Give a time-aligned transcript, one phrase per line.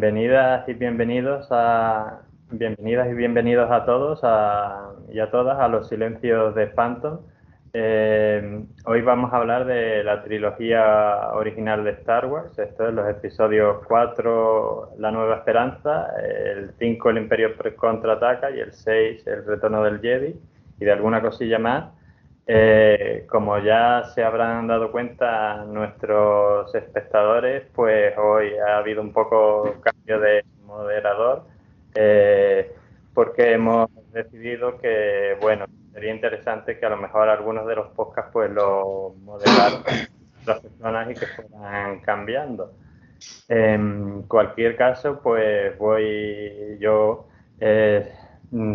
[0.00, 4.20] Bienvenidas y bienvenidos a bienvenidas y bienvenidos a todos
[5.12, 7.18] y a todas a los silencios de Phantom.
[7.74, 12.58] Eh, hoy vamos a hablar de la trilogía original de Star Wars.
[12.58, 18.72] Esto es los episodios 4, La Nueva Esperanza, el 5, El Imperio contraataca y el
[18.72, 20.34] 6, El Retorno del Jedi
[20.80, 21.92] y de alguna cosilla más.
[22.52, 29.76] Eh, como ya se habrán dado cuenta nuestros espectadores, pues hoy ha habido un poco
[29.80, 31.44] cambio de moderador,
[31.94, 32.74] eh,
[33.14, 38.32] porque hemos decidido que, bueno, sería interesante que a lo mejor algunos de los podcasts
[38.32, 39.84] pues lo moderaran
[40.44, 42.72] las personas y que fueran cambiando.
[43.48, 47.28] En cualquier caso, pues voy yo,
[47.60, 48.12] eh,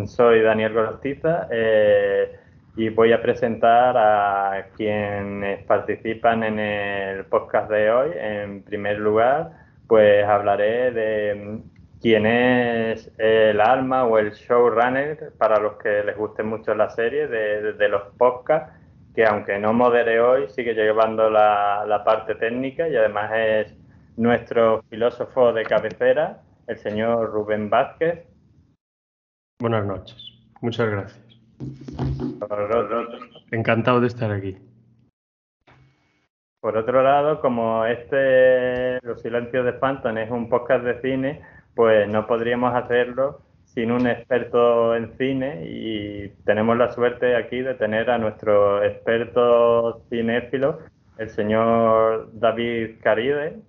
[0.06, 1.46] soy Daniel Gorostiza.
[1.50, 2.40] Eh,
[2.76, 8.10] y voy a presentar a quienes participan en el podcast de hoy.
[8.14, 9.50] En primer lugar,
[9.88, 11.60] pues hablaré de
[12.02, 17.26] quién es el alma o el showrunner para los que les guste mucho la serie
[17.28, 18.72] de, los podcasts,
[19.14, 23.74] que aunque no modere hoy, sigue llevando la, la parte técnica y además es
[24.18, 28.24] nuestro filósofo de cabecera, el señor Rubén Vázquez.
[29.58, 30.16] Buenas noches.
[30.60, 31.25] Muchas gracias.
[33.50, 34.56] Encantado de estar aquí.
[36.60, 41.42] Por otro lado, como este Los Silencios de Phantom es un podcast de cine,
[41.74, 47.74] pues no podríamos hacerlo sin un experto en cine y tenemos la suerte aquí de
[47.74, 50.80] tener a nuestro experto cinéfilo,
[51.18, 53.60] el señor David Caride.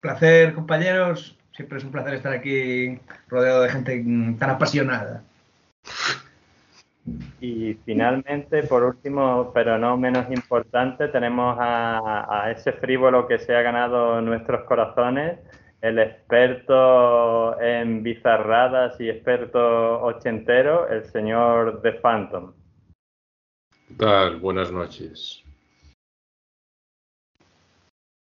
[0.00, 1.38] Placer, compañeros.
[1.52, 2.98] Siempre es un placer estar aquí
[3.28, 4.04] rodeado de gente
[4.38, 5.24] tan apasionada.
[7.40, 13.62] Y finalmente, por último, pero no menos importante, tenemos a, ese frívolo que se ha
[13.62, 15.38] ganado nuestros corazones,
[15.80, 22.52] el experto en bizarradas y experto ochentero, el señor The Phantom.
[23.86, 24.40] ¿Qué tal?
[24.40, 25.44] Buenas noches.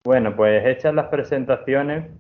[0.03, 2.11] Bueno, pues hechas las presentaciones,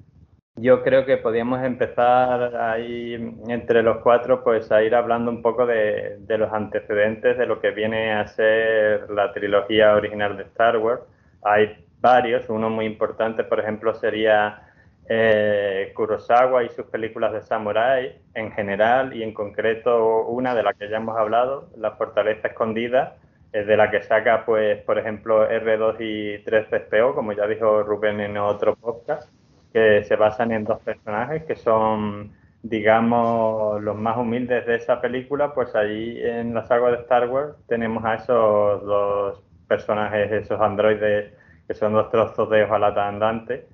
[0.60, 3.14] yo creo que podíamos empezar ahí
[3.48, 7.70] entre los cuatro, pues a ir hablando un poco de, los antecedentes de lo que
[7.70, 11.02] viene a ser la trilogía original de Star Wars.
[11.42, 14.62] Hay varios, uno muy importante, por ejemplo, sería
[15.08, 20.74] eh, Kurosawa y sus películas de samurai en general y en concreto una de la
[20.74, 23.16] que ya hemos hablado, La Fortaleza Escondida,
[23.52, 28.36] de la que saca, pues, por ejemplo, R2 y 3PO, como ya dijo Rubén en
[28.36, 29.28] otro podcast
[29.72, 32.32] que se basan en dos personajes que son,
[32.62, 37.54] digamos, los más humildes de esa película, pues allí en la saga de Star Wars
[37.68, 41.32] tenemos a esos dos personajes, esos androides
[41.66, 43.68] que son dos trozos de hojalata andante.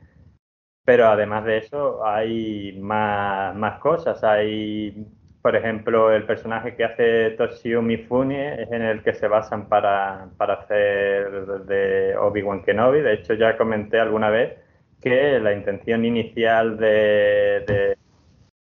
[0.84, 4.22] Pero además de eso hay más, más cosas.
[4.22, 5.06] Hay,
[5.42, 10.28] por ejemplo, el personaje que hace Toshio Mifune es en el que se basan para,
[10.36, 13.00] para hacer de Obi-Wan Kenobi.
[13.00, 14.65] De hecho, ya comenté alguna vez
[15.06, 17.96] que la intención inicial de,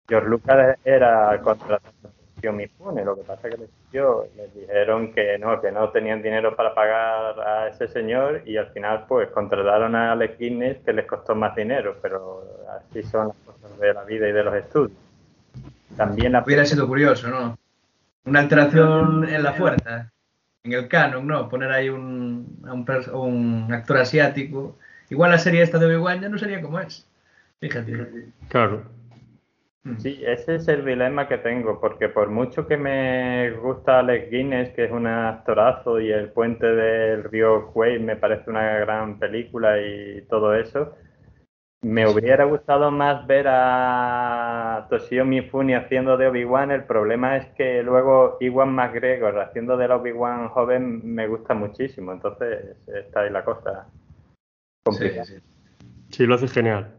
[0.06, 1.80] George Lucas era contratar
[2.46, 6.54] a Mifune, lo que pasa es que les, dijeron que no, que no tenían dinero
[6.54, 11.06] para pagar a ese señor y al final pues contrataron a Alex Guinness que les
[11.06, 12.42] costó más dinero, pero
[12.76, 14.98] así son las cosas de la vida y de los estudios.
[15.96, 16.42] También la...
[16.44, 17.56] Hubiera sido curioso, ¿no?
[18.26, 20.12] Una alteración en la fuerza,
[20.62, 21.48] en el canon, ¿no?
[21.48, 22.62] Poner ahí un,
[23.14, 24.76] un actor asiático
[25.10, 27.08] Igual la serie esta de Obi-Wan ya no sería como es.
[27.60, 28.32] Fíjate.
[28.48, 28.84] Claro.
[29.84, 29.98] Mm.
[29.98, 34.70] Sí, ese es el dilema que tengo, porque por mucho que me gusta Alex Guinness,
[34.70, 39.78] que es un actorazo, y El puente del río Quay me parece una gran película
[39.80, 40.96] y todo eso,
[41.82, 46.70] Me hubiera gustado más ver a Toshio Mifune haciendo de Obi-Wan.
[46.70, 52.12] El problema es que luego Iwan McGregor haciendo de Obi-Wan joven me gusta muchísimo.
[52.12, 53.86] Entonces está ahí la cosa
[56.10, 56.94] Sí, lo hace genial.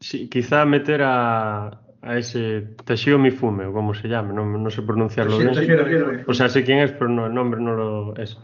[0.00, 4.82] Sí, quizá meter a, a ese Toshio Mifune, o como se llame, no, no sé
[4.82, 6.24] pronunciarlo bien.
[6.26, 8.38] O sea, sé quién es, pero no, el nombre no lo es.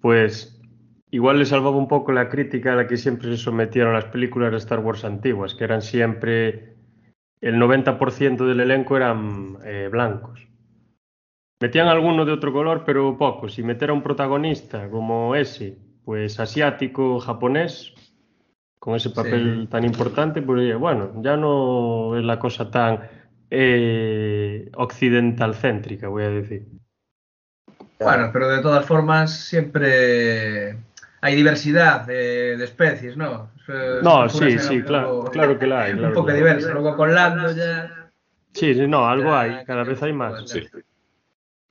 [0.00, 0.60] Pues
[1.10, 4.50] igual le salvaba un poco la crítica a la que siempre se sometieron las películas
[4.50, 6.76] de Star Wars antiguas, que eran siempre
[7.40, 10.46] el 90% del elenco eran eh, blancos.
[11.60, 13.58] Metían alguno de otro color, pero pocos.
[13.58, 17.92] Y meter a un protagonista como ese, pues asiático, japonés,
[18.78, 23.00] con ese papel tan importante, pues bueno, ya no es la cosa tan
[23.50, 26.64] eh, occidental céntrica, voy a decir.
[27.98, 30.78] Bueno, pero de todas formas siempre
[31.22, 33.50] hay diversidad de, de especies, ¿no?
[34.00, 35.92] no, sí, sí, claro, claro que la hay.
[35.98, 36.72] un poco diverso.
[36.72, 38.12] Luego con Lando ya.
[38.52, 40.48] Sí, sí, no, algo hay, cada vez hay más.
[40.48, 40.62] Sí.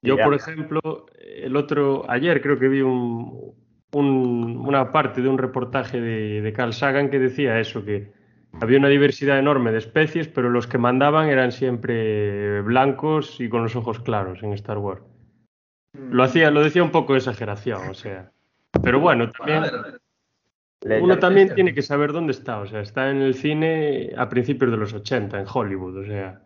[0.02, 3.56] Yo, por ejemplo, el otro, ayer creo que vi un,
[3.94, 8.12] un, una parte de un reportaje de, de Carl Sagan que decía eso, que
[8.62, 13.64] había una diversidad enorme de especies, pero los que mandaban eran siempre blancos y con
[13.64, 15.02] los ojos claros en Star Wars.
[15.94, 18.32] Lo hacía, lo decía un poco de exageración, o sea.
[18.82, 19.64] Pero bueno, también
[21.02, 22.60] uno también tiene que saber dónde está.
[22.60, 25.98] O sea, está en el cine a principios de los 80, en Hollywood.
[25.98, 26.42] O sea,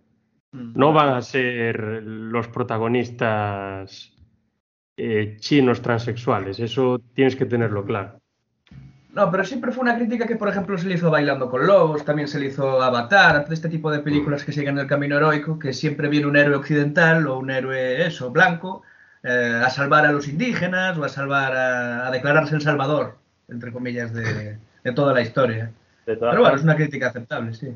[0.52, 0.74] mm.
[0.76, 4.16] no van a ser los protagonistas
[5.01, 6.60] eh, chinos transexuales.
[6.60, 8.19] Eso tienes que tenerlo claro.
[9.13, 12.04] No, pero siempre fue una crítica que, por ejemplo, se le hizo Bailando con Lobos,
[12.04, 15.57] también se le hizo Avatar, todo este tipo de películas que siguen el camino heroico,
[15.57, 18.84] que siempre viene un héroe occidental o un héroe, eso, blanco,
[19.24, 23.18] eh, a salvar a los indígenas o a salvar a, declararse el salvador,
[23.48, 24.57] entre comillas, de,
[24.94, 25.72] toda la historia.
[26.04, 27.74] Pero bueno, es una crítica aceptable, sí.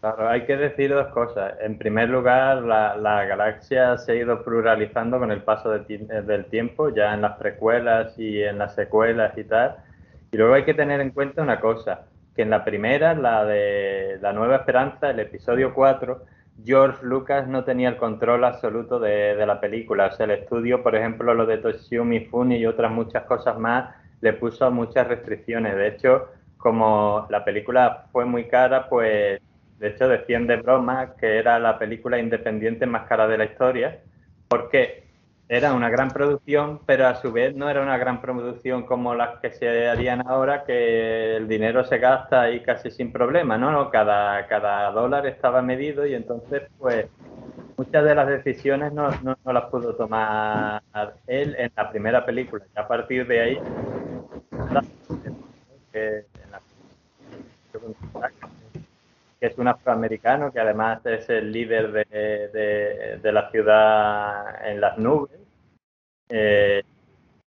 [0.00, 1.54] Claro, hay que decir dos cosas.
[1.60, 7.14] En primer lugar, la, galaxia se ha ido pluralizando con el paso del tiempo, ya
[7.14, 9.76] en las precuelas y en las secuelas y tal.
[10.30, 14.18] Y luego hay que tener en cuenta una cosa, que en la primera, la de
[14.20, 16.24] La Nueva Esperanza, el episodio 4,
[16.64, 20.06] George Lucas no tenía el control absoluto de, la película.
[20.06, 23.94] O sea, el estudio, por ejemplo, lo de Toshio Mifune y otras muchas cosas más,
[24.20, 25.76] le puso muchas restricciones.
[25.76, 29.40] De hecho, como la película fue muy cara, pues
[29.78, 34.00] de hecho decían de broma que era la película independiente más cara de la historia,
[34.48, 35.06] porque
[35.48, 39.38] era una gran producción, pero a su vez no era una gran producción como las
[39.40, 43.90] que se harían ahora, que el dinero se gasta ahí casi sin problema, ¿no?
[43.90, 47.06] Cada, cada dólar estaba medido y entonces, pues,
[47.76, 50.82] muchas de las decisiones no, no, las pudo tomar
[51.28, 52.64] él en la primera película.
[52.74, 53.60] Y a partir de ahí,
[59.46, 65.46] es un afroamericano, que además es el líder de, de la ciudad en las nubes
[66.28, 66.82] eh,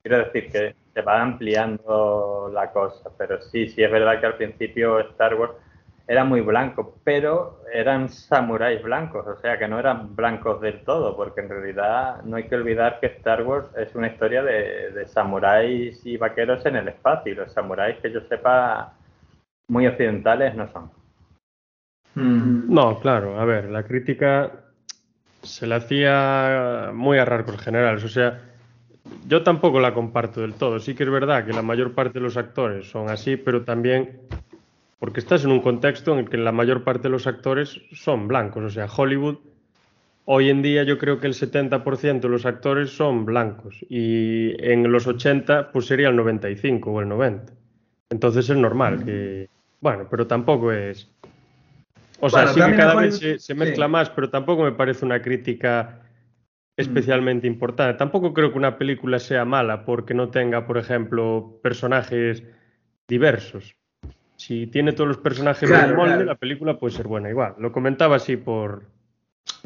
[0.02, 4.38] quiero decir que se va ampliando la cosa, pero sí, sí es verdad que al
[4.38, 5.54] principio Star Wars
[6.08, 11.16] era muy blanco, pero eran samuráis blancos, o sea que no eran blancos del todo,
[11.16, 16.04] porque en realidad no hay que olvidar que Star Wars es una historia de, samuráis
[16.06, 18.94] y vaqueros en el espacio, y los samuráis que yo sepa
[19.68, 20.99] muy occidentales no son.
[22.16, 22.74] Mm.
[22.74, 24.52] No, claro, a ver, la crítica
[25.42, 28.42] se la hacía muy a rasgos generales, o sea,
[29.28, 30.80] yo tampoco la comparto del todo.
[30.80, 34.20] Sí que es verdad que la mayor parte de los actores son así, pero también
[35.00, 38.28] porque estás en un contexto en el que la mayor parte de los actores son
[38.28, 38.64] blancos.
[38.64, 39.38] O sea, Hollywood,
[40.26, 44.92] hoy en día yo creo que el 70% de los actores son blancos y en
[44.92, 47.54] los 80 pues sería el 95 o el 90.
[48.10, 49.48] Entonces es normal que...
[49.80, 51.10] Bueno, pero tampoco es...
[52.22, 56.02] O sea, sí que cada vez se, mezcla más, pero tampoco me parece una crítica
[56.76, 57.98] especialmente importante.
[57.98, 62.44] Tampoco creo que una película sea mala porque no tenga, por ejemplo, personajes
[63.08, 63.76] diversos.
[64.38, 67.56] Si tiene todos los personajes del molde, la película puede ser buena igual.
[67.58, 68.86] Lo comentaba así por...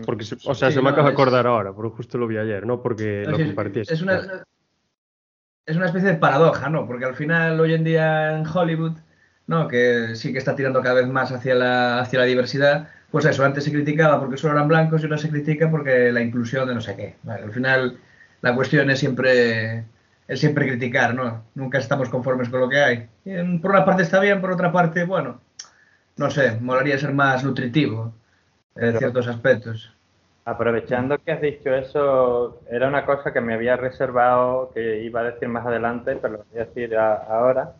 [0.05, 2.81] Porque, o sea, se me acaba de acordar ahora, porque justo lo vi ayer, no
[2.81, 3.37] porque lo.
[3.37, 4.45] Es una,
[5.65, 6.87] es una especie de paradoja, ¿no?
[6.87, 8.97] Porque al final, hoy en día en Hollywood,
[9.47, 9.67] ¿no?
[9.67, 13.45] Que sí que está tirando cada vez más hacia la, hacia la diversidad, pues eso,
[13.45, 16.73] antes se criticaba porque solo eran blancos y ahora se critica porque la inclusión de
[16.73, 17.15] no sé qué.
[17.29, 17.99] al final,
[18.41, 19.85] la cuestión es siempre,
[20.27, 21.43] es siempre criticar, ¿no?
[21.55, 23.09] Nunca estamos conformes con lo que hay.
[23.61, 25.41] por una parte está bien, por otra parte, bueno,
[26.17, 28.13] no sé, molaría ser más nutritivo
[28.75, 29.93] en ciertos aspectos.
[30.45, 35.31] Aprovechando que has dicho eso, era una cosa que me había reservado, que iba a
[35.31, 37.75] decir más adelante, pero lo voy a decir ahora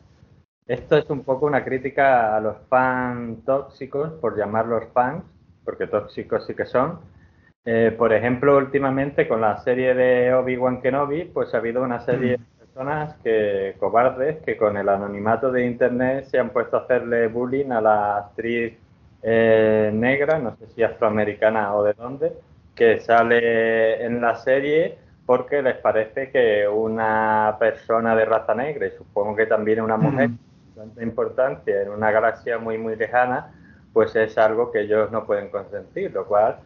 [0.67, 5.23] Esto es un poco una crítica a los fans tóxicos, por llamarlos fans,
[5.65, 6.99] porque tóxicos sí que son.
[7.65, 12.37] Eh, por ejemplo, últimamente con la serie de Obi-Wan Kenobi, pues ha habido una serie
[12.37, 12.41] mm.
[12.41, 17.27] de personas que, cobardes, que con el anonimato de Internet se han puesto a hacerle
[17.27, 18.73] bullying a la actriz
[19.21, 22.33] eh, negra, no sé si afroamericana o de dónde,
[22.75, 28.91] que sale en la serie porque les parece que una persona de raza negra, y
[28.91, 30.33] supongo que también una mujer, mm.
[30.33, 33.53] de tanta importancia en una galaxia muy, muy lejana,
[33.93, 36.57] pues es algo que ellos no pueden consentir, lo cual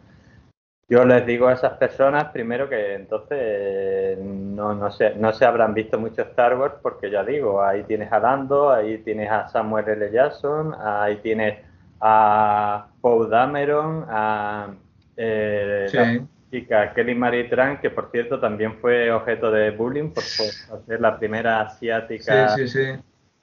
[0.90, 5.74] yo les digo a esas personas primero que entonces no, no, se, no se habrán
[5.74, 9.86] visto mucho Star Wars porque ya digo, ahí tienes a Lando, ahí tienes a Samuel
[9.86, 10.10] L.
[10.10, 11.58] Jackson, ahí tienes
[12.00, 14.68] a Paul Dameron, a
[15.16, 20.22] eh, la chica Kelly Marie Tran, que por cierto también fue objeto de bullying por,
[20.22, 22.56] ser la primera asiática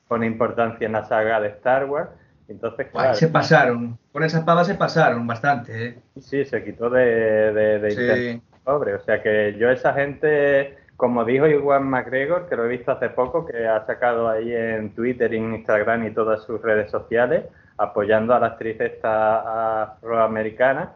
[0.08, 2.10] con importancia en la saga de Star Wars.
[2.48, 5.88] Entonces, se pasaron, con esa pava se pasaron bastante.
[5.88, 6.00] ¿eh?
[6.20, 8.94] Sí, se quitó de, de, pobre.
[8.96, 13.10] O sea que yo esa gente, como dijo Iwan McGregor, que lo he visto hace
[13.10, 17.46] poco, que ha sacado ahí en Twitter, en Instagram y todas sus redes sociales,
[17.78, 20.94] apoyando a la actriz esta afroamericana.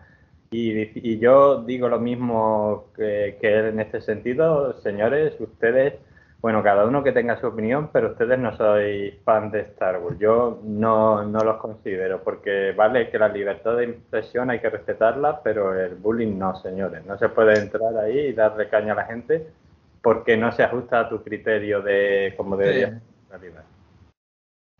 [0.51, 5.96] Y, y yo digo lo mismo que, que él en este sentido, señores, ustedes
[6.41, 10.17] bueno, cada uno que tenga su opinión, pero ustedes no sois fan de Star Wars.
[10.19, 15.41] Yo no, no los considero, porque vale que la libertad de impresión hay que respetarla,
[15.43, 17.05] pero el bullying no, señores.
[17.05, 19.48] No se puede entrar ahí y darle caña a la gente
[20.01, 23.63] porque no se ajusta a tu criterio de cómo debería ser la.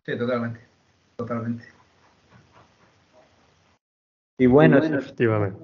[0.04, 0.60] Sí, totalmente.
[1.16, 1.64] Totalmente.
[4.38, 5.62] Y bueno, efectivamente.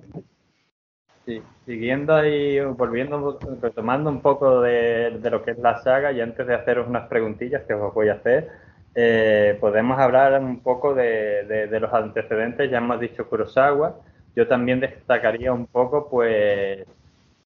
[1.26, 6.47] Sí, siguiendo ahí, volviendo, retomando un poco de, lo que es la saga y antes
[6.47, 8.49] de haceros unas preguntillas que os voy a hacer,
[8.95, 13.97] eh, podemos hablar un poco de, los antecedentes, ya hemos dicho Kurosawa,
[14.37, 16.87] yo también destacaría un poco pues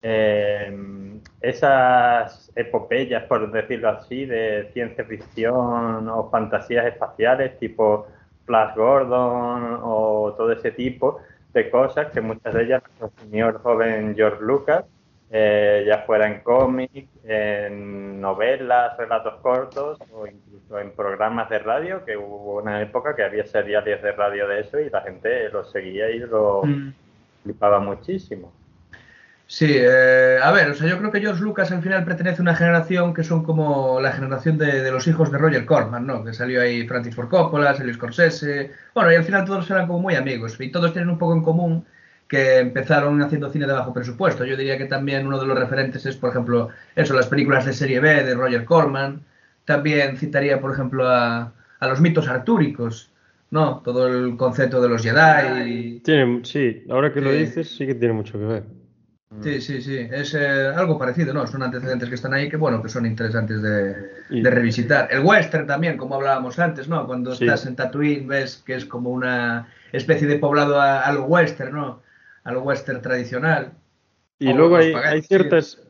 [0.00, 0.74] eh,
[1.42, 8.06] esas epopeyas, por decirlo así, de ciencia ficción o fantasías espaciales tipo
[8.46, 11.20] Flash Gordon o todo ese tipo,
[11.56, 14.84] de cosas que muchas de ellas consumió el joven George Lucas,
[15.30, 22.04] eh, ya fuera en cómics, en novelas, relatos cortos o incluso en programas de radio,
[22.04, 25.64] que hubo una época que había seriales de radio de eso y la gente lo
[25.64, 26.92] seguía y lo mm.
[27.42, 28.52] flipaba muchísimo.
[29.48, 32.42] Sí, eh, a ver, o sea, yo creo que George Lucas al final pertenece a
[32.42, 36.24] una generación que son como la generación de, los hijos de Roger Corman, ¿no?
[36.24, 40.00] Que salió ahí Francis Ford Coppola, salió Scorsese, bueno, y al final todos eran como
[40.00, 41.84] muy amigos y todos tienen un poco en común
[42.26, 44.44] que empezaron haciendo cine de bajo presupuesto.
[44.44, 47.72] Yo diría que también uno de los referentes es, por ejemplo, eso, las películas de
[47.72, 49.22] serie B de Roger Corman.
[49.64, 53.10] También citaría, por ejemplo, a, a los mitos artúricos,
[53.50, 53.80] ¿no?
[53.84, 56.00] Todo el concepto de los Jedi.
[56.00, 58.64] Tiene, sí, ahora que lo dices, sí que tiene mucho que ver.
[59.42, 61.46] Sí, sí, sí, es eh, algo parecido, ¿no?
[61.48, 65.08] Son antecedentes que están ahí que, bueno, que son interesantes de, revisitar.
[65.10, 67.06] El western también, como hablábamos antes, ¿no?
[67.06, 71.74] Cuando estás en Tatooine ves que es como una especie de poblado a, lo western,
[71.74, 72.02] ¿no?
[72.44, 73.72] A lo western tradicional.
[74.38, 75.82] Y luego hay, ciertas,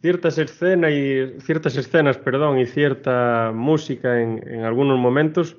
[0.00, 5.56] ciertas escenas y ciertas escenas, perdón, y cierta música en, algunos momentos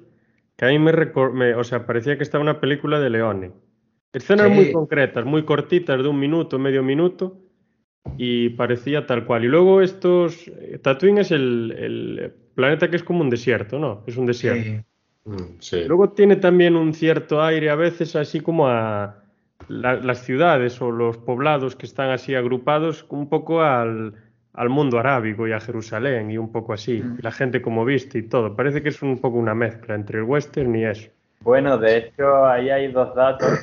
[0.56, 0.94] que a mí me,
[1.34, 3.52] me, o sea, parecía que estaba una película de Leone.
[4.16, 7.36] Escenas muy concretas, muy cortitas, de un minuto, medio minuto,
[8.18, 9.44] y parecía tal cual.
[9.44, 10.48] Y luego estos...
[10.48, 14.04] Eh, Tatooine es el, planeta que es como un desierto, ¿no?
[14.08, 14.86] Es un desierto.
[15.60, 15.84] Sí.
[15.84, 19.18] Mm, luego tiene también un cierto aire a veces así como a
[19.68, 24.14] las ciudades o los poblados que están así agrupados un poco al,
[24.70, 27.02] mundo arábigo y a Jerusalén y un poco así.
[27.02, 27.18] Mm.
[27.22, 28.56] la gente como viste y todo.
[28.56, 31.10] Parece que es un poco una mezcla entre el western y eso.
[31.42, 33.60] Bueno, de hecho ahí hay dos datos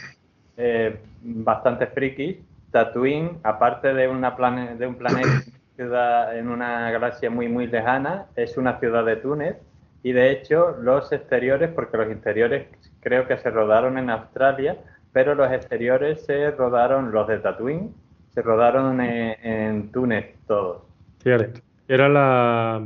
[0.56, 2.36] eh, bastante frikis.
[2.70, 4.30] Tatooine, aparte de, una
[4.78, 5.42] de un planeta
[5.78, 9.56] en una galaxia muy, muy lejana, es una ciudad de Túnez.
[10.02, 12.66] Y de hecho, los exteriores, porque los interiores
[13.00, 14.76] creo que se rodaron en Australia,
[15.12, 17.94] pero los exteriores se rodaron, los de Tatooine,
[18.34, 20.82] se rodaron en, Túnez todos.
[21.22, 21.60] Cierto.
[21.86, 22.82] Era la,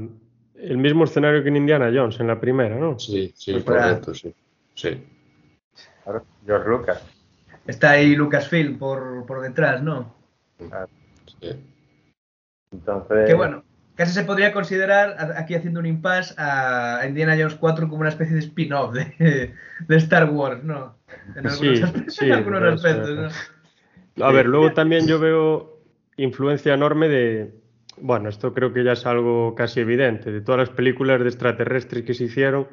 [0.57, 2.99] el mismo escenario que en Indiana Jones, en la primera, ¿no?
[2.99, 4.35] Sí, sí, pues correcto, sí.
[4.75, 5.07] sí.
[6.45, 7.16] George Lucas.
[7.67, 10.15] Está ahí Lucasfilm por, por detrás, ¿no?
[11.41, 11.51] sí.
[12.73, 13.27] Entonces...
[13.27, 18.01] Que bueno, casi se podría considerar, aquí haciendo un impasse, a Indiana Jones 4 como
[18.01, 19.53] una especie de spin-off de,
[19.89, 20.97] Star Wars, ¿no?
[21.35, 23.33] En algunos, sí, algunos aspectos,
[24.17, 24.25] ¿no?
[24.25, 25.81] A ver, luego también yo veo
[26.17, 27.55] influencia enorme de,
[27.99, 32.05] bueno, esto creo que ya es algo casi evidente, de todas las películas de extraterrestres
[32.05, 32.69] que se hicieron,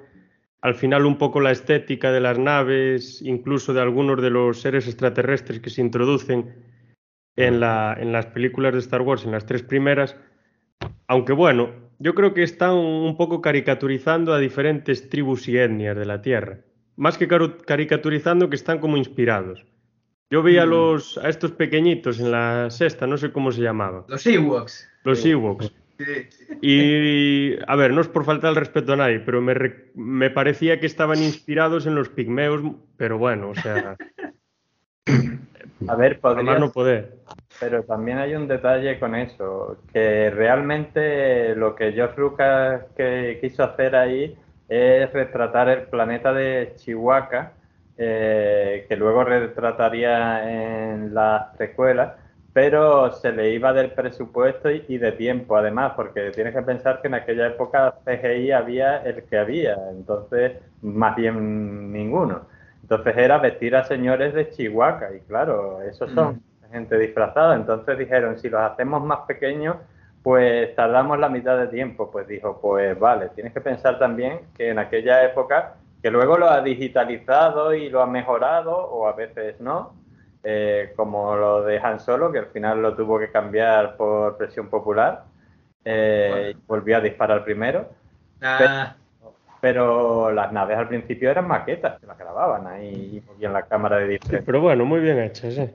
[0.63, 4.87] al final un poco la estética de las naves, incluso de algunos de los seres
[4.87, 6.55] extraterrestres que se introducen
[7.35, 10.15] en, la, en las películas de Star Wars, en las tres primeras,
[11.07, 16.05] aunque bueno, yo creo que están un poco caricaturizando a diferentes tribus y etnias de
[16.05, 16.59] la Tierra.
[16.95, 19.65] Más que caricaturizando, que están como inspirados.
[20.29, 20.69] Yo vi a, mm.
[20.69, 24.05] los, a estos pequeñitos en la sexta, no sé cómo se llamaban.
[24.07, 24.89] Los Ewoks.
[25.03, 25.73] Los Ewoks.
[26.61, 29.55] Y, a ver, no es por falta el respeto a nadie, pero me,
[29.95, 32.61] me parecía que estaban inspirados en los pigmeos,
[32.97, 33.97] pero bueno, o sea...
[35.87, 36.57] A ver, podría...
[36.59, 37.17] no poder.
[37.59, 43.63] Pero también hay un detalle con eso, que realmente lo que George Lucas que quiso
[43.63, 44.37] hacer ahí
[44.69, 47.51] es retratar el planeta de Chihuahua,
[47.97, 52.13] eh, que luego retrataría en las precuelas,
[52.53, 57.07] pero se le iba del presupuesto y, de tiempo además, porque tienes que pensar que
[57.07, 62.41] en aquella época CGI había el que había, entonces más bien ninguno.
[62.83, 66.71] Entonces era vestir a señores de Chihuahua y claro, esos son mm.
[66.71, 67.55] gente disfrazada.
[67.55, 69.77] Entonces dijeron, si los hacemos más pequeños,
[70.21, 72.11] pues tardamos la mitad de tiempo.
[72.11, 76.49] Pues dijo, pues vale, tienes que pensar también que en aquella época, que luego lo
[76.49, 79.93] ha digitalizado y lo ha mejorado, o a veces no,
[80.43, 84.69] eh, como lo de Han Solo, que al final lo tuvo que cambiar por presión
[84.69, 85.23] popular,
[85.85, 87.89] eh, y volvió a disparar primero.
[88.41, 88.95] Ah
[89.63, 94.09] pero las naves al principio eran maquetas, que las grababan ahí en la cámara de
[94.09, 94.43] diferencia.
[94.45, 95.73] pero bueno, muy bien hechas, ¿eh?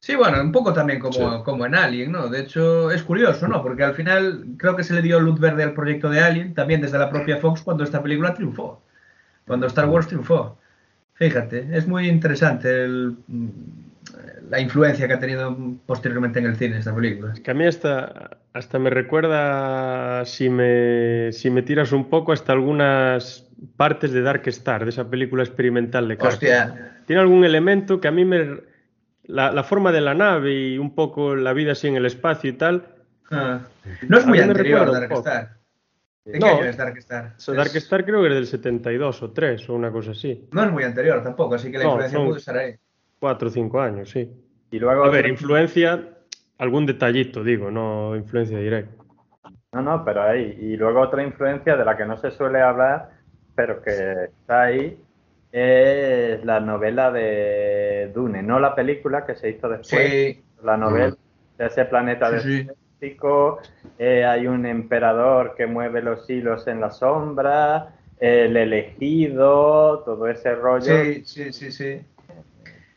[0.00, 2.26] Sí, bueno, un poco también como, como en Alien, ¿no?
[2.26, 3.62] De hecho, es curioso, ¿no?
[3.62, 6.80] Porque al final creo que se le dio luz verde al proyecto de Alien, también
[6.80, 8.82] desde la propia Fox, cuando esta película triunfó,
[9.46, 10.58] cuando Star Wars triunfó.
[11.14, 13.18] Fíjate, es muy interesante el,
[14.52, 15.56] la influencia que ha tenido
[15.86, 17.32] posteriormente en el cine esta película.
[17.32, 22.32] Es que a mí hasta, hasta me recuerda, si me, si me tiras un poco,
[22.32, 26.98] hasta algunas partes de Dark Star, de esa película experimental de Hostia.
[27.06, 28.60] Tiene algún elemento que a mí me...
[29.24, 32.52] La, forma de la nave y un poco la vida así en el espacio y
[32.52, 32.84] tal.
[33.30, 33.60] Ah.
[34.06, 35.56] No es muy anterior a Dark Star.
[36.26, 37.36] ¿De qué año es Dark Star?
[37.56, 40.46] Dark Star creo que es del 72 o 3 o una cosa así.
[40.52, 42.76] No es muy anterior tampoco, así que la influencia puede estar ahí.
[43.22, 44.28] Cuatro o cinco años, sí.
[44.72, 46.08] Y luego a ver, influencia,
[46.58, 49.00] algún detallito, digo, no influencia directa.
[49.70, 50.58] No, no, pero ahí.
[50.60, 53.10] Y luego otra influencia de la que no se suele hablar,
[53.54, 54.98] pero que está ahí,
[55.52, 60.42] es la novela de Dune, no la película que se hizo después, sí.
[60.64, 61.16] la novela
[61.58, 63.60] de ese planeta desértico,
[64.00, 70.56] eh, hay un emperador que mueve los hilos en la sombra, el elegido, todo ese
[70.56, 71.04] rollo.
[71.04, 72.00] Sí, sí, sí, sí.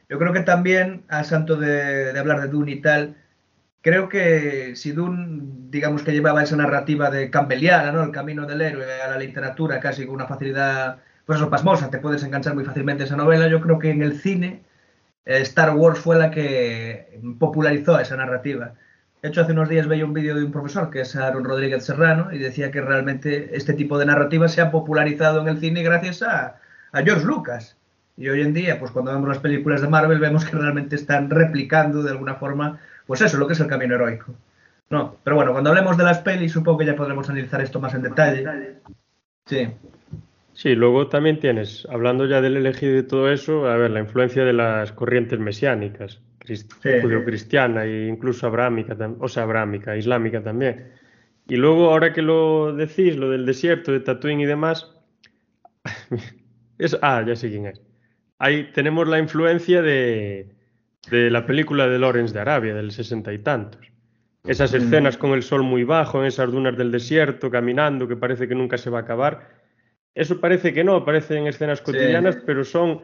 [0.09, 3.15] Yo creo que también, a santo de, hablar de Dune y tal,
[3.81, 8.03] creo que si Dune, digamos que llevaba esa narrativa de campbelliana, ¿no?
[8.03, 11.99] El camino del héroe a la literatura casi con una facilidad, pues eso, pasmosa, te
[11.99, 13.47] puedes enganchar muy fácilmente esa novela.
[13.47, 14.63] Yo creo que en el cine
[15.25, 18.73] eh, Star Wars fue la que popularizó esa narrativa.
[19.21, 21.83] De hecho, hace unos días veía un vídeo de un profesor, que es Aaron Rodríguez
[21.85, 25.81] Serrano, y decía que realmente este tipo de narrativa se ha popularizado en el cine
[25.81, 26.57] gracias a,
[26.91, 27.75] a George Lucas.
[28.17, 31.29] Y hoy en día, pues cuando vemos las películas de Marvel, vemos que realmente están
[31.29, 34.33] replicando de alguna forma, pues eso, lo que es el camino heroico.
[34.89, 37.93] No, pero bueno, cuando hablemos de las pelis, supongo que ya podremos analizar esto más
[37.93, 38.45] en detalle.
[39.45, 39.67] Sí.
[40.53, 43.99] Sí, luego también tienes, hablando ya del elegido y de todo eso, a ver, la
[43.99, 46.21] influencia de las corrientes mesiánicas,
[46.81, 50.93] judio-cristiana e incluso abrámica, o sea, abrámica, islámica también.
[51.49, 54.93] Y luego, ahora que lo decís, lo del desierto, de Tatooine y demás,
[56.77, 57.84] es, ah, ya sé quién es
[58.39, 60.53] ahí tenemos la influencia de,
[61.09, 63.91] la película de Lawrence de Arabia, del sesenta y tantos.
[64.45, 64.77] Esas mm.
[64.77, 68.55] escenas con el sol muy bajo, en esas dunas del desierto, caminando, que parece que
[68.55, 69.49] nunca se va a acabar.
[70.13, 73.01] Eso parece que no, aparecen escenas cotidianas, pero son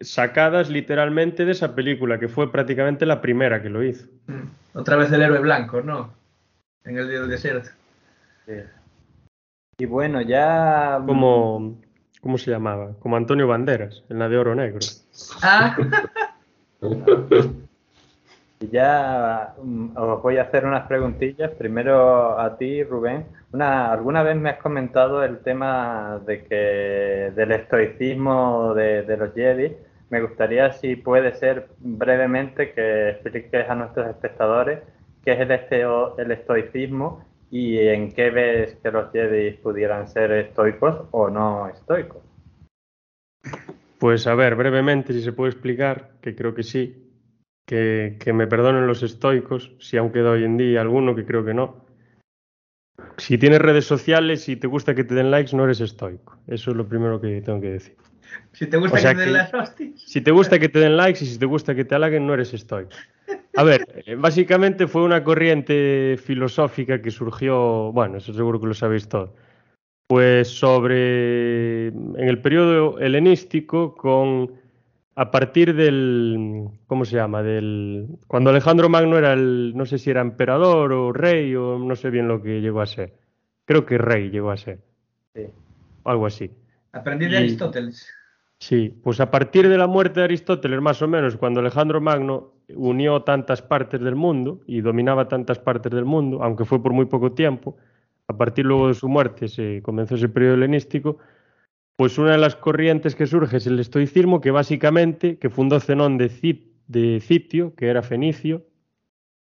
[0.00, 4.06] sacadas literalmente de esa película, que fue prácticamente la primera que lo hizo.
[4.26, 4.78] Mm.
[4.78, 6.12] Otra vez el héroe blanco, ¿no?
[6.84, 7.70] En el día del desierto.
[9.78, 11.00] Y bueno, ya...
[11.06, 11.80] Como
[12.20, 12.92] ¿Cómo se llamaba?
[13.00, 14.80] Como Antonio Banderas, en la de Oro Negro.
[15.42, 15.76] Ah.
[18.62, 21.50] Y ya mm, os voy a hacer unas preguntillas.
[21.52, 23.24] Primero a ti, Rubén.
[23.52, 29.74] Una, ¿Alguna vez me has comentado el tema de que del estoicismo de, los Jedi?
[30.10, 34.80] Me gustaría, si puede ser brevemente, que expliques a nuestros espectadores
[35.24, 35.50] qué es el,
[36.18, 42.22] el estoicismo ¿Y en qué ves que los Jedi pudieran ser estoicos o no estoicos?
[43.98, 47.10] Pues a ver, brevemente, si se puede explicar, que creo que sí,
[47.66, 51.54] que, me perdonen los estoicos, si aún queda hoy en día alguno, que creo que
[51.54, 51.84] no.
[53.16, 56.38] si tienes redes sociales y te gusta que te den likes, no eres estoico.
[56.46, 57.96] Eso es lo primero que tengo que decir.
[58.52, 61.26] Si te gusta que, te den likes, Si te gusta que te den likes y
[61.26, 62.90] si te gusta que te halaguen, no eres estoico.
[63.56, 68.74] A ver, eh, básicamente fue una corriente filosófica que surgió, bueno, eso seguro que lo
[68.74, 69.34] sabéis todo,
[70.06, 74.52] pues sobre, en el periodo helenístico, con,
[75.14, 77.42] a partir del, ¿cómo se llama?
[77.42, 81.94] Del, cuando Alejandro Magno era el, no sé si era emperador o rey o no
[81.96, 83.14] sé bien lo que llegó a ser.
[83.64, 84.80] Creo que rey llegó a ser.
[85.34, 85.46] Sí.
[86.04, 86.50] Algo así.
[86.92, 88.08] Aprendí de Aristóteles.
[88.60, 92.52] Sí, pues a partir de la muerte de Aristóteles, más o menos, cuando Alejandro Magno
[92.74, 97.06] unió tantas partes del mundo y dominaba tantas partes del mundo, aunque fue por muy
[97.06, 97.76] poco tiempo,
[98.28, 101.18] a partir luego de su muerte se comenzó ese periodo helenístico,
[101.96, 106.18] pues una de las corrientes que surge es el estoicismo, que básicamente, que fundó Zenón
[106.18, 106.30] de,
[106.86, 108.66] de Citio, que era fenicio,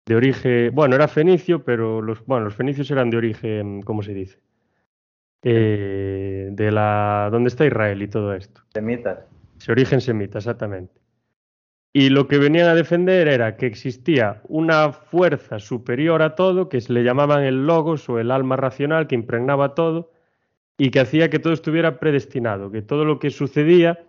[0.06, 4.14] de origen, bueno, era fenicio, pero los, bueno, los fenicios eran de origen, ¿cómo se
[4.14, 4.38] dice?
[5.42, 8.62] Eh, de la, ¿dónde está Israel y todo esto?
[8.72, 9.18] Semitas.
[9.58, 11.00] Se origen semita, exactamente.
[11.92, 16.80] Y lo que venían a defender era que existía una fuerza superior a todo, que
[16.80, 20.10] se le llamaban el logos o el alma racional, que impregnaba todo
[20.78, 24.06] y que hacía que todo estuviera predestinado, que todo lo que sucedía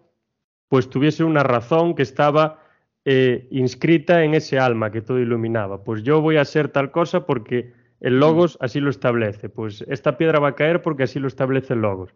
[0.69, 2.63] pues tuviese una razón que estaba
[3.05, 5.83] eh, inscrita en ese alma que todo iluminaba.
[5.83, 9.49] Pues yo voy a ser tal cosa porque el logos así lo establece.
[9.49, 12.13] Pues esta piedra va a caer porque así lo establece el logos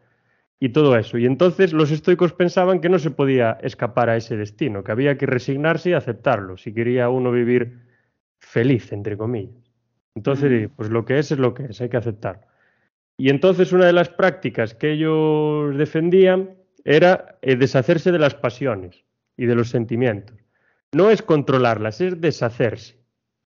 [0.59, 1.17] y todo eso.
[1.17, 5.17] Y entonces los estoicos pensaban que no se podía escapar a ese destino, que había
[5.17, 7.79] que resignarse y aceptarlo, si quería uno vivir
[8.39, 9.71] feliz, entre comillas.
[10.13, 12.41] Entonces, pues lo que es es lo que es, hay que aceptarlo.
[13.17, 19.05] Y entonces una de las prácticas que ellos defendían era eh, deshacerse de las pasiones
[19.37, 20.37] y de los sentimientos.
[20.91, 22.97] No es controlarlas, es deshacerse.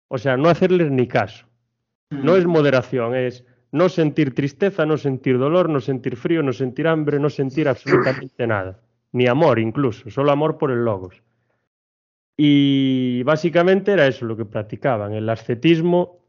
[0.09, 1.47] O sea, no hacerles ni caso.
[2.11, 6.87] No es moderación, es no sentir tristeza, no sentir dolor, no sentir frío, no sentir
[6.87, 8.81] hambre, no sentir absolutamente nada.
[9.12, 11.23] Ni amor incluso, solo amor por el logos.
[12.37, 16.21] Y básicamente era eso lo que practicaban, el ascetismo,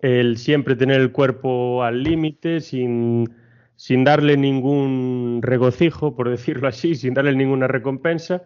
[0.00, 3.28] el siempre tener el cuerpo al límite, sin,
[3.74, 8.42] sin darle ningún regocijo, por decirlo así, sin darle ninguna recompensa,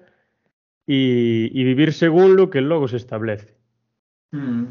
[0.87, 3.57] y, vivir según lo que el logos establece.
[4.33, 4.65] Mm.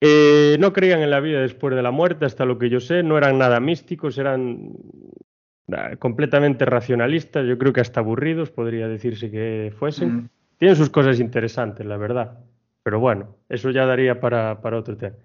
[0.00, 3.02] Eh, no creían en la vida después de la muerte, hasta lo que yo sé,
[3.02, 4.72] no eran nada místicos, eran
[5.98, 10.14] completamente racionalistas, yo creo que hasta aburridos podría decirse que fuesen.
[10.14, 10.28] Mm.
[10.58, 12.38] Tienen sus cosas interesantes, la verdad,
[12.82, 15.16] pero bueno, eso ya daría para, para otro tema.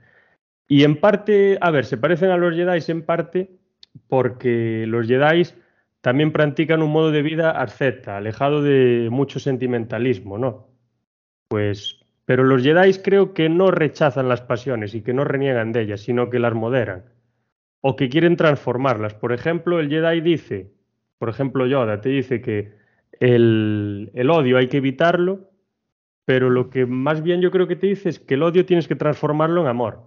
[0.68, 3.52] Y en parte, a ver, se parecen a los Jedi en parte
[4.08, 5.44] porque los Jedi
[6.02, 10.70] también practican un modo de vida asceta, alejado de mucho sentimentalismo, ¿no?
[11.48, 12.01] Pues
[12.32, 16.00] pero los Jedi creo que no rechazan las pasiones y que no reniegan de ellas,
[16.00, 17.04] sino que las moderan.
[17.82, 19.14] O que quieren transformarlas.
[19.14, 20.72] Por ejemplo, el Jedi dice,
[21.18, 22.72] por ejemplo, Yoda te dice que
[23.20, 25.52] el, el odio hay que evitarlo,
[26.24, 28.88] pero lo que más bien yo creo que te dice es que el odio tienes
[28.88, 30.00] que transformarlo en amor.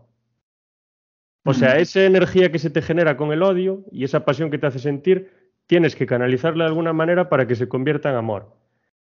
[1.44, 4.56] O sea, esa energía que se te genera con el odio y esa pasión que
[4.56, 5.30] te hace sentir,
[5.66, 8.63] tienes que canalizarla de alguna manera para que se convierta en amor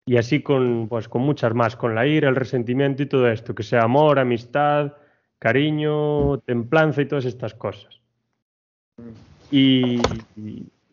[0.06, 3.54] y así con, pues, con muchas más, con la ira, el resentimiento y todo esto,
[3.54, 4.94] que sea amor, amistad,
[5.38, 8.00] cariño, templanza y todas estas cosas.
[9.52, 10.00] Y,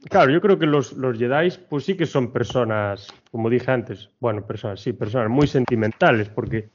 [0.08, 4.10] claro, yo creo que los, los Jedi, pues sí que son personas, como dije antes,
[4.20, 6.68] bueno, personas, sí, personas muy sentimentales, porque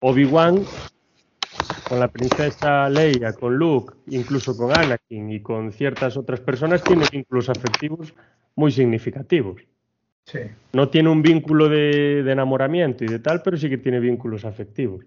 [0.00, 0.62] Obi-Wan,
[1.88, 7.06] con la princesa Leia, con Luke, incluso con Anakin y con ciertas otras personas, tiene
[7.10, 8.14] vínculos afectivos
[8.56, 9.62] muy significativos.
[10.72, 15.04] No tiene un vínculo de, enamoramiento y de tal, pero sí que tiene vínculos afectivos.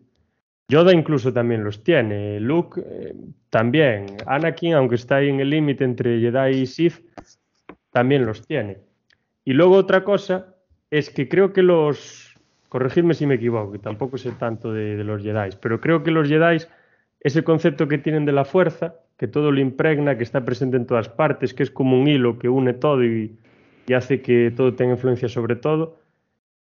[0.70, 3.16] Yoda incluso también los tiene, Luke eh,
[3.50, 7.04] también, Anakin, aunque está ahí en el límite entre Jedi y Sith,
[7.92, 8.78] también los tiene.
[9.44, 10.56] Y luego otra cosa
[10.92, 12.36] es que creo que los,
[12.70, 16.12] corregidme si me equivoco, que tampoco sé tanto de, de los Jedi, pero creo que
[16.12, 16.60] los Jedi,
[17.20, 20.86] ese concepto que tienen de la fuerza, que todo lo impregna, que está presente en
[20.86, 23.36] todas partes, que es como un hilo que une todo y,
[23.90, 25.98] y hace que todo tenga influencia sobre todo,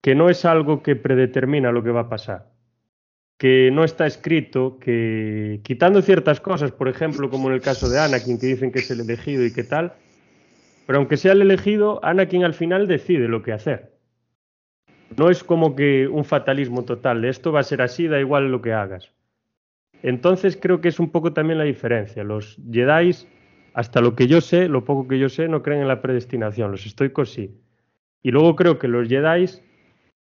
[0.02, 2.54] que no es algo que predetermina lo que va a pasar,
[3.38, 8.00] que no está escrito, que quitando ciertas cosas, por ejemplo, como en el caso de
[8.00, 9.92] Anakin, que dicen que es el elegido y qué tal,
[10.86, 13.92] pero aunque sea el elegido, Anakin al final decide lo que hacer.
[15.18, 18.62] No es como que un fatalismo total, esto va a ser así, da igual lo
[18.62, 19.12] que hagas.
[20.02, 22.24] Entonces creo que es un poco también la diferencia.
[22.24, 23.13] Los Jedi
[23.78, 26.72] hasta lo que yo sé, lo poco que yo sé, no creen en la predestinación.
[26.72, 27.62] Los estoicos sí.
[28.24, 29.46] Y luego creo que los Jedi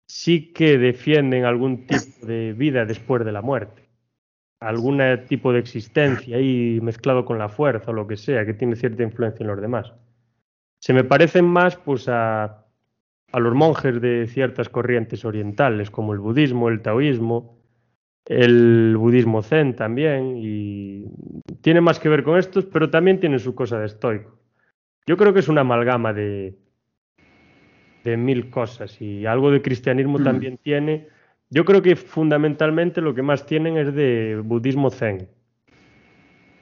[0.08, 3.90] sí que defienden algún tipo de vida después de la muerte.
[4.62, 8.78] algún tipo de existencia ahí mezclado con la fuerza o lo que sea, que tiene
[8.78, 9.92] cierta influencia en los demás.
[10.80, 12.66] Se me parecen más pues a,
[13.34, 17.61] a los monjes de ciertas corrientes orientales, como el budismo, el taoísmo,
[18.26, 21.06] el budismo zen también, y
[21.62, 24.38] tiene más que ver con estos, pero también tiene su cosa de estoico.
[25.06, 26.56] Yo creo que es una amalgama de,
[28.04, 30.24] de mil cosas y algo de cristianismo mm.
[30.24, 31.08] también tiene
[31.54, 35.28] yo creo que fundamentalmente lo que más tienen es de budismo zen.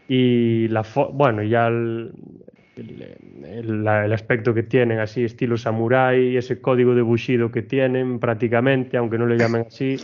[0.07, 2.11] Y la bueno, ya el,
[4.11, 9.27] aspecto que tienen, así, estilo samurai, ese código de Bushido que tienen prácticamente, aunque no
[9.27, 9.97] le llamen así,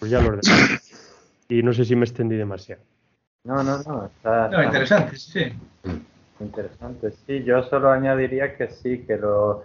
[0.00, 0.85] pues ya lo demás.
[1.48, 2.82] Y no sé si me extendí demasiado.
[3.44, 4.06] No, no, no.
[4.06, 5.52] Está, no, interesante, sí.
[6.40, 7.44] Interesante, sí.
[7.44, 9.64] Yo solo añadiría que sí, que lo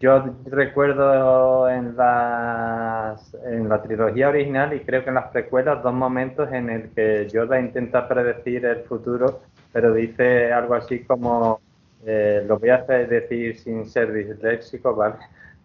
[0.00, 5.94] yo recuerdo en, las, en la trilogía original y creo que en las precuelas dos
[5.94, 9.40] momentos en el que Yoda intenta predecir el futuro,
[9.72, 11.60] pero dice algo así como,
[12.06, 15.16] eh, lo voy a hacer decir sin ser disléxico, ¿vale?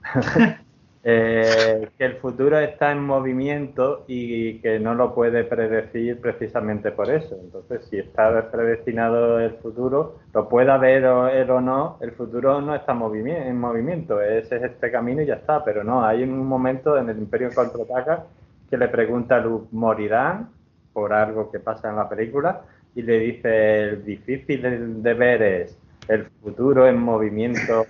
[1.06, 7.10] Eh, que el futuro está en movimiento y que no lo puede predecir precisamente por
[7.10, 7.38] eso.
[7.42, 12.74] Entonces, si está predestinado el futuro, lo pueda ver él o no, el futuro no
[12.74, 15.63] está en movimiento, ese es este camino y ya está.
[15.66, 18.24] Pero no, hay un momento en el Imperio contraataca
[18.70, 20.50] que le pregunta a Luke, ¿morirán?
[20.94, 22.62] por algo que pasa en la película
[22.96, 27.86] y le dice, el difícil de ver es el futuro en movimiento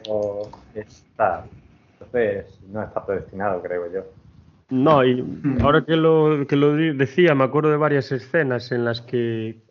[0.73, 1.45] está
[2.69, 4.04] no está predestinado, creo yo.
[4.69, 5.23] No, y
[5.62, 9.62] ahora que lo, que lo decía, me acuerdo de varias escenas en las que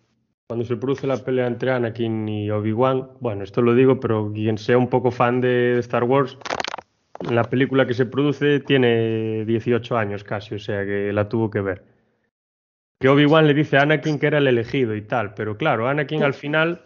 [0.46, 4.58] cuando se produce la pelea entre Anakin y Obi-Wan, bueno, esto lo digo, pero quien
[4.58, 6.36] sea un poco fan de Star Wars,
[7.30, 11.60] la película que se produce tiene 18 años casi, o sea que la tuvo que
[11.60, 11.84] ver.
[13.00, 16.22] Que Obi-Wan le dice a Anakin que era el elegido y tal, pero claro, Anakin
[16.22, 16.82] al final,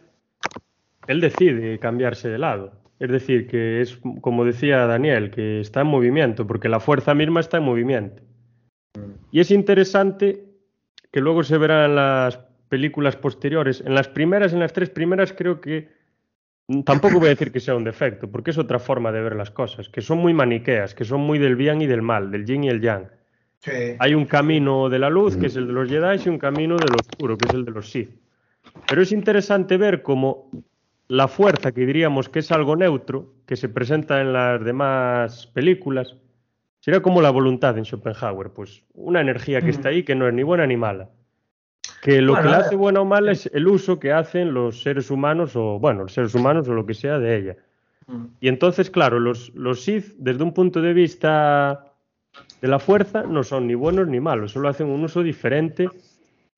[1.07, 2.86] él decide cambiarse de lado.
[2.99, 7.41] Es decir, que es, como decía Daniel, que está en movimiento, porque la fuerza misma
[7.41, 8.23] está en movimiento.
[9.31, 10.45] Y es interesante
[11.13, 13.83] que luego se verá en las películas posteriores.
[13.85, 15.89] En las primeras, en las tres primeras, creo que
[16.85, 19.51] tampoco voy a decir que sea un defecto, porque es otra forma de ver las
[19.51, 22.65] cosas, que son muy maniqueas, que son muy del bien y del mal, del yin
[22.65, 23.09] y el yang.
[23.99, 26.77] Hay un camino de la luz, que es el de los Jedi, y un camino
[26.77, 28.11] del oscuro, que es el de los Sith.
[28.89, 30.51] Pero es interesante ver cómo
[31.09, 36.17] la fuerza, que diríamos que es algo neutro, que se presenta en las demás películas,
[36.81, 40.35] sería como la voluntad en Schopenhauer, pues una energía que está ahí que no es
[40.35, 41.11] ni buena ni mala.
[42.03, 45.11] Que lo que la hace buena o mala es el uso que hacen los seres
[45.11, 47.57] humanos, o bueno, los seres humanos o lo que sea de ella.
[48.41, 51.93] Y entonces, claro, los, los Sith, desde un punto de vista
[52.61, 55.89] de la fuerza, no son ni buenos ni malos, solo hacen un uso diferente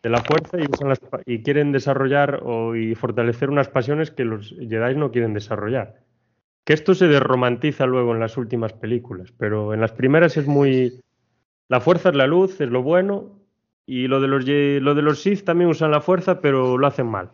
[0.03, 4.25] de la fuerza y, usan las, y quieren desarrollar o, y fortalecer unas pasiones que
[4.25, 6.01] los Jedi no quieren desarrollar.
[6.65, 11.01] Que esto se desromantiza luego en las últimas películas, pero en las primeras es muy...
[11.69, 13.39] La fuerza es la luz, es lo bueno,
[13.87, 17.07] y lo de los, lo de los Sith también usan la fuerza, pero lo hacen
[17.07, 17.31] mal.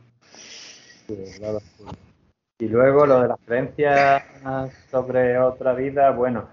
[2.59, 4.23] Y luego lo de las creencias
[4.91, 6.49] sobre otra vida, bueno,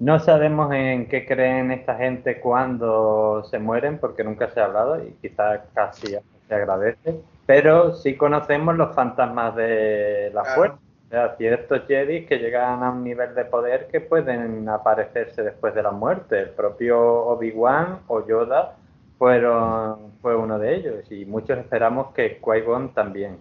[0.00, 5.02] no sabemos en qué creen esta gente cuando se mueren, porque nunca se ha hablado
[5.04, 6.16] y quizás casi
[6.48, 10.78] se agradece, pero sí conocemos los fantasmas de la fuerza.
[11.06, 15.74] O sea, ciertos Jedi que llegan a un nivel de poder que pueden aparecerse después
[15.74, 16.40] de la muerte.
[16.40, 18.74] El propio Obi-Wan o Yoda
[19.18, 23.38] fueron, fue uno de ellos y muchos esperamos que Qui-Gon también.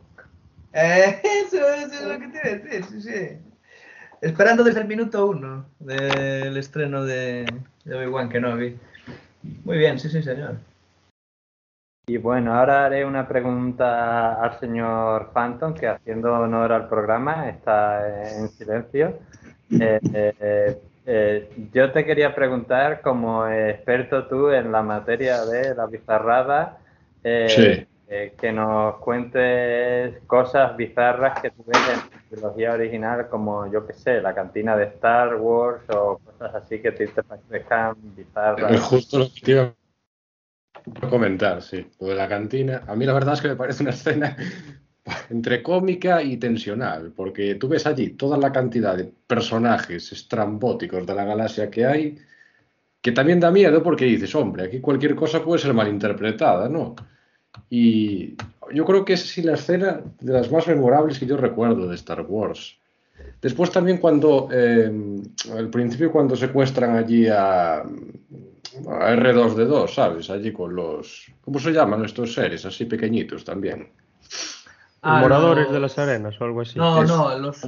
[0.74, 3.53] Eh, eso, eso, es lo que tiene decir, sí, sí.
[4.24, 7.46] Esperando desde el minuto uno del estreno de,
[7.84, 8.80] de Obi-Wan Kenobi.
[9.66, 10.56] Muy bien, sí, sí, señor.
[12.08, 18.38] Y bueno, ahora haré una pregunta al señor Phantom, que haciendo honor al programa está
[18.38, 19.20] en silencio.
[19.70, 25.86] Eh, eh, eh, yo te quería preguntar, como experto tú en la materia de la
[25.88, 26.78] bizarrada,
[27.22, 27.86] sí.
[28.16, 33.88] Eh, que nos cuentes cosas bizarras que tú ves en la trilogía original, como yo
[33.88, 38.80] que sé, la cantina de Star Wars o cosas así que te, parezcan bizarras.
[38.82, 39.74] Justo lo que
[40.94, 41.88] te comentar, sí.
[42.00, 42.84] Lo de la cantina.
[42.86, 44.38] A mí la verdad es que me parece una escena
[45.32, 51.16] entre cómica y tensional, porque tú ves allí toda la cantidad de personajes estrambóticos de
[51.16, 52.20] la galaxia que hay,
[53.02, 56.94] que también da miedo porque dices, hombre, aquí cualquier cosa puede ser malinterpretada, ¿no?
[57.70, 58.36] Y
[58.74, 61.96] yo creo que es sí la escena de las más memorables que yo recuerdo de
[61.96, 62.78] Star Wars.
[63.42, 64.92] Después también cuando, eh,
[65.56, 70.30] al principio cuando secuestran allí a, R2D2, ¿sabes?
[70.30, 71.32] Allí con los...
[71.42, 72.66] ¿Cómo se llaman estos seres?
[72.66, 73.90] Así pequeñitos también.
[75.02, 76.80] Ah, moradores de las arenas o algo así.
[76.80, 77.62] No, no, los,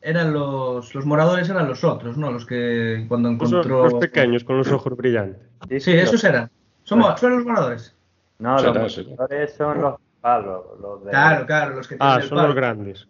[0.00, 2.30] eran los, los moradores eran los otros, ¿no?
[2.30, 3.84] Los que cuando encontró...
[3.84, 5.42] Los, pequeños con los ojos brillantes.
[5.80, 6.50] Sí, esos eran.
[6.84, 7.94] Somos, ¿Son los moradores?
[8.40, 10.64] No, los moradores son los palos.
[10.80, 11.10] Los de...
[11.10, 13.06] Claro, claro, los que Ah, son los grandes.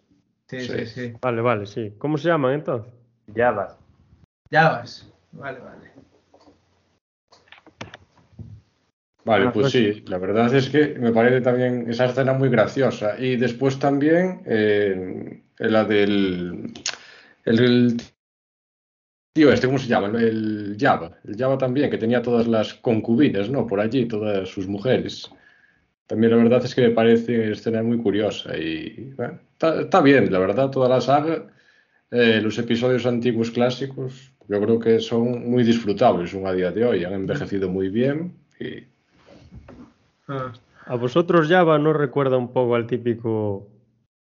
[0.47, 1.93] Sí, sí, sí, Vale, vale, sí.
[1.97, 2.91] ¿Cómo se llaman entonces?
[3.33, 3.77] Javas.
[4.51, 5.09] Javas.
[5.31, 5.91] Vale, vale.
[9.23, 12.49] Vale, ah, pues, pues sí, la verdad es que me parece también esa escena muy
[12.49, 13.17] graciosa.
[13.17, 16.73] Y después también eh, la del.
[17.45, 18.01] El,
[19.33, 20.07] tío, este, ¿cómo se llama?
[20.19, 21.11] El, Java.
[21.23, 23.67] El Java también, que tenía todas las concubinas, ¿no?
[23.67, 25.29] Por allí, todas sus mujeres.
[26.07, 29.13] También la verdad es que me parece una escena muy curiosa y
[29.57, 31.47] está, bien, la verdad, toda la saga,
[32.11, 37.05] eh, los episodios antiguos clásicos, yo creo que son muy disfrutables a día de hoy,
[37.05, 38.83] han envejecido muy bien y
[40.85, 43.67] a vosotros Java no recuerda un poco al típico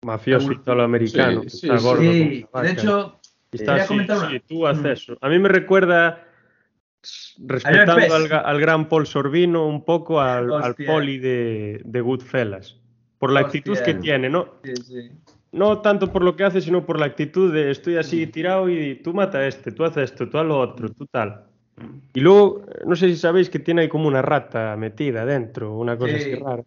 [0.04, 1.44] mafioso italoamericano.
[1.44, 2.46] Sí, sí, sí.
[2.62, 3.19] de hecho,
[3.52, 5.18] está así, sí, tú haces eso.
[5.22, 6.26] A mí me recuerda,
[7.46, 12.78] respetando al, gran Paul Sorbino, un poco al, poli de, de, Goodfellas.
[13.18, 14.56] Por la actitud que tiene, ¿no?
[15.52, 18.96] No tanto por lo que hace, sino por la actitud de estoy así tirado y
[18.96, 21.46] tú mata a este, tú haces esto, tú a lo otro, tú tal.
[22.14, 25.98] Y luego, no sé si sabéis que tiene ahí como una rata metida dentro, una
[25.98, 26.64] cosa así rara.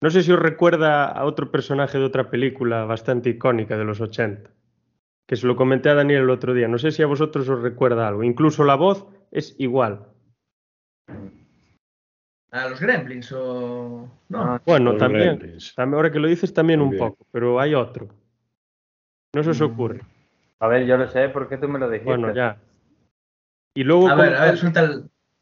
[0.00, 4.00] No sé si os recuerda a otro personaje de otra película bastante icónica de los
[4.00, 4.50] 80,
[5.30, 6.66] que se lo comenté a Daniel el otro día.
[6.66, 8.24] No sé si a vosotros os recuerda algo.
[8.24, 10.08] Incluso la voz es igual.
[12.50, 14.10] ¿A los Gremlins o...?
[14.28, 14.42] No.
[14.42, 18.08] Ah, bueno, también, Ahora que lo dices también un poco, pero hay otro.
[19.32, 19.64] No se os mm.
[19.66, 20.00] ocurre.
[20.58, 22.10] A ver, yo lo sé porque tú me lo dijiste.
[22.10, 22.58] Bueno, ya.
[23.72, 24.08] Y luego,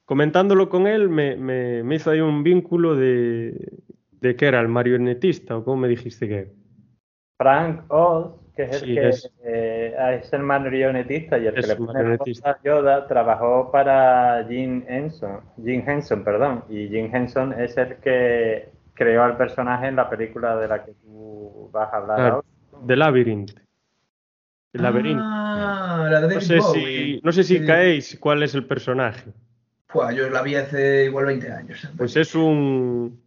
[0.05, 3.73] comentándolo con él, me, me, hizo ahí un vínculo de,
[4.21, 6.53] de que era el marionetista, o cómo me dijiste que
[7.39, 9.11] Frank Oz, que es el que
[9.45, 15.43] eh, es, el marionetista y el que le pone la Yoda, trabajó para Jim Henson,
[15.65, 20.57] Jim Henson, perdón, y Jim Henson es el que creó al personaje en la película
[20.57, 22.47] de la que tú vas a hablar ahora.
[22.85, 23.53] The Labyrinth.
[24.73, 25.23] El laberinto.
[25.25, 29.31] Ah, la de no sé si, no sé si caéis cuál es el personaje.
[30.17, 31.89] yo la vi hace igual 20 años.
[31.97, 33.23] Pues es un.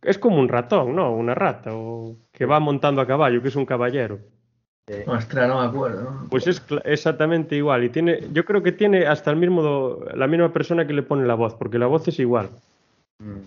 [0.00, 1.12] Es como un ratón, ¿no?
[1.12, 4.20] Una rata, o que va montando a caballo, que es un caballero.
[5.06, 6.26] Ostras, no me acuerdo.
[6.30, 7.84] Pues es exactamente igual.
[7.84, 11.26] Y tiene, yo creo que tiene hasta el mismo, la misma persona que le pone
[11.26, 12.50] la voz, porque la voz es igual.
[13.18, 13.40] Mm.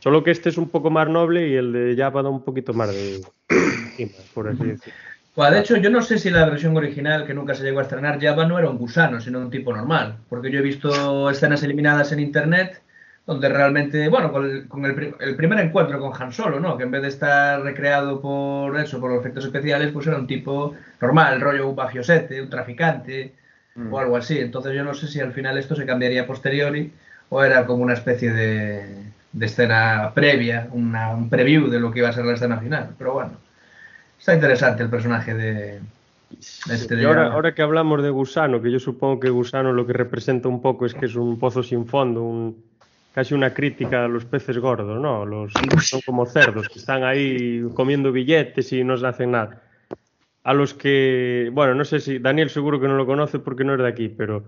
[0.00, 2.72] Solo que este es un poco más noble y el de Java da un poquito
[2.72, 3.20] más de
[4.34, 4.94] por así decirlo
[5.48, 8.20] de hecho, yo no sé si la versión original, que nunca se llegó a estrenar,
[8.20, 10.16] Java no era un gusano, sino un tipo normal.
[10.28, 12.82] Porque yo he visto escenas eliminadas en internet
[13.30, 14.44] donde realmente, bueno, con,
[14.84, 16.76] el, primer encuentro con Han Solo, ¿no?
[16.76, 20.26] Que en vez de estar recreado por eso, por los efectos especiales, pues era un
[20.26, 23.32] tipo normal, rollo un bafiosete, un traficante
[23.88, 24.40] o algo así.
[24.40, 26.92] Entonces yo no sé si al final esto se cambiaría a posteriori
[27.28, 32.12] o era como una especie de, escena previa, un preview de lo que iba a
[32.12, 32.96] ser la escena final.
[32.98, 33.34] Pero bueno.
[34.18, 35.80] Está interesante el personaje de,
[36.68, 40.48] este ahora, ahora, que hablamos de gusano, que yo supongo que gusano lo que representa
[40.48, 42.69] un poco es que es un pozo sin fondo, un,
[43.12, 45.26] casi una crítica a los peces gordos, ¿no?
[45.26, 49.62] Los son como cerdos que están ahí comiendo billetes y no se hacen nada.
[50.42, 53.74] A los que, bueno, no sé si Daniel seguro que no lo conoce porque no
[53.74, 54.44] es de aquí, pero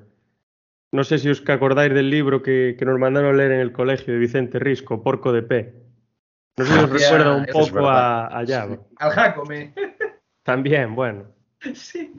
[0.93, 3.73] no sé si os acordáis del libro que, que nos mandaron a leer en el
[3.73, 5.75] colegio de Vicente Risco, Porco de P.
[6.57, 9.75] No sé si os recuerda un poco a, a Al Jacome.
[10.43, 11.25] También, bueno.
[11.75, 12.13] Sí.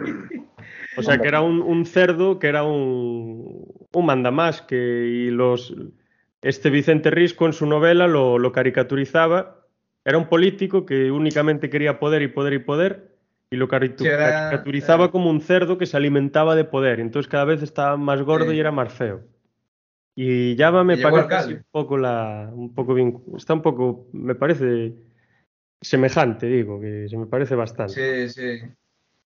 [0.97, 5.75] O sea, que era un, cerdo, que era un, un mandamás, que y los,
[6.43, 9.65] este Vicente Risco en su novela lo, lo, caricaturizaba.
[10.05, 13.15] Era un político que únicamente quería poder y poder y poder,
[13.49, 16.99] y lo caricaturizaba como un cerdo que se alimentaba de poder.
[16.99, 19.21] Entonces cada vez estaba más gordo y era más feo.
[20.15, 22.49] Y Java me parece un poco la.
[22.53, 22.95] un poco
[23.37, 24.07] está un poco.
[24.11, 24.93] me parece
[25.81, 28.29] semejante, digo, que se me parece bastante.
[28.29, 28.67] Sí, sí.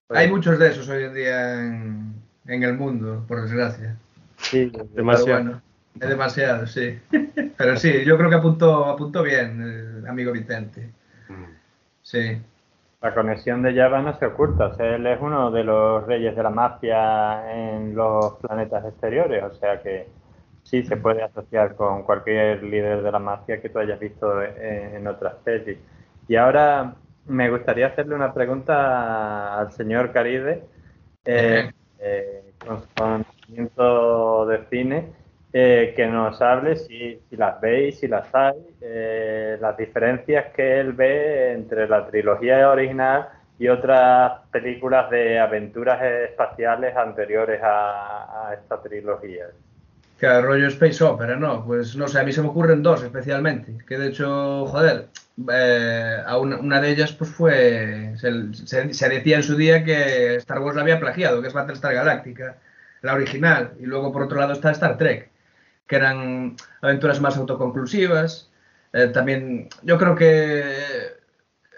[0.09, 3.97] Hay muchos de esos hoy en día en, el mundo, por desgracia.
[4.37, 5.61] Sí, demasiado.
[5.99, 6.99] Es demasiado, sí.
[7.57, 10.91] Pero sí, yo creo que apuntó, apuntó bien el amigo Vicente.
[11.29, 11.45] Mm.
[12.01, 12.41] Sí.
[13.01, 14.75] La conexión de Java no se oculta.
[14.79, 19.43] él es uno de los reyes de la mafia en los planetas exteriores.
[19.43, 20.07] O sea que
[20.63, 25.05] sí se puede asociar con cualquier líder de la mafia que tú hayas visto en,
[25.07, 25.77] otras pelis.
[26.27, 26.95] Y ahora
[27.27, 30.63] me gustaría hacerle una pregunta al señor Caride,
[31.23, 35.13] eh, eh, con su conocimiento de cine.
[35.53, 40.91] Eh, que nos hable si, las veis, si las hay, eh, las diferencias que él
[40.91, 49.45] ve entre la trilogía original y otras películas de aventuras espaciales anteriores a, esta trilogía.
[50.17, 51.65] Claro, rollo Space Opera, ¿no?
[51.65, 55.07] Pues no sé, a mí se me ocurren dos especialmente, que de hecho, joder,
[55.51, 58.53] eh, a una, de ellas pues fue, se,
[58.93, 62.57] se, decía en su día que Star Wars la había plagiado, que es Battlestar Galactica,
[63.01, 65.29] la original, y luego por otro lado está Star Trek
[65.87, 68.49] que eran aventuras más autoconclusivas.
[68.93, 70.63] Eh, también yo creo que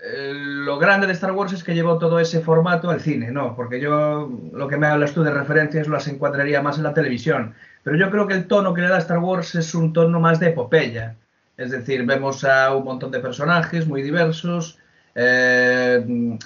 [0.03, 3.55] eh, lo grande de Star Wars es que llevó todo ese formato al cine, ¿no?
[3.55, 7.53] Porque yo lo que me hablas tú de referencias las encuadraría más en la televisión.
[7.83, 10.39] Pero yo creo que el tono que le da Star Wars es un tono más
[10.39, 11.15] de epopeya.
[11.57, 14.77] Es decir, vemos a un montón de personajes muy diversos.
[15.15, 16.37] Eh,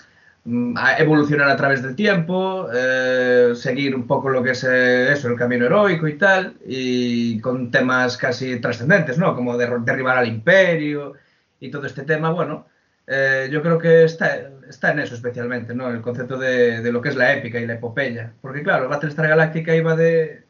[0.46, 5.38] evolucionar a través del tiempo, eh, seguir un poco lo que es eh, eso, el
[5.38, 9.36] camino heroico y tal, y con temas casi trascendentes, ¿no?
[9.36, 11.14] Como derribar al imperio
[11.60, 12.68] y todo este tema, bueno,
[13.08, 15.89] eh, yo creo que está, está en eso especialmente, ¿no?
[15.89, 18.34] El concepto de, de, lo que es la épica y la epopeya.
[18.41, 20.44] Porque claro, Battlestar Galáctica iba de,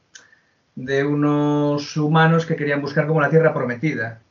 [0.75, 4.21] de unos humanos que querían buscar como la Tierra prometida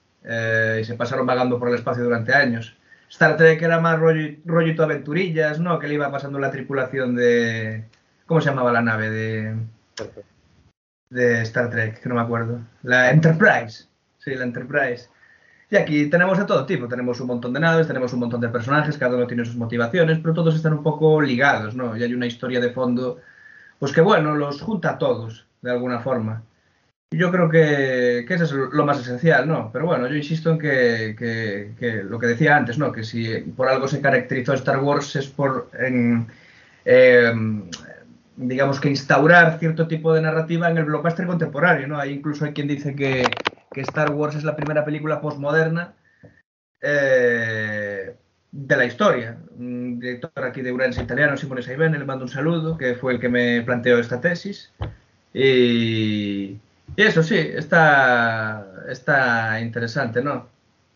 [0.81, 2.77] y se pasaron vagando por el espacio durante años.
[3.13, 5.79] Star Trek era más rollo, rollito aventurillas, ¿no?
[5.79, 7.85] Que le iba pasando la tripulación de...
[8.25, 9.57] ¿Cómo se llamaba la nave de...
[11.11, 12.01] de Star Trek?
[12.01, 12.61] Que no me acuerdo.
[12.83, 13.85] La Enterprise.
[14.17, 15.11] Sí, la Enterprise.
[15.69, 16.89] Y aquí tenemos de todo tipo.
[16.89, 20.19] Tenemos un montón de naves, tenemos un montón de personajes, cada uno tiene sus motivaciones,
[20.19, 21.95] pero todos están un poco ligados, ¿no?
[21.95, 23.21] Y hay una historia de fondo,
[23.79, 26.43] pues que bueno, los junta a todos, de alguna forma.
[27.13, 29.71] Yo creo que, eso es lo más esencial, ¿no?
[29.71, 32.91] Pero bueno, yo insisto en que, lo que decía antes, ¿no?
[32.91, 36.27] Que si por algo se caracterizó Star Wars es por, em,
[38.37, 41.99] digamos que instaurar cierto tipo de narrativa en el blockbuster contemporáneo, ¿no?
[41.99, 43.25] Hay incluso hay quien dice que,
[43.75, 45.95] Star Wars es la primera película postmoderna
[46.81, 48.15] eh,
[48.51, 49.39] de la historia.
[49.59, 53.21] Un director aquí de Uranus italiano, Simone Saibene, le mando un saludo, que fue el
[53.21, 54.73] que me planteó esta tesis.
[55.33, 56.59] Y
[56.97, 60.49] y eso sí, está, está interesante, ¿no?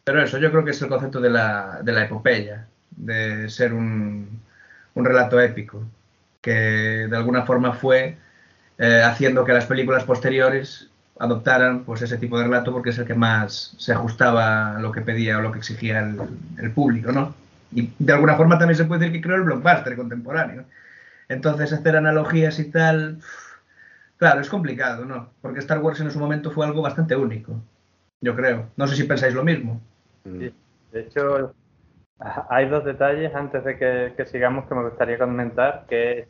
[0.04, 3.72] Pero eso, yo creo que es el concepto de la, de la epopeya, de ser
[3.72, 4.40] un,
[4.94, 5.82] un relato épico,
[6.40, 8.16] que de alguna forma fue
[8.78, 10.88] eh, haciendo que las películas posteriores
[11.18, 14.92] adoptaran pues ese tipo de relato porque es el que más se ajustaba a lo
[14.92, 16.20] que pedía o lo que exigía el,
[16.58, 17.34] el público, ¿no?
[17.72, 20.64] Y de alguna forma también se puede decir que creó el blockbuster contemporáneo.
[21.28, 23.18] Entonces hacer analogías y tal,
[24.16, 25.30] Claro, es complicado, ¿no?
[25.42, 27.52] Porque Star Wars en su momento fue algo bastante único,
[28.20, 28.66] yo creo.
[28.76, 29.80] No sé si pensáis lo mismo.
[30.24, 30.38] Mm.
[30.38, 30.54] Sí.
[30.92, 31.52] De hecho,
[32.48, 36.28] hay dos detalles antes de que, sigamos que me gustaría comentar, que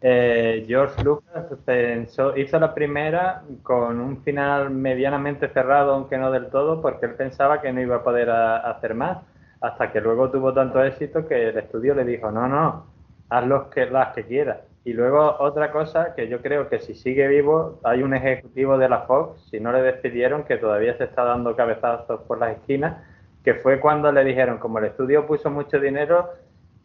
[0.00, 6.48] eh, George Lucas pensó, hizo la primera con un final medianamente cerrado, aunque no del
[6.48, 9.18] todo, porque él pensaba que no iba a poder hacer más,
[9.60, 12.86] hasta que luego tuvo tanto éxito que el estudio le dijo, no, no,
[13.28, 14.58] haz los que, las que quieras.
[14.84, 18.88] Y luego otra cosa que yo creo que si sigue vivo, hay un ejecutivo de
[18.88, 22.96] la Fox, si no le despidieron, que todavía se está dando cabezazos por las esquinas,
[23.44, 26.30] que fue cuando le dijeron, como el estudio puso mucho dinero,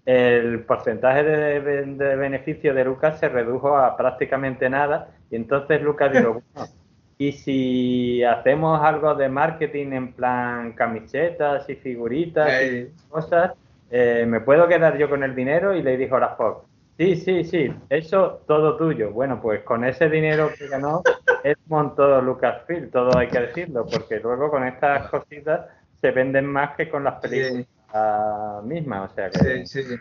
[0.06, 5.10] el porcentaje de, beneficio de Lucas se redujo a prácticamente nada.
[5.32, 6.72] Y entonces Lucas dijo, bueno,
[7.18, 13.54] y si hacemos algo de marketing en plan camisetas y figuritas y cosas,
[13.90, 15.74] eh, ¿me puedo quedar yo con el dinero?
[15.74, 16.66] Y le dijo a la Fox,
[16.98, 19.12] Sí, sí, sí, eso todo tuyo.
[19.12, 21.04] Bueno, pues con ese dinero que ganó,
[21.44, 25.68] es montó Lucasfilm, todo hay que decirlo, porque luego con estas cositas
[26.00, 27.66] se venden más que con las películas
[28.64, 29.12] mismas.
[29.12, 29.66] O sea que...
[29.66, 29.98] Sí, sí,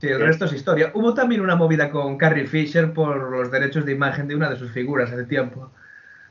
[0.00, 0.08] sí.
[0.08, 0.90] el resto es historia.
[0.94, 4.56] Hubo también una movida con Carrie Fisher por los derechos de imagen de una de
[4.56, 5.70] sus figuras hace tiempo,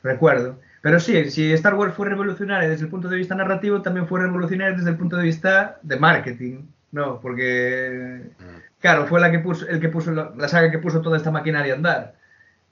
[0.03, 0.59] recuerdo.
[0.81, 4.21] Pero sí, si Star Wars fue revolucionaria desde el punto de vista narrativo, también fue
[4.21, 7.19] revolucionaria desde el punto de vista de marketing, ¿no?
[7.19, 8.64] Porque mm.
[8.79, 11.73] Claro, fue la que puso, el que puso la, saga que puso toda esta maquinaria
[11.73, 12.15] a andar.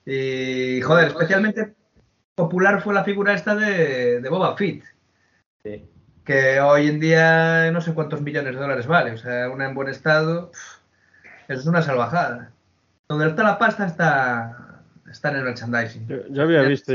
[0.05, 1.73] Y joder, especialmente
[2.35, 4.83] popular fue la figura esta de, Boba Fett.
[5.63, 5.85] Sí.
[6.25, 9.11] Que hoy en día no sé cuántos millones de dólares vale.
[9.11, 10.51] O sea, una en buen estado.
[11.47, 12.51] Eso es una salvajada.
[13.07, 16.07] Donde está la pasta está, está en el merchandising.
[16.29, 16.93] Yo, había visto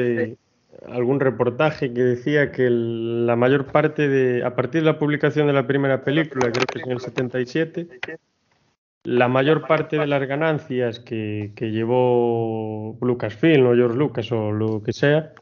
[0.91, 4.45] algún reportaje que decía que la mayor parte de.
[4.45, 7.89] A partir de la publicación de la primera película, creo que es en el 77
[9.05, 14.93] la mayor parte de las ganancias que, llevó Lucasfilm o George Lucas o lo que
[14.93, 15.33] sea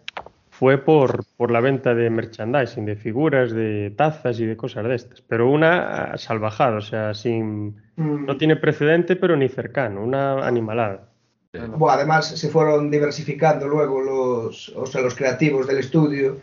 [0.50, 4.94] fue por, por la venta de merchandising, de figuras, de tazas y de cosas de
[4.94, 5.20] estas.
[5.20, 8.38] Pero una salvajada, o sea, sin, no mm.
[8.38, 11.10] tiene precedente, pero ni cercano, una animalada.
[11.52, 16.38] Bueno, además se fueron diversificando luego los, o sea, los creativos del estudio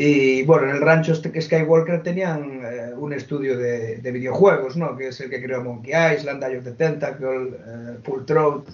[0.00, 4.96] y bueno, en el rancho este Skywalker tenían eh, un estudio de, de, videojuegos, ¿no?
[4.96, 8.68] Que es el que creó Monkey Island, Eye of the Tentacle, eh, Full Throat.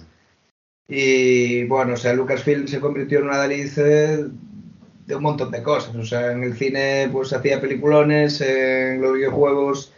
[0.87, 4.25] Y bueno, o sea, Lucasfilm se convirtió en una delice
[5.07, 5.95] de un montón de cosas.
[5.95, 9.93] O sea, en el cine pues hacía peliculones, en los videojuegos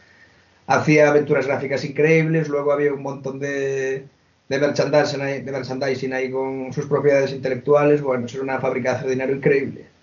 [0.68, 4.06] hacía aventuras gráficas increíbles, luego había un montón de,
[4.48, 8.02] de, merchandising, ahí, con sus propiedades intelectuales.
[8.02, 9.97] Bueno, es una fábrica de dinero increíble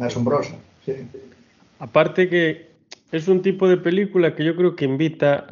[0.00, 0.56] asombrosa.
[0.84, 0.92] Sí.
[1.78, 2.70] Aparte que
[3.12, 5.46] es un tipo de película que yo creo que invita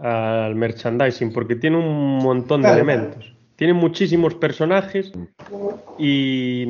[0.45, 3.33] al merchandising porque tiene un montón de elementos.
[3.57, 5.13] Tiene muchísimos personajes
[5.99, 6.67] y,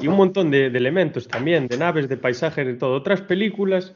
[0.00, 2.94] y un montón de, de, elementos también, de naves, de paisajes, de todo.
[2.94, 3.94] Otras películas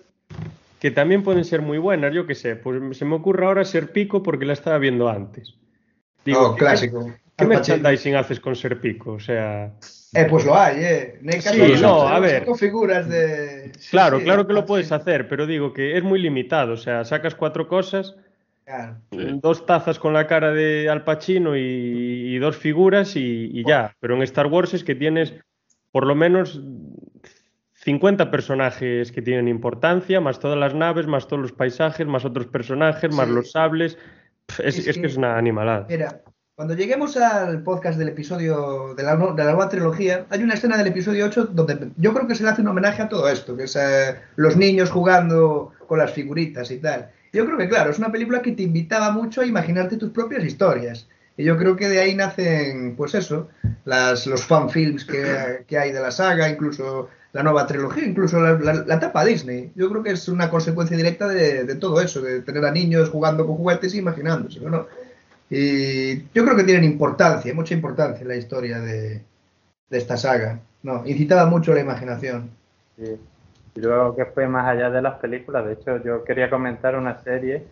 [0.80, 3.92] que también pueden ser muy buenas, yo qué sé, pues se me ocurre ahora Ser
[3.92, 5.54] Pico porque la estaba viendo antes.
[6.24, 7.10] Digo, oh, clásico.
[7.36, 9.12] ¿Qué merchandising haces con Serpico?
[9.12, 9.72] O sea.
[10.14, 11.18] Eh, pues lo hay, ¿eh?
[11.40, 12.46] sí, no, a ver.
[12.56, 13.72] figuras de.
[13.90, 16.72] claro, claro que lo puedes hacer, pero digo que es muy limitado.
[16.72, 18.16] O sea, sacas cuatro cosas,
[18.64, 18.96] claro.
[19.10, 23.94] dos tazas con la cara de Al Pacino y, y dos figuras y, y, ya.
[24.00, 25.34] Pero en Star Wars es que tienes
[25.92, 26.58] por lo menos
[27.74, 32.46] 50 personajes que tienen importancia, más todas las naves, más todos los paisajes, más otros
[32.46, 33.98] personajes, más los sables.
[34.58, 35.86] Es, es, es, que, es una animalada.
[35.88, 36.22] Mira,
[36.58, 40.76] cuando lleguemos al podcast del episodio de la, de la, nueva trilogía, hay una escena
[40.76, 43.56] del episodio 8 donde yo creo que se le hace un homenaje a todo esto,
[43.56, 47.12] que es eh, los niños jugando con las figuritas y tal.
[47.32, 50.42] Yo creo que, claro, es una película que te invitaba mucho a imaginarte tus propias
[50.42, 51.06] historias.
[51.36, 53.48] Y yo creo que de ahí nacen, pues eso,
[53.84, 58.54] las, los fanfilms que, que hay de la saga, incluso la nueva trilogía, incluso la,
[58.84, 59.70] la, etapa Disney.
[59.76, 63.10] Yo creo que es una consecuencia directa de, de, todo eso, de tener a niños
[63.10, 64.88] jugando con juguetes e imaginándose, ¿no?
[65.50, 69.22] Y yo creo que tienen importancia, mucha importancia en la historia de,
[69.88, 70.60] de esta saga.
[70.82, 72.50] No, incitaba mucho la imaginación.
[72.96, 73.18] Sí.
[73.74, 77.22] Y luego que fue más allá de las películas, de hecho yo quería comentar una
[77.22, 77.64] serie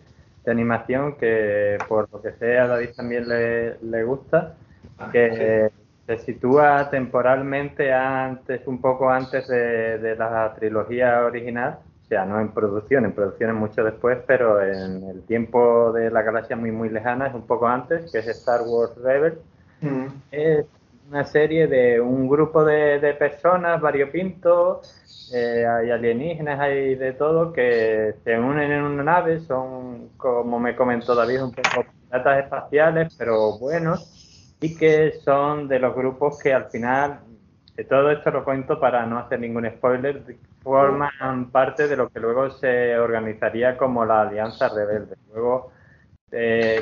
[0.45, 4.55] de animación que por lo que sea a David también le, le gusta,
[4.97, 5.69] ah, que
[6.05, 12.39] se sitúa temporalmente antes, un poco antes de, de la trilogía original, o sea, no
[12.39, 16.71] en producción, en producción es mucho después, pero en el tiempo de la galaxia muy,
[16.71, 19.37] muy lejana, es un poco antes, que es Star Wars Rebels.
[19.81, 20.05] Mm.
[20.31, 20.65] Es
[21.09, 27.51] una serie de un grupo de, de personas variopintos, eh, hay alienígenas, hay de todo,
[27.51, 33.15] que se unen en una nave, son, como me comentó David, un poco piratas espaciales,
[33.17, 37.19] pero buenos, y que son de los grupos que al final,
[37.83, 40.23] todo esto lo cuento para no hacer ningún spoiler,
[40.63, 45.15] forman parte de lo que luego se organizaría como la Alianza Rebelde.
[45.31, 45.71] Luego,
[46.31, 46.81] eh,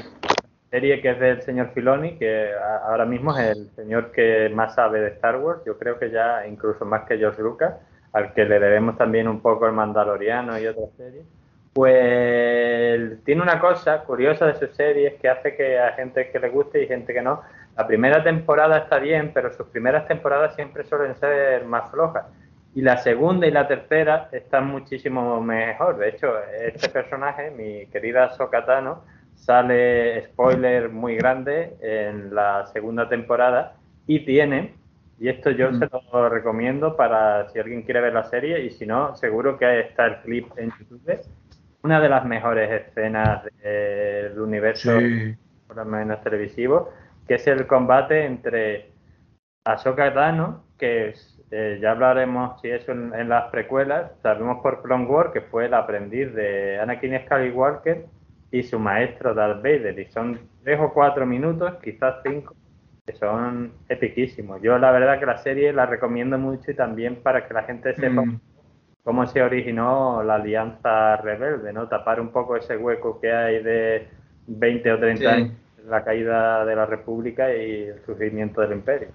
[0.69, 2.51] serie que es del señor Filoni, que
[2.83, 6.47] ahora mismo es el señor que más sabe de Star Wars, yo creo que ya
[6.47, 7.75] incluso más que George Lucas,
[8.13, 11.25] al que le debemos también un poco el Mandaloriano y otras series.
[11.73, 16.47] Pues tiene una cosa curiosa de sus series que hace que a gente que le
[16.47, 17.41] guste y gente que no.
[17.77, 22.25] La primera temporada está bien, pero sus primeras temporadas siempre suelen ser más flojas.
[22.73, 25.97] Y la segunda y la tercera están muchísimo mejor.
[25.97, 29.03] De hecho, este personaje, mi querida Sokatano,
[29.35, 33.75] sale, spoiler muy grande, en la segunda temporada
[34.07, 34.75] y tiene,
[35.19, 38.85] y esto yo se lo recomiendo para si alguien quiere ver la serie y si
[38.85, 41.21] no, seguro que está el clip en YouTube,
[41.83, 44.91] una de las mejores escenas del universo,
[45.67, 46.91] por lo menos televisivo,
[47.27, 48.91] que es el combate entre
[49.63, 54.11] Ahsoka Tano, que es eh, ya hablaremos si eso en, en, las precuelas.
[54.21, 58.05] Sabemos por Clone Wars que fue el aprendiz de Anakin Skywalker
[58.51, 59.97] y su maestro Darth Vader.
[59.99, 62.55] Y son tres o cuatro minutos, quizás cinco,
[63.05, 64.61] que son epiquísimos.
[64.61, 67.93] Yo la verdad que la serie la recomiendo mucho y también para que la gente
[67.95, 68.39] sepa mm.
[69.03, 71.87] cómo se originó la Alianza Rebelde, ¿no?
[71.87, 74.07] Tapar un poco ese hueco que hay de
[74.47, 75.25] 20 o 30 sí.
[75.25, 75.51] años,
[75.87, 79.09] la caída de la República y el surgimiento del Imperio.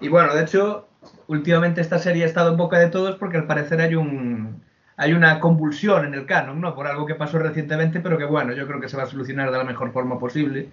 [0.00, 0.88] Y bueno, de hecho,
[1.26, 4.62] últimamente esta serie ha estado en boca de todos porque al parecer hay un
[4.96, 6.74] hay una convulsión en el canon, ¿no?
[6.74, 9.50] Por algo que pasó recientemente, pero que bueno, yo creo que se va a solucionar
[9.50, 10.68] de la mejor forma posible.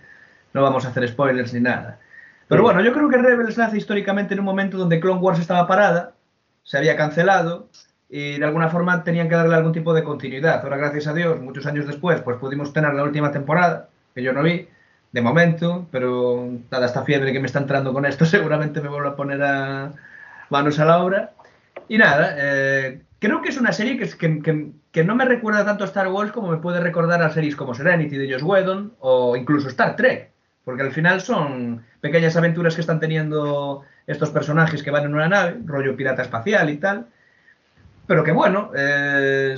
[0.53, 1.99] No vamos a hacer spoilers ni nada.
[2.49, 5.65] Pero bueno, yo creo que Rebels nace históricamente en un momento donde Clone Wars estaba
[5.65, 6.13] parada,
[6.63, 7.69] se había cancelado
[8.09, 10.61] y de alguna forma tenían que darle algún tipo de continuidad.
[10.61, 14.33] Ahora, gracias a Dios, muchos años después, pues pudimos tener la última temporada, que yo
[14.33, 14.67] no vi,
[15.11, 19.09] de momento, pero dada esta fiebre que me está entrando con esto, seguramente me vuelvo
[19.09, 19.91] a poner a
[20.49, 21.33] manos a la obra.
[21.87, 25.63] Y nada, eh, creo que es una serie que, que, que, que, no me recuerda
[25.63, 28.93] tanto a Star Wars como me puede recordar a series como Serenity de Josh Whedon
[28.99, 30.31] o incluso Star Trek.
[30.65, 35.29] porque al final son pequeñas aventuras que están teniendo estos personajes que van en una
[35.29, 37.05] nave, rollo pirata espacial y tal,
[38.07, 39.55] pero que bueno, eh,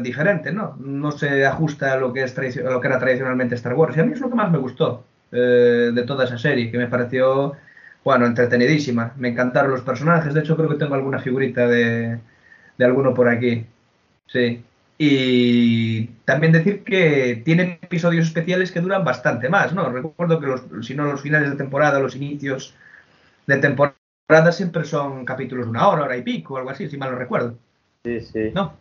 [0.00, 0.76] diferente, ¿no?
[0.78, 3.96] No se ajusta a lo que, es a lo que era tradicionalmente Star Wars.
[3.96, 6.78] Y a mí es lo que más me gustó eh, de toda esa serie, que
[6.78, 7.56] me pareció,
[8.04, 9.12] bueno, entretenidísima.
[9.16, 12.20] Me encantaron los personajes, de hecho creo que tengo alguna figurita de,
[12.78, 13.66] de alguno por aquí.
[14.26, 14.64] Sí.
[14.98, 19.88] Y también decir que tiene episodios especiales que duran bastante más, ¿no?
[19.90, 22.74] Recuerdo que los, si no los finales de temporada, los inicios
[23.46, 23.96] de temporada
[24.52, 27.56] siempre son capítulos de una hora, hora y pico, algo así, si mal no recuerdo.
[28.04, 28.50] Sí, sí.
[28.54, 28.74] ¿No?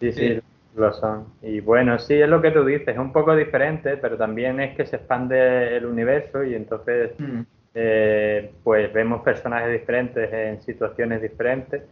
[0.00, 0.40] Sí, sí,
[0.74, 1.26] lo son.
[1.42, 4.76] Y bueno, sí, es lo que tú dices, es un poco diferente, pero también es
[4.76, 7.40] que se expande el universo y entonces, mm.
[7.74, 11.82] eh, pues vemos personajes diferentes en situaciones diferentes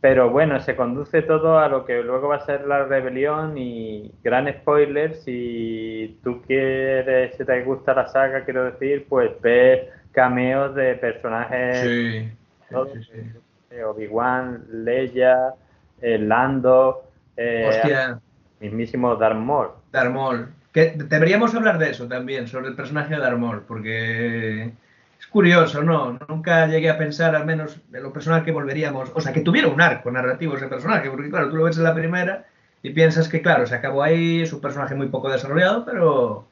[0.00, 4.12] pero bueno, se conduce todo a lo que luego va a ser la rebelión y
[4.22, 10.74] gran spoiler, si tú quieres, si te gusta la saga, quiero decir, pues ves cameos
[10.74, 15.54] de personajes, sí, sí, Obi-Wan, Leia,
[16.00, 18.14] eh, Lando, eh,
[18.60, 19.16] mismísimo.
[19.16, 20.48] Darth Maul.
[20.72, 24.72] Que deberíamos hablar de eso también, sobre el personaje de Darth Maul, porque
[25.18, 26.18] es curioso, ¿no?
[26.28, 29.68] Nunca llegué a pensar, al menos, en lo personal que volveríamos, o sea, que tuviera
[29.68, 32.44] un arco narrativo ese personaje, porque claro, tú lo ves en la primera
[32.82, 36.46] y piensas que, claro, se acabó ahí, es un personaje muy poco desarrollado, pero,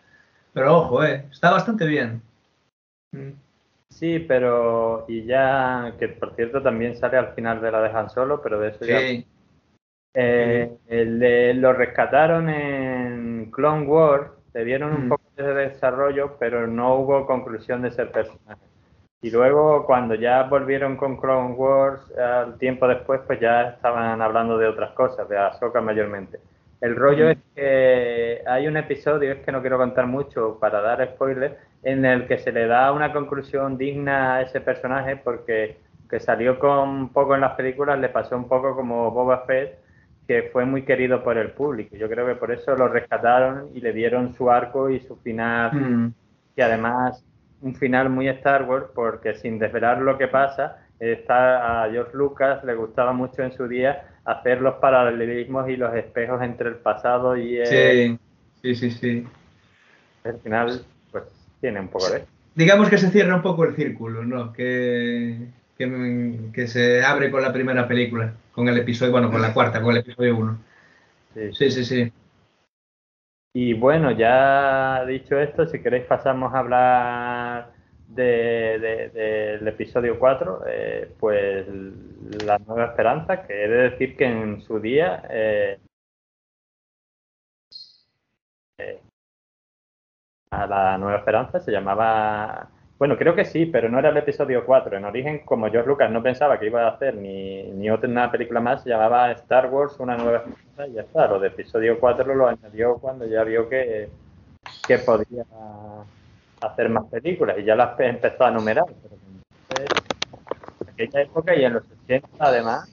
[0.52, 1.26] pero ojo, ¿eh?
[1.30, 2.22] Está bastante bien.
[3.12, 3.32] Mm.
[3.90, 8.42] Sí, pero, y ya, que por cierto también sale al final de la dejan solo,
[8.42, 8.98] pero de eso ya...
[10.14, 15.08] Eh, lo rescataron en Clone Wars le dieron un mm.
[15.08, 18.62] poco de desarrollo, pero no hubo conclusión de ser personaje.
[19.20, 24.56] Y luego, cuando ya volvieron con Clone Wars, al tiempo después, pues ya estaban hablando
[24.56, 26.38] de otras cosas, de Ahsoka mayormente.
[26.80, 27.30] El rollo mm.
[27.30, 32.04] es que hay un episodio, es que no quiero contar mucho para dar spoilers, en
[32.04, 36.88] el que se le da una conclusión digna a ese personaje porque que salió con
[36.88, 39.78] un poco en las películas, le pasó un poco como Boba Fett,
[40.26, 41.96] que fue muy querido por el público.
[41.96, 45.72] Yo creo que por eso lo rescataron y le dieron su arco y su final,
[45.74, 46.14] mm.
[46.56, 47.24] y además
[47.60, 52.62] un final muy Star Wars, porque sin desvelar lo que pasa, está, a George Lucas
[52.64, 57.36] le gustaba mucho en su día hacer los paralelismos y los espejos entre el pasado
[57.36, 57.66] y el...
[57.66, 58.18] Sí,
[58.62, 59.26] sí, sí, sí.
[60.24, 61.24] El final, pues,
[61.60, 62.24] tiene un poco de...
[62.54, 64.52] Digamos que se cierra un poco el círculo, ¿no?
[64.52, 69.52] Que, que, que se abre con la primera película con el episodio, bueno, con la
[69.54, 70.58] cuarta, con el episodio 1.
[71.52, 71.70] Sí.
[71.70, 72.12] sí, sí,
[73.52, 77.72] Y bueno, ya dicho esto, si queréis pasamos a hablar
[78.06, 81.66] del de, episodio 4, eh, pues
[82.44, 85.80] La Nueva Esperanza, que he de decir que en su día eh,
[88.78, 89.00] eh,
[90.50, 94.64] a La Nueva Esperanza se llamaba bueno, creo que sí, pero no era el episodio
[94.64, 94.96] 4.
[94.96, 98.60] En origen, como George Lucas no pensaba que iba a hacer ni, ni otra película
[98.60, 101.26] más, se llamaba Star Wars, una nueva esperanza y ya está.
[101.26, 104.08] Lo de episodio 4 lo añadió cuando ya vio que,
[104.86, 105.44] que podía
[106.60, 108.86] hacer más películas y ya las empezó a numerar.
[109.68, 109.86] Pero
[110.80, 112.88] en aquella época y en los 80 además,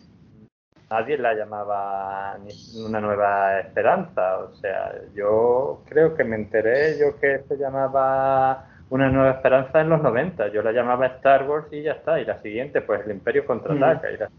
[0.89, 2.37] nadie la llamaba
[2.83, 4.39] una nueva esperanza.
[4.39, 9.89] O sea, yo creo que me enteré yo que se llamaba una nueva esperanza en
[9.89, 10.51] los 90.
[10.51, 12.19] Yo la llamaba Star Wars y ya está.
[12.19, 14.29] Y la siguiente, pues el Imperio contraataca.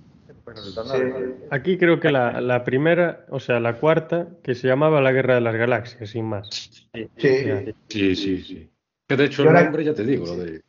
[0.45, 0.79] pues,
[1.51, 5.41] Aquí creo que la, primera, o sea, la cuarta, que se llamaba La Guerra de
[5.41, 6.49] las Galaxias, sin más.
[7.17, 8.71] Sí, sí, sí.
[9.09, 10.61] Que de hecho el nombre ya te digo, lo de.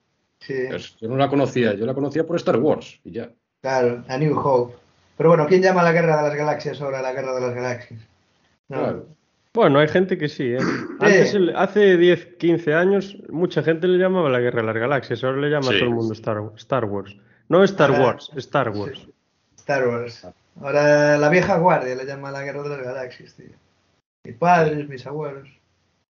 [0.99, 3.29] Yo no la conocía, yo la conocía por Star Wars y ya.
[3.61, 4.75] Claro, A New Hope.
[5.17, 7.99] Pero bueno, ¿quién llama la Guerra de las Galaxias ahora la Guerra de las Galaxias?
[8.67, 9.07] Claro.
[9.53, 10.57] Bueno, hay gente que sí, ¿eh?
[10.99, 15.41] Antes, hace 10, 15 años, mucha gente le llamaba la Guerra de las Galaxias, ahora
[15.41, 17.15] le llama a todo el mundo Star, Star Wars.
[17.49, 19.07] No Star Wars, Star Wars.
[19.57, 20.27] Star Wars.
[20.59, 23.55] Ahora la vieja guardia le llama la Guerra de las Galaxias, tío.
[24.23, 25.47] Mis padres, mis abuelos.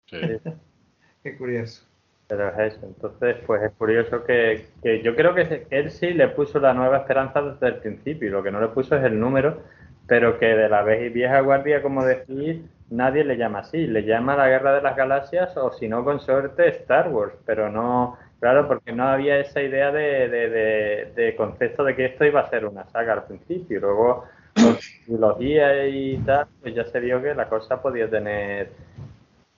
[0.06, 0.18] Sí.
[1.22, 1.86] Qué curioso.
[2.26, 2.86] Pero es eso.
[2.86, 6.98] Entonces, pues es curioso que, que yo creo que él sí le puso la nueva
[6.98, 9.62] esperanza desde el principio lo que no le puso es el número,
[10.10, 14.48] pero que de la vieja guardia, como decir, nadie le llama así, le llama la
[14.48, 18.90] Guerra de las Galaxias o si no con suerte Star Wars, pero no, claro, porque
[18.90, 23.12] no había esa idea de, de, concepto de que esto iba a ser una saga
[23.12, 24.24] al principio, luego
[24.56, 28.72] con trilogía y tal, pues ya se vio que la cosa podía tener,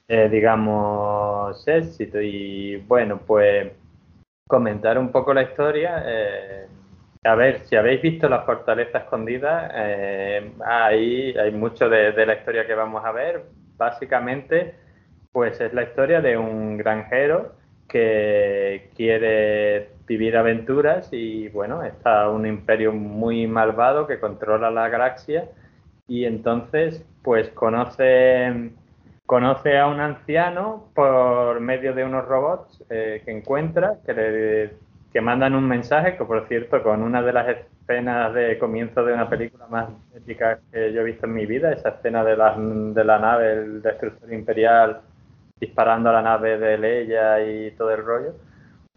[0.07, 2.21] eh, digamos, éxito.
[2.21, 3.73] Y bueno, pues
[4.47, 6.03] comentar un poco la historia.
[6.05, 6.67] Eh,
[7.25, 12.66] a ver, si habéis visto la fortaleza escondida, eh, ahí hay mucho de, la historia
[12.66, 13.45] que vamos a ver.
[13.77, 14.75] Básicamente,
[15.31, 17.55] pues es la historia de un granjero
[17.89, 25.49] que quiere vivir aventuras y bueno, está un imperio muy malvado que controla la galaxia
[26.09, 28.73] y entonces pues conoce,
[29.27, 34.70] conoce a un anciano por medio de unos robots eh, que encuentra, que, le,
[35.13, 39.13] que mandan un mensaje, que por cierto con una de las escenas de comienzo de
[39.13, 42.57] una película más épica que yo he visto en mi vida, esa escena de la,
[42.57, 45.03] de la nave, el destructor imperial
[45.61, 48.35] disparando a la nave de Leia y todo el rollo,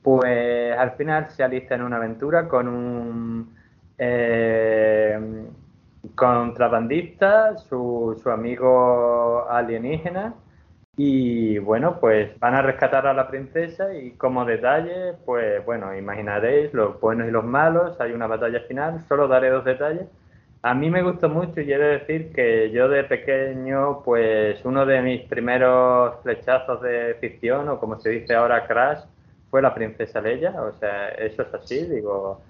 [0.01, 3.55] pues al final se alista en una aventura con un
[3.97, 5.19] eh,
[6.15, 10.33] contrabandista, su, su amigo alienígena,
[10.97, 16.73] y bueno, pues van a rescatar a la princesa y como detalle, pues bueno, imaginaréis
[16.73, 20.07] los buenos y los malos, hay una batalla final, solo daré dos detalles.
[20.61, 24.85] A mí me gustó mucho y he de decir que yo de pequeño, pues uno
[24.85, 29.01] de mis primeros flechazos de ficción, o como se dice ahora, Crash,
[29.51, 32.41] fue la princesa Leia, o sea, eso es así, digo,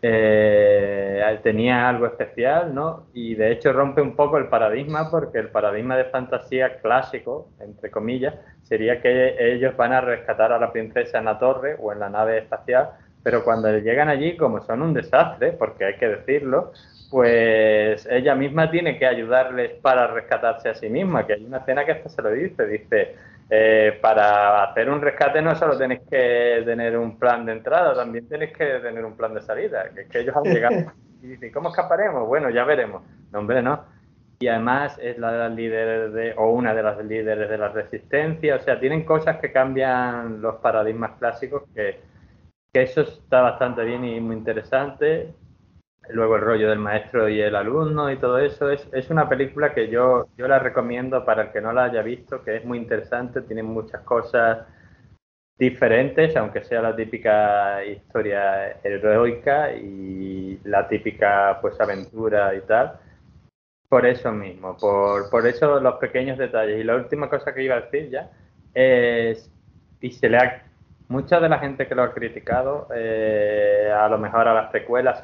[0.00, 3.06] eh, tenía algo especial, ¿no?
[3.14, 7.90] Y de hecho rompe un poco el paradigma porque el paradigma de fantasía clásico, entre
[7.90, 12.00] comillas, sería que ellos van a rescatar a la princesa en la torre o en
[12.00, 12.90] la nave espacial,
[13.22, 16.72] pero cuando llegan allí, como son un desastre, porque hay que decirlo,
[17.10, 21.84] pues ella misma tiene que ayudarles para rescatarse a sí misma, que hay una escena
[21.84, 23.16] que hasta se lo dice, dice,
[23.50, 28.28] eh, para hacer un rescate no solo tenéis que tener un plan de entrada, también
[28.28, 30.92] tenéis que tener un plan de salida, que es que ellos han llegado
[31.22, 32.26] y dicen, ¿cómo escaparemos?
[32.26, 33.02] Bueno, ya veremos.
[33.32, 33.84] No, hombre, no.
[34.40, 37.68] Y además es la de las líderes de, o una de las líderes de la
[37.70, 42.00] resistencia, o sea, tienen cosas que cambian los paradigmas clásicos que,
[42.72, 45.34] que eso está bastante bien y muy interesante
[46.10, 48.70] luego el rollo del maestro y el alumno y todo eso.
[48.70, 52.02] Es, es, una película que yo, yo la recomiendo para el que no la haya
[52.02, 54.66] visto, que es muy interesante, tiene muchas cosas
[55.58, 62.98] diferentes, aunque sea la típica historia heroica y la típica pues aventura y tal.
[63.88, 66.80] Por eso mismo, por, por eso los pequeños detalles.
[66.80, 68.30] Y la última cosa que iba a decir ya
[68.74, 69.50] es,
[70.00, 70.67] y se le ha
[71.08, 75.20] mucha de la gente que lo ha criticado, eh, a lo mejor a las precuelas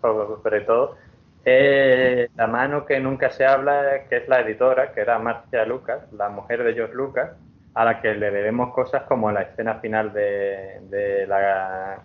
[0.00, 0.96] sobre todo,
[1.44, 6.10] eh, la mano que nunca se habla, que es la editora, que era Marcia Lucas,
[6.12, 7.30] la mujer de George Lucas,
[7.74, 12.00] a la que le debemos cosas como la escena final de, la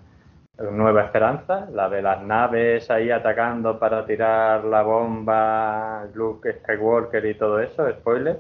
[0.59, 7.33] Nueva Esperanza, la de las naves ahí atacando para tirar la bomba, Luke Skywalker y
[7.35, 8.37] todo eso, spoiler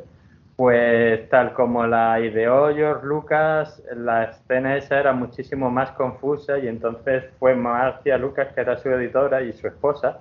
[0.61, 6.67] pues tal como la ideó George Lucas, la escena esa era muchísimo más confusa y
[6.67, 10.19] entonces fue Marcia Lucas, que era su editora, y su esposa,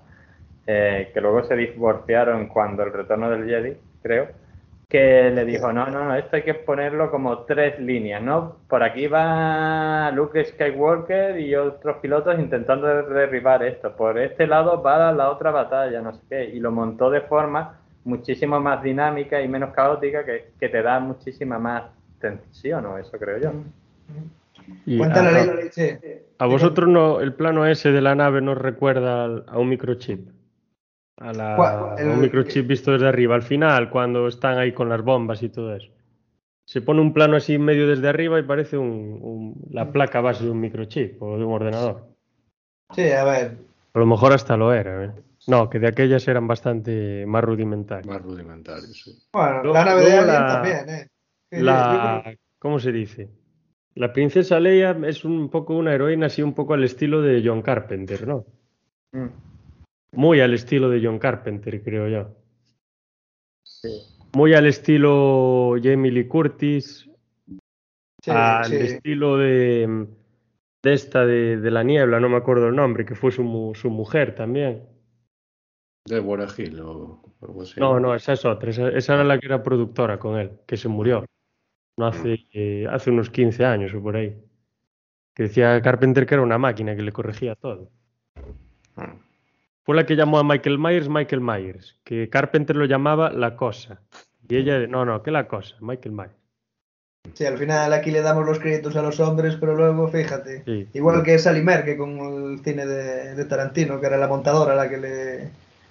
[0.66, 4.28] eh, que luego se divorciaron cuando el retorno del Jedi, creo,
[4.88, 8.60] que le dijo, no, no, no, esto hay que ponerlo como tres líneas, ¿no?
[8.66, 15.12] Por aquí va Luke Skywalker y otros pilotos intentando derribar esto, por este lado va
[15.12, 17.79] la otra batalla, no sé qué, y lo montó de forma
[18.10, 21.84] muchísimo más dinámica y menos caótica que, que te da muchísima más
[22.20, 23.52] tensión, o eso creo yo.
[26.38, 30.28] a, vosotros no, el plano ese de la nave nos recuerda a un microchip.
[31.16, 33.34] A, la, un microchip visto desde arriba.
[33.34, 35.90] Al final, cuando están ahí con las bombas y todo eso.
[36.64, 40.50] Se pone un plano así medio desde arriba y parece un, la placa base de
[40.50, 42.06] un microchip o de un ordenador.
[42.94, 43.56] Sí, a ver.
[43.92, 45.04] A lo mejor hasta lo era.
[45.04, 45.10] ¿eh?
[45.46, 48.06] No, que de aquellas eran bastante más rudimentarias.
[48.06, 49.18] Más rudimentarios, sí.
[49.32, 51.08] Bueno, la nave de Alien también, ¿eh?
[51.50, 53.30] La, ¿Cómo se dice?
[53.94, 57.62] La princesa Leia es un poco una heroína así un poco al estilo de John
[57.62, 58.44] Carpenter, ¿no?
[59.12, 59.28] Mm.
[60.12, 62.36] Muy al estilo de John Carpenter, creo yo.
[63.64, 63.88] Sí.
[64.34, 67.08] Muy al estilo Jamie Lee Curtis.
[68.22, 70.06] Sí, al estilo de,
[70.82, 73.88] de esta de, de, la niebla, no me acuerdo el nombre, que fue su, su
[73.88, 74.82] mujer también.
[76.04, 76.18] De
[76.56, 77.78] Hill o algo así.
[77.78, 78.70] No, no, esa es otra.
[78.70, 81.24] Esa, era la que era productora con él, que se murió.
[81.96, 84.36] No hace, eh, hace unos 15 años o por ahí.
[85.34, 87.90] Que decía Carpenter que era una máquina que le corregía todo.
[88.96, 89.14] Ah.
[89.82, 94.00] Fue la que llamó a Michael Myers Michael Myers, que Carpenter lo llamaba la cosa.
[94.48, 95.76] Y ella, no, no, ¿qué la cosa?
[95.80, 96.40] Michael Myers.
[97.34, 100.88] Sí, al final aquí le damos los créditos a los hombres, pero luego fíjate.
[100.94, 104.88] Igual que Sally Merke con el cine de, de Tarantino, que era la montadora la
[104.88, 105.50] que le,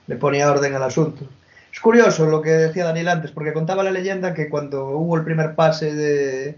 [0.10, 1.24] le ponía orden al asunto.
[1.72, 5.24] Es curioso lo que decía Daniel antes, porque contaba la leyenda que cuando hubo el
[5.24, 6.57] primer pase de,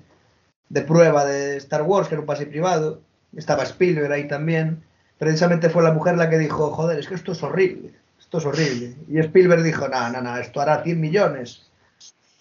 [0.70, 3.02] de prueba de Star Wars, que era un pase privado,
[3.36, 4.82] estaba Spielberg ahí también,
[5.20, 8.46] precisamente fue la mujer la que dijo, joder, es que esto es horrible, esto es
[8.46, 8.96] horrible.
[9.10, 11.70] Y Spielberg dijo, no, no, no, esto hará 100 millones.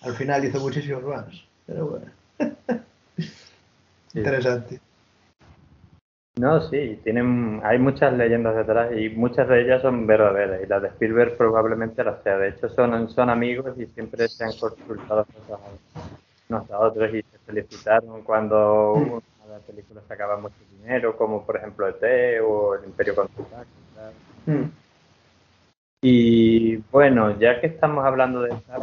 [0.02, 1.26] Al final hizo muchísimos más,
[1.66, 2.06] pero bueno.
[4.14, 4.80] Interesante.
[6.40, 10.80] No, sí, tienen, hay muchas leyendas detrás y muchas de ellas son verdaderas y las
[10.80, 12.38] de Spielberg probablemente las sea.
[12.38, 15.26] De hecho, son, son amigos y siempre se han consultado
[16.48, 21.44] unos a otros y se felicitaron cuando una de las películas sacaba mucho dinero, como
[21.44, 23.66] por ejemplo ET o El Imperio Contraataca.
[24.46, 24.64] Mm.
[26.00, 28.78] Y bueno, ya que estamos hablando de esta,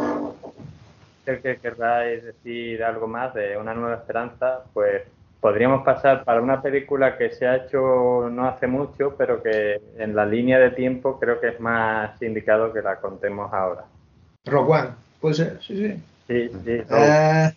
[1.42, 5.02] que querráis decir algo más de Una Nueva Esperanza, pues
[5.40, 10.16] podríamos pasar para una película que se ha hecho no hace mucho, pero que en
[10.16, 13.86] la línea de tiempo creo que es más indicado que la contemos ahora.
[14.46, 14.90] Rogue One,
[15.22, 16.04] puede ser, sí, sí.
[16.28, 16.82] Sí, sí.
[16.90, 17.52] Eh,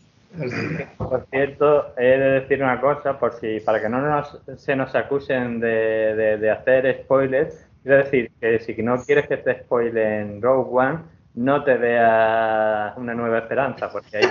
[0.96, 4.94] por cierto, he de decir una cosa, por si para que no nos, se nos
[4.94, 10.70] acusen de, de, hacer spoilers, es decir, que si no quieres que te spoilen Rogue
[10.72, 10.98] One,
[11.34, 14.26] no te veas una nueva esperanza, porque ahí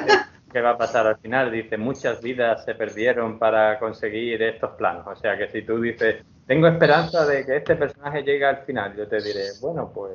[0.51, 1.51] qué va a pasar al final.
[1.51, 5.05] Dice, muchas vidas se perdieron para conseguir estos planos.
[5.07, 8.95] O sea que si tú dices, tengo esperanza de que este personaje llegue al final,
[8.95, 10.11] yo te diré, bueno, pues...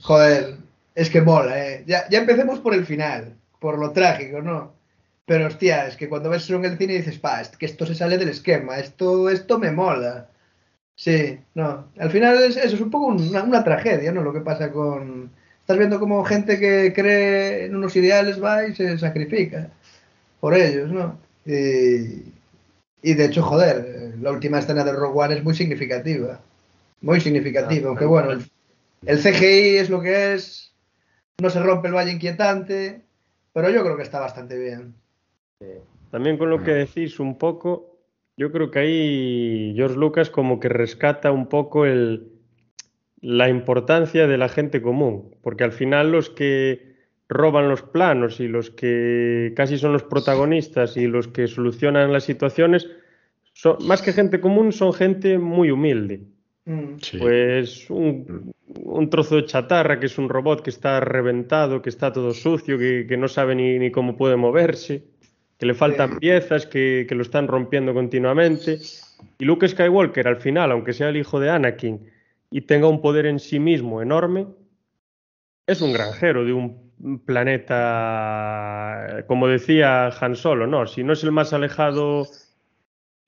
[0.00, 0.56] Joder,
[0.94, 1.84] es que mola, ¿eh?
[1.86, 4.74] Ya, ya empecemos por el final, por lo trágico, ¿no?
[5.26, 7.96] Pero hostia, es que cuando ves en el cine dices, pa, es que esto se
[7.96, 10.28] sale del esquema, esto, esto me mola.
[10.94, 11.88] Sí, no.
[11.98, 14.22] Al final es, eso es un poco una, una tragedia, ¿no?
[14.22, 15.30] Lo que pasa con
[15.66, 19.68] estás viendo como gente que cree en unos ideales va y se sacrifica
[20.38, 21.18] por ellos, ¿no?
[21.44, 26.40] Y, de hecho, joder, la última escena de Rogue One es muy significativa.
[27.00, 30.72] Muy significativa, ah, aunque bueno, el, CGI es lo que es,
[31.42, 33.02] no se rompe el valle inquietante,
[33.52, 34.94] pero yo creo que está bastante bien.
[36.12, 37.98] También con lo que decís un poco,
[38.36, 42.35] yo creo que ahí George Lucas como que rescata un poco el,
[43.26, 46.94] la importancia de la gente común, porque al final los que
[47.28, 52.22] roban los planos y los que casi son los protagonistas y los que solucionan las
[52.22, 52.88] situaciones,
[53.52, 56.20] son, más que gente común, son gente muy humilde.
[56.66, 56.98] Mm.
[57.18, 62.32] Pues un, trozo de chatarra que es un robot que está reventado, que está todo
[62.32, 65.02] sucio, que, no sabe ni, cómo puede moverse,
[65.58, 68.78] que le faltan piezas, que, que lo están rompiendo continuamente.
[69.40, 72.14] Y Luke Skywalker, al final, aunque sea el hijo de Anakin,
[72.50, 74.46] y tenga un poder en sí mismo enorme,
[75.66, 76.86] es un granjero de un
[77.24, 80.86] planeta, como decía Han Solo, ¿no?
[80.86, 82.26] Si no es el más alejado,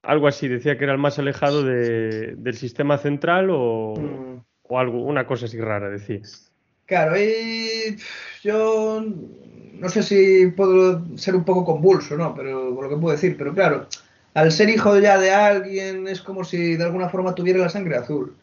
[0.03, 4.45] algo así, decía que era el más alejado del sistema central o, mm.
[4.63, 6.21] o, algo, una cosa así rara, decía.
[6.87, 7.97] Claro, y
[8.43, 9.05] yo
[9.75, 12.35] no sé si puedo ser un poco convulso, ¿no?
[12.35, 13.87] Pero lo que puedo decir, pero claro,
[14.35, 17.97] al ser hijo ya de alguien es como si de alguna forma tuviera la sangre
[17.97, 18.35] azul.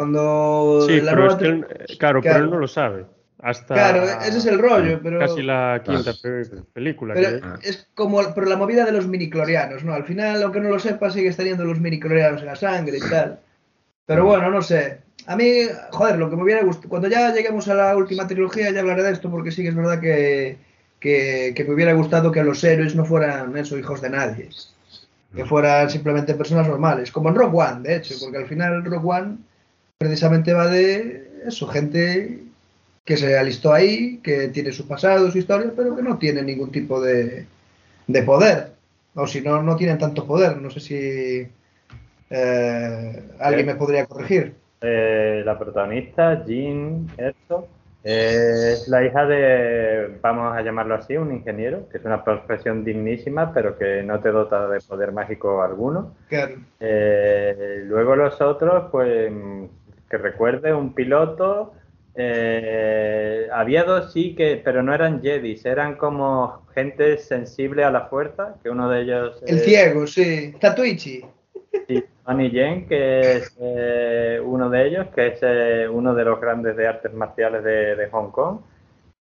[0.00, 1.66] Cuando sí, pero es que él,
[1.98, 3.04] claro, pero él no lo sabe.
[3.42, 5.18] Hasta claro, ese es el rollo, pero...
[5.18, 6.12] Casi la quinta
[6.72, 7.12] película.
[7.12, 9.92] Pero es como pero la movida de los miniclorianos, ¿no?
[9.92, 13.40] Al final, aunque no lo sepa, sigue teniendo los miniclorianos en la sangre y tal.
[14.06, 15.00] Pero bueno, no sé.
[15.26, 16.88] A mí, joder, lo que me hubiera gustado...
[16.88, 19.76] Cuando ya lleguemos a la última trilogía ya hablaré de esto, porque sí que es
[19.76, 20.56] verdad que,
[20.98, 24.48] que, que me hubiera gustado que los héroes no fueran eso, hijos de nadie.
[25.36, 27.12] Que fueran simplemente personas normales.
[27.12, 29.49] Como en Rogue One, de hecho, porque al final Rogue One
[30.00, 32.42] precisamente va de eso, gente
[33.04, 36.72] que se alistó ahí, que tiene su pasado, su historia, pero que no tiene ningún
[36.72, 37.44] tipo de,
[38.06, 38.72] de poder.
[39.14, 40.56] O si no, no tienen tanto poder.
[40.56, 41.46] No sé si
[42.30, 44.54] eh, alguien me podría corregir.
[44.80, 47.68] Eh, la protagonista, Jean Erso,
[48.02, 53.52] es la hija de, vamos a llamarlo así, un ingeniero, que es una profesión dignísima,
[53.52, 56.14] pero que no te dota de poder mágico alguno.
[56.80, 59.30] Eh, luego los otros, pues
[60.10, 61.72] que recuerde, un piloto.
[62.16, 68.06] Eh, había dos sí que, pero no eran Jedis, eran como gente sensible a la
[68.06, 69.42] fuerza, que uno de ellos...
[69.46, 70.54] El ciego, sí.
[70.60, 71.24] Tatuichi.
[71.86, 76.40] Sí, Tony Yen, que es eh, uno de ellos, que es eh, uno de los
[76.40, 78.58] grandes de artes marciales de, Hong Kong.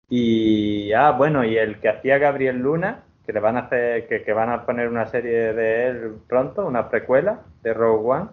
[0.10, 4.24] Y, ah, bueno, y el que hacía Gabriel Luna, que le van a hacer, que,
[4.24, 8.30] que van a poner una serie de él pronto, una precuela de Rogue One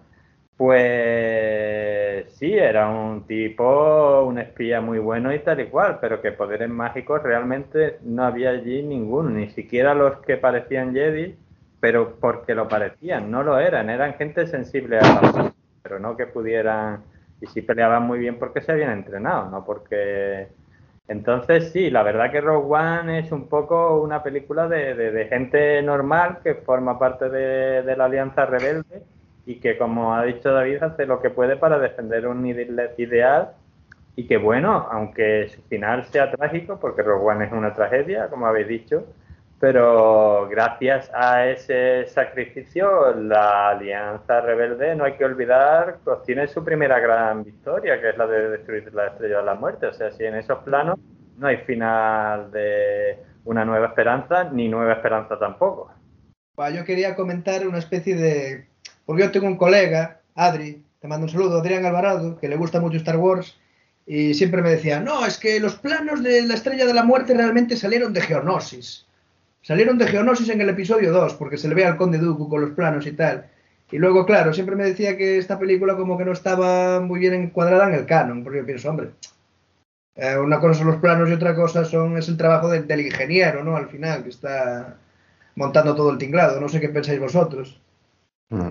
[0.60, 6.32] pues sí, era un tipo, un espía muy bueno y tal y cual, pero que
[6.32, 11.34] poderes mágicos realmente no había allí ninguno, ni siquiera los que parecían Jedi,
[11.80, 16.26] pero porque lo parecían, no lo eran, eran gente sensible a la pero no que
[16.26, 17.04] pudieran,
[17.40, 20.48] y sí peleaban muy bien porque se habían entrenado, no porque...
[21.08, 26.40] Entonces sí, la verdad que Rogue One es un poco una película de, gente normal
[26.44, 29.04] que forma parte de la Alianza Rebelde
[29.46, 33.52] y que, como ha dicho David, hace lo que puede para defender un ideal
[34.16, 38.46] y que, bueno, aunque su final sea trágico, porque Rogue One es una tragedia, como
[38.46, 39.06] habéis dicho,
[39.60, 46.64] pero gracias a ese sacrificio, la Alianza Rebelde, no hay que olvidar, pues tiene su
[46.64, 49.86] primera gran victoria, que es la de destruir la Estrella de la Muerte.
[49.86, 50.98] O sea, si en esos planos
[51.36, 55.92] no hay final de una nueva esperanza, ni nueva esperanza tampoco.
[56.74, 58.69] Yo quería comentar una especie de...
[59.04, 62.80] Porque yo tengo un colega, Adri, te mando un saludo, Adrián Alvarado, que le gusta
[62.80, 63.58] mucho Star Wars,
[64.06, 67.34] y siempre me decía, no, es que los planos de la Estrella de la Muerte
[67.34, 69.06] realmente salieron de Geonosis.
[69.62, 72.60] Salieron de Geonosis en el episodio 2, porque se le ve al Conde Dooku con
[72.62, 73.46] los planos y tal.
[73.90, 77.34] Y luego, claro, siempre me decía que esta película como que no estaba muy bien
[77.34, 79.10] encuadrada en el canon, porque yo pienso, hombre,
[80.14, 83.64] eh, una cosa son los planos y otra cosa son es el trabajo del ingeniero,
[83.64, 83.76] ¿no?
[83.76, 84.96] Al final, que está
[85.56, 86.60] montando todo el tinglado.
[86.60, 87.80] No sé qué pensáis vosotros.
[88.50, 88.68] Mm.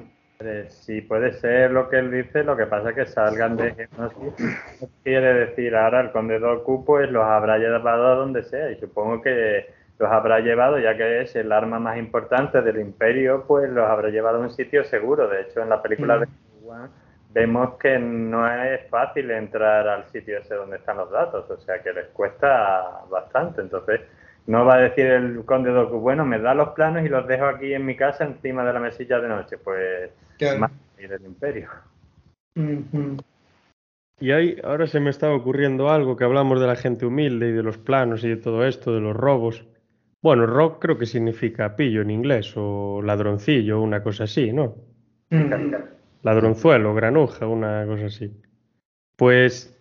[0.70, 4.34] Sí, puede ser lo que él dice, lo que pasa es que salgan de Geonosis
[5.04, 9.22] quiere decir ahora el conde Dooku pues los habrá llevado a donde sea y supongo
[9.22, 9.66] que
[10.00, 14.08] los habrá llevado, ya que es el arma más importante del imperio, pues los habrá
[14.08, 15.28] llevado a un sitio seguro.
[15.28, 16.20] De hecho, en la película mm.
[16.22, 16.28] de
[16.64, 16.90] Juan
[17.32, 21.84] vemos que no es fácil entrar al sitio ese donde están los datos, o sea
[21.84, 23.60] que les cuesta bastante.
[23.60, 24.00] Entonces,
[24.50, 27.46] no va a decir el conde Doku, bueno, me da los planos y los dejo
[27.46, 30.10] aquí en mi casa encima de la mesilla de noche, pues
[30.58, 31.70] más del imperio.
[34.20, 37.52] Y ahí, ahora se me está ocurriendo algo que hablamos de la gente humilde y
[37.52, 39.68] de los planos y de todo esto, de los robos.
[40.24, 44.78] Bueno, rock creo que significa pillo en inglés o ladroncillo, una cosa así, ¿no?
[46.24, 48.36] Ladronzuelo, granuja, una cosa así.
[49.16, 49.80] Pues,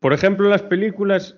[0.00, 1.36] por ejemplo, las películas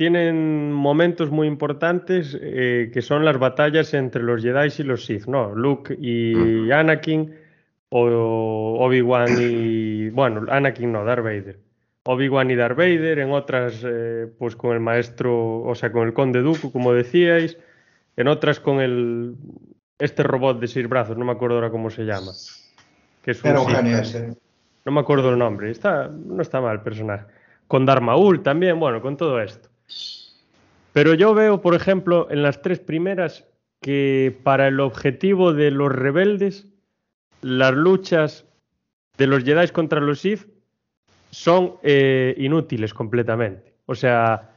[0.00, 5.26] tienen momentos muy importantes eh, que son las batallas entre los Jedi y los Sith,
[5.26, 5.54] ¿no?
[5.54, 7.34] Luke y Anakin,
[7.90, 10.08] o Obi-Wan y.
[10.08, 11.58] Bueno, Anakin no, Darth Vader.
[12.04, 16.14] Obi-Wan y Darth Vader, en otras eh, pues con el maestro, o sea, con el
[16.14, 17.58] conde Dooku, como decíais,
[18.16, 19.34] en otras con el
[19.98, 22.32] este robot de seis brazos, no me acuerdo ahora cómo se llama.
[23.20, 23.52] Que es un
[24.86, 27.26] No me acuerdo el nombre, está, no está mal el personaje.
[27.68, 29.69] Con Darth Maul también, bueno, con todo esto.
[30.92, 33.44] Pero yo veo, por ejemplo, en las tres primeras
[33.80, 36.66] que para el objetivo de los rebeldes,
[37.42, 38.44] las luchas
[39.16, 40.46] de los Jedi contra los Sith
[41.30, 43.74] son eh, inútiles completamente.
[43.86, 44.50] O sea,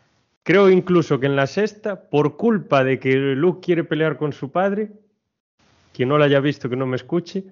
[0.43, 4.51] creo incluso que en la sexta, por culpa de que Luke quiere pelear con su
[4.51, 4.91] padre,
[5.93, 7.45] quien no lo haya visto que no me escuche,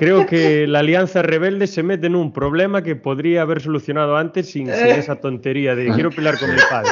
[0.00, 4.50] creo que la Alianza Rebelde se mete en un problema que podría haber solucionado antes
[4.50, 6.90] sin, esa tontería de quiero pelear con mi padre.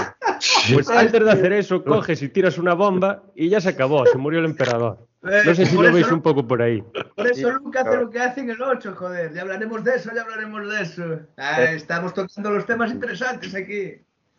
[0.74, 4.18] Pues antes de hacer eso, coges y tiras una bomba y ya se acabó, se
[4.18, 4.98] murió el emperador.
[5.22, 6.82] No sé si lo veis un poco por ahí.
[7.16, 9.32] Por eso Luke hace lo que hace en el 8, joder.
[9.32, 11.20] Ya hablaremos de eso, ya hablaremos de eso.
[11.38, 13.94] Ah, estamos tocando los temas interesantes aquí.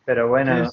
[0.06, 0.70] Pero bueno,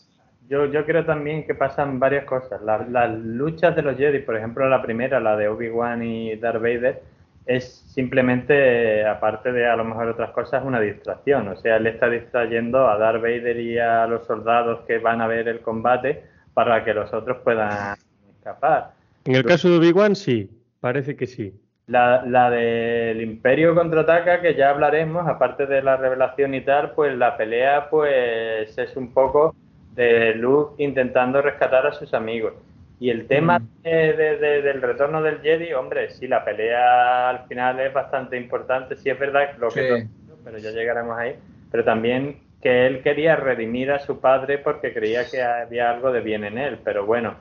[0.51, 2.61] yo, yo creo también que pasan varias cosas.
[2.62, 7.03] las luchas de los Jedi, por ejemplo, la primera, la de Obi-Wan y Darth Vader,
[7.47, 11.49] es simplemente, aparte de a lo mejor otras cosas, una distracción.
[11.49, 15.28] O sea, él está distrayendo a Darth Vader y a los soldados que van a
[15.28, 17.97] ver el combate para que los otros puedan
[18.36, 18.90] escapar.
[19.24, 21.55] En el caso de Obi-Wan, sí, parece que sí.
[21.86, 27.16] La, la del Imperio contraataca, que ya hablaremos, aparte de la revelación y tal, pues
[27.16, 29.55] la pelea pues es un poco
[29.94, 32.55] de Luke intentando rescatar a sus amigos.
[32.99, 33.82] Y el tema mm.
[33.82, 39.18] del retorno del Jedi, hombre, sí, la pelea al final es bastante importante, sí es
[39.18, 40.07] verdad lo que
[40.47, 41.34] pero ya llegaremos ahí,
[41.72, 46.20] pero también que él quería redimir a su padre porque creía que había algo de
[46.20, 47.34] bien en él, pero bueno,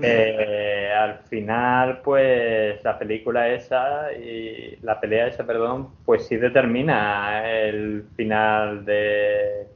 [0.00, 7.50] eh, al final, pues la película esa y la pelea esa, perdón, pues sí determina
[7.50, 9.66] el final de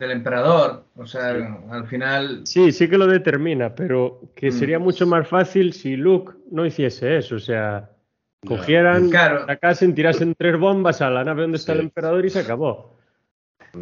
[0.00, 1.28] del emperador, o sea,
[1.70, 2.40] al final.
[2.44, 4.52] Sí, sí que lo determina, pero que mm.
[4.52, 7.90] sería mucho más fácil si Luke no hiciese eso, o sea,
[8.46, 9.44] cogieran, claro.
[9.46, 12.96] sacasen, tirasen tres bombas a la nave donde está el emperador y se acabó.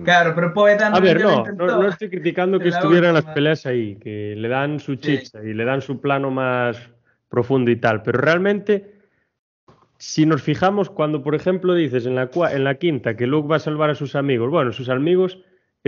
[0.04, 0.94] Claro, pero Poetan...
[0.94, 4.96] A ver, no, no, estoy criticando que estuvieran las peleas ahí, que le dan su
[4.96, 6.90] chicha y le dan su plano más
[7.28, 8.92] profundo y tal, pero realmente,
[9.98, 13.56] si nos fijamos, cuando por ejemplo dices en la, en la quinta que Luke va
[13.56, 15.38] a salvar a sus amigos, bueno, sus amigos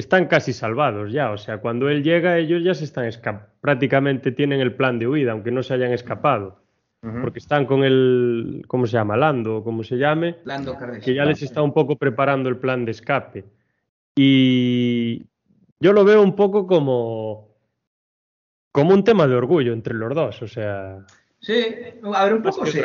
[0.01, 4.32] están casi salvados ya, o sea, cuando él llega ellos ya se están escapando, prácticamente
[4.32, 6.59] tienen el plan de huida, aunque no se hayan escapado.
[7.22, 9.16] Porque están con el, ¿cómo se llama?
[9.16, 12.90] Lando, como se llame, Lando que ya les está un poco preparando el plan de
[12.90, 13.46] escape.
[14.14, 15.22] Y
[15.78, 17.57] yo lo veo un poco como,
[18.70, 20.98] como un tema de orgullo entre los dos, o sea.
[21.40, 21.64] Sí,
[22.05, 22.82] a ver, un poco sí.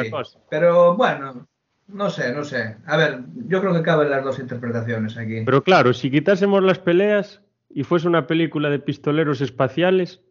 [0.49, 1.45] Pero bueno,
[1.88, 2.77] no sé, no sé.
[2.86, 5.43] A ver, yo creo que caben las dos interpretaciones aquí.
[5.45, 10.21] Pero claro, si quitásemos las peleas y fuese una película de pistoleros espaciales,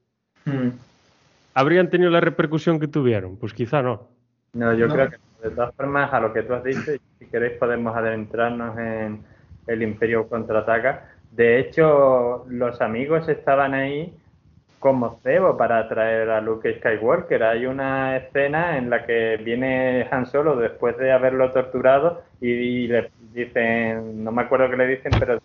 [0.45, 0.71] hmm.
[1.55, 3.37] habrían tenido la repercusión que tuvieron.
[3.37, 4.09] Pues quizá no.
[4.53, 7.59] No, yo creo que de todas formas, a lo que tú has dicho, si queréis
[7.59, 9.23] podemos adentrarnos en
[9.67, 11.11] el Imperio contraataca.
[11.33, 14.17] De hecho, los amigos estaban ahí
[14.85, 17.43] como cebo para traer a Luke Skywalker.
[17.43, 23.11] Hay una escena en la que viene Han Solo después de haberlo torturado y, le
[23.33, 25.41] dicen, no me acuerdo qué le dicen, pero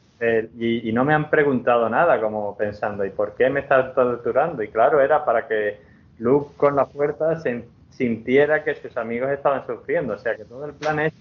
[0.59, 4.61] y, no me han preguntado nada, como pensando, ¿y por qué me estás torturando?
[4.61, 5.77] Y claro, era para que
[6.17, 10.15] Luke con la fuerza se sintiera que sus amigos estaban sufriendo.
[10.15, 11.13] O sea que todo el plan es,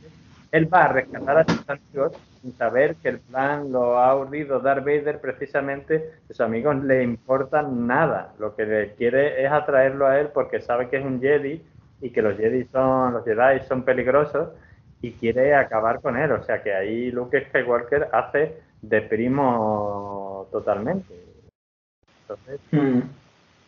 [0.51, 4.61] él va a rescatar a sus amigos sin saber que el plan lo ha urdido
[4.61, 8.35] Darth Vader precisamente, sus amigos le importan nada.
[8.39, 11.63] Lo que le quiere es atraerlo a él porque sabe que es un Jedi
[12.01, 14.51] y que los Jedi son, los Jedi son peligrosos
[15.01, 16.33] y quiere acabar con él.
[16.33, 21.15] O sea que ahí Luke Skywalker hace de primo totalmente.
[22.23, 23.01] Entonces, hmm.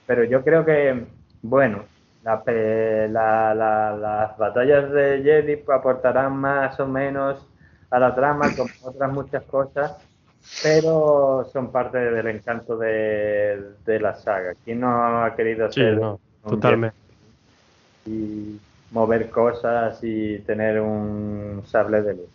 [0.06, 1.06] pero yo creo que,
[1.42, 1.84] bueno,
[2.22, 7.49] la, las batallas de Jedi aportarán más o menos
[7.90, 9.96] a la trama, como otras muchas cosas,
[10.62, 14.54] pero son parte del encanto de, la saga.
[14.64, 16.00] ¿Quién no ha querido hacer
[16.48, 16.96] totalmente.
[18.06, 18.58] y
[18.92, 22.28] mover cosas y tener un sable de luz?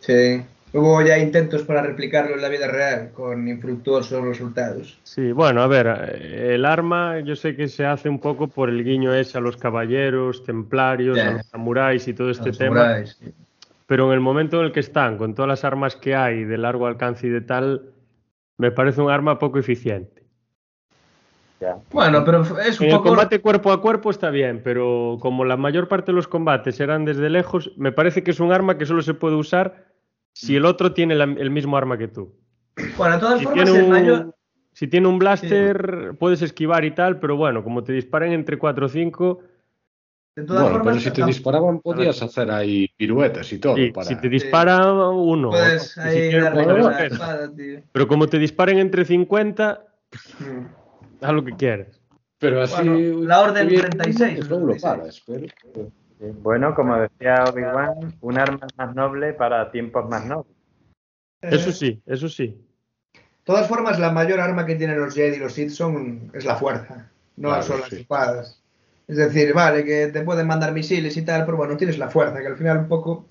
[0.00, 4.98] Sí, Hubo ya intentos para replicarlo en la vida real con infructuosos resultados.
[5.04, 8.84] Sí, bueno, a ver, el arma yo sé que se hace un poco por el
[8.84, 13.02] guiño ese a los caballeros, templarios, a los samuráis y todo este tema.
[13.86, 16.58] Pero en el momento en el que están, con todas las armas que hay de
[16.58, 17.92] largo alcance y de tal,
[18.58, 20.24] me parece un arma poco eficiente.
[21.90, 23.08] Bueno, pero es un en poco...
[23.08, 26.80] El combate cuerpo a cuerpo está bien, pero como la mayor parte de los combates
[26.80, 29.86] eran desde lejos, me parece que es un arma que solo se puede usar
[30.32, 32.34] si el otro tiene el mismo arma que tú.
[32.98, 34.34] Bueno, de todas formas, el mayor...
[34.72, 38.84] Si tiene un blaster, puedes esquivar y tal, pero bueno, como te disparen entre 4
[38.84, 39.40] o 5.
[40.36, 43.74] De todas bueno, formas, pero si te disparaban, podías hacer ahí piruetas y todo.
[43.74, 45.48] Si te dispara uno.
[45.48, 47.80] Puedes ahí espada, tío.
[47.90, 49.86] Pero como te disparen entre 50,
[50.38, 51.24] mm.
[51.24, 51.98] haz lo que quieres.
[52.38, 52.84] Pero así.
[52.84, 54.50] la orden 36.
[54.50, 55.46] No lo paras, pero.
[56.18, 60.52] Bueno, como decía Obi-Wan, un arma más noble para tiempos más nobles.
[61.40, 62.48] Eso sí, eso sí.
[63.14, 66.44] De todas formas, la mayor arma que tienen los Jedi y los Sith son, es
[66.44, 68.62] la fuerza, no son las espadas.
[69.08, 72.40] Es decir, vale, que te pueden mandar misiles y tal, pero bueno, tienes la fuerza,
[72.40, 73.26] que al final un poco...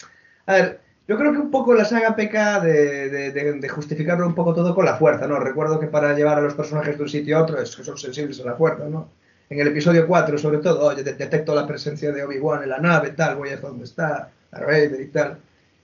[0.46, 4.74] A ver, yo creo que un poco la saga peca de, justificarlo un poco todo
[4.74, 5.40] con la fuerza, ¿no?
[5.40, 7.98] Recuerdo que para llevar a los personajes de un sitio a otro es que son
[7.98, 9.10] sensibles a la fuerza, ¿no?
[9.50, 13.12] en el episodio 4 sobre todo, oye, detecto la presencia de Obi-Wan en la nave,
[13.12, 15.38] tal, voy a dónde está, a Vader y tal.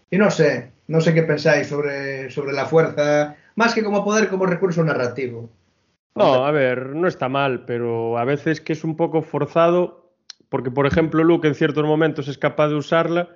[0.09, 4.29] Y no sé, no sé qué pensáis sobre, sobre la fuerza, más que como poder,
[4.29, 5.49] como recurso narrativo.
[6.15, 10.11] No, a ver, no está mal, pero a veces que es un poco forzado,
[10.49, 13.29] porque por ejemplo Luke en ciertos momentos es capaz de usarla,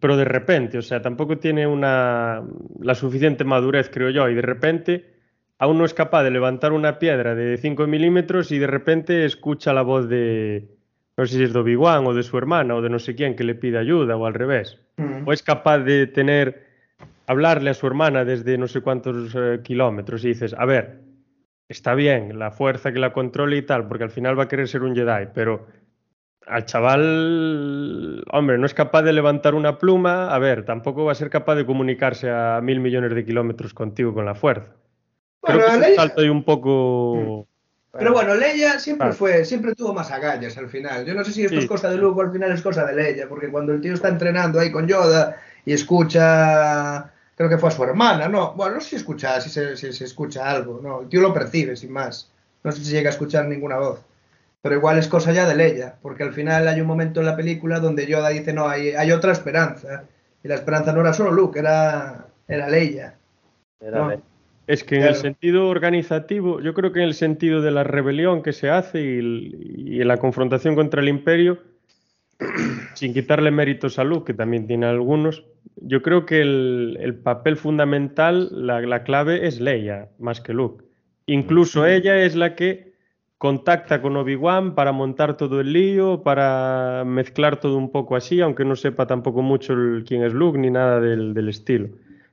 [0.00, 2.42] pero de repente, o sea, tampoco tiene una
[2.80, 5.16] la suficiente madurez, creo yo, y de repente
[5.58, 9.72] aún no es capaz de levantar una piedra de 5 milímetros y de repente escucha
[9.72, 10.68] la voz de,
[11.16, 13.36] no sé si es de Obi-Wan o de su hermana o de no sé quién
[13.36, 14.78] que le pide ayuda o al revés.
[14.96, 15.26] Mm.
[15.26, 16.66] O es capaz de tener,
[17.26, 21.05] hablarle a su hermana desde no sé cuántos eh, kilómetros y dices, a ver,
[21.68, 24.68] está bien la fuerza que la controle y tal, porque al final va a querer
[24.68, 25.66] ser un Jedi, pero
[26.46, 31.16] al chaval, hombre, no es capaz de levantar una pluma, a ver, tampoco va a
[31.16, 34.72] ser capaz de comunicarse a mil millones de kilómetros contigo con la fuerza.
[35.42, 35.62] Bueno,
[35.96, 37.48] salto un poco.
[37.92, 41.04] Pero bueno, Leia siempre fue, siempre tuvo más agallas al final.
[41.04, 42.94] Yo no sé si esto es cosa de Luke o al final es cosa de
[42.94, 47.68] Leia, porque cuando el tío está entrenando ahí con Yoda y escucha, creo que fue
[47.68, 50.80] a su hermana, no, bueno, no sé si escucha, si se, si se escucha algo,
[50.82, 52.32] no, el tío lo percibe sin más.
[52.64, 54.00] No sé si llega a escuchar ninguna voz.
[54.60, 57.36] Pero igual es cosa ya de Leia, porque al final hay un momento en la
[57.36, 60.04] película donde Yoda dice, no, hay, hay otra esperanza.
[60.42, 63.14] Y la esperanza no era solo Luke, era, era Leia.
[63.78, 64.22] Era Leia.
[64.66, 68.42] Es que en el sentido organizativo, yo creo que en el sentido de la rebelión
[68.42, 71.58] que se hace y, en la confrontación contra el imperio,
[72.94, 75.44] sin quitarle méritos a Luke, que también tiene algunos,
[75.76, 80.84] yo creo que el, papel fundamental, la, clave es Leia, más que Luke.
[81.26, 82.94] Incluso ella es la que
[83.38, 88.64] contacta con Obi-Wan para montar todo el lío, para mezclar todo un poco así, aunque
[88.64, 89.74] no sepa tampoco mucho
[90.06, 91.88] quién es Luke ni nada del estilo.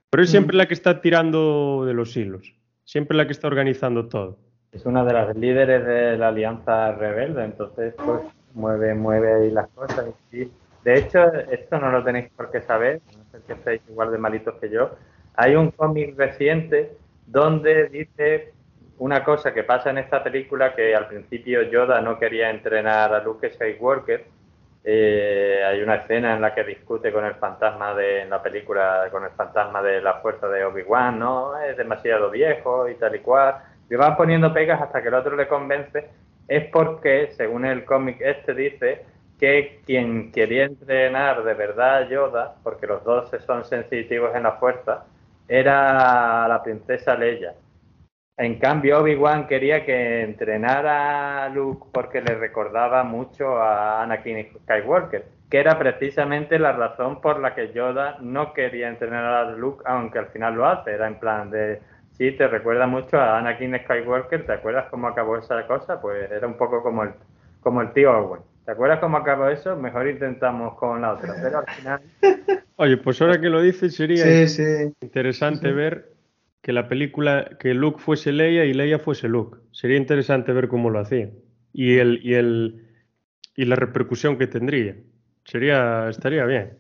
[0.09, 0.59] Pero es siempre mm.
[0.59, 2.53] la que está tirando de los hilos,
[2.83, 4.37] siempre la que está organizando todo.
[4.71, 8.21] Es una de las líderes de la Alianza Rebelde, entonces pues
[8.53, 10.05] mueve, mueve ahí las cosas.
[10.31, 10.51] Y,
[10.83, 14.17] de hecho, esto no lo tenéis por qué saber, no sé que estéis igual de
[14.17, 14.91] malitos que yo.
[15.35, 18.53] Hay un cómic reciente donde dice
[18.99, 23.23] una cosa que pasa en esta película que al principio Yoda no quería entrenar a
[23.23, 24.25] Luke Skywalker.
[24.85, 29.23] Eh, hay una escena en la que discute con el fantasma de la película con
[29.23, 33.55] el fantasma de la fuerza de Obi-Wan, no es demasiado viejo y tal y cual.
[33.89, 36.09] Le van poniendo pegas hasta que el otro le convence.
[36.47, 39.05] Es porque, según el cómic este dice,
[39.39, 44.53] que quien quería entrenar de verdad a Yoda, porque los dos son sensitivos en la
[44.53, 45.05] fuerza,
[45.47, 47.53] era la princesa Leia.
[48.37, 55.25] En cambio, Obi-Wan quería que entrenara a Luke porque le recordaba mucho a Anakin Skywalker,
[55.49, 60.17] que era precisamente la razón por la que Yoda no quería entrenar a Luke, aunque
[60.17, 60.93] al final lo hace.
[60.93, 61.79] Era en plan de,
[62.17, 66.01] sí, te recuerda mucho a Anakin Skywalker, ¿te acuerdas cómo acabó esa cosa?
[66.01, 67.11] Pues era un poco como el,
[67.61, 68.41] como el tío Owen.
[68.65, 69.75] ¿Te acuerdas cómo acabó eso?
[69.75, 72.01] Mejor intentamos con la otra, pero al final...
[72.77, 74.25] Oye, pues ahora que lo dices sería
[75.01, 76.13] interesante ver
[76.61, 79.57] que la película, que Luke fuese Leia y Leia fuese Luke.
[79.71, 81.29] Sería interesante ver cómo lo hacía.
[81.73, 82.87] Y el, y el
[83.55, 84.95] y la repercusión que tendría.
[85.45, 86.77] Sería, estaría bien.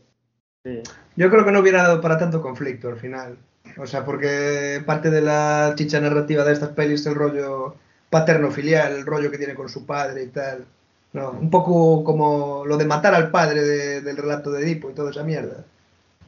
[1.15, 3.37] Yo creo que no hubiera dado para tanto conflicto al final.
[3.77, 7.75] O sea, porque parte de la chicha narrativa de estas pelis es el rollo
[8.09, 10.65] paterno-filial, el rollo que tiene con su padre y tal.
[11.13, 13.61] No, un poco como lo de matar al padre
[14.01, 15.63] del relato de Edipo y toda esa mierda.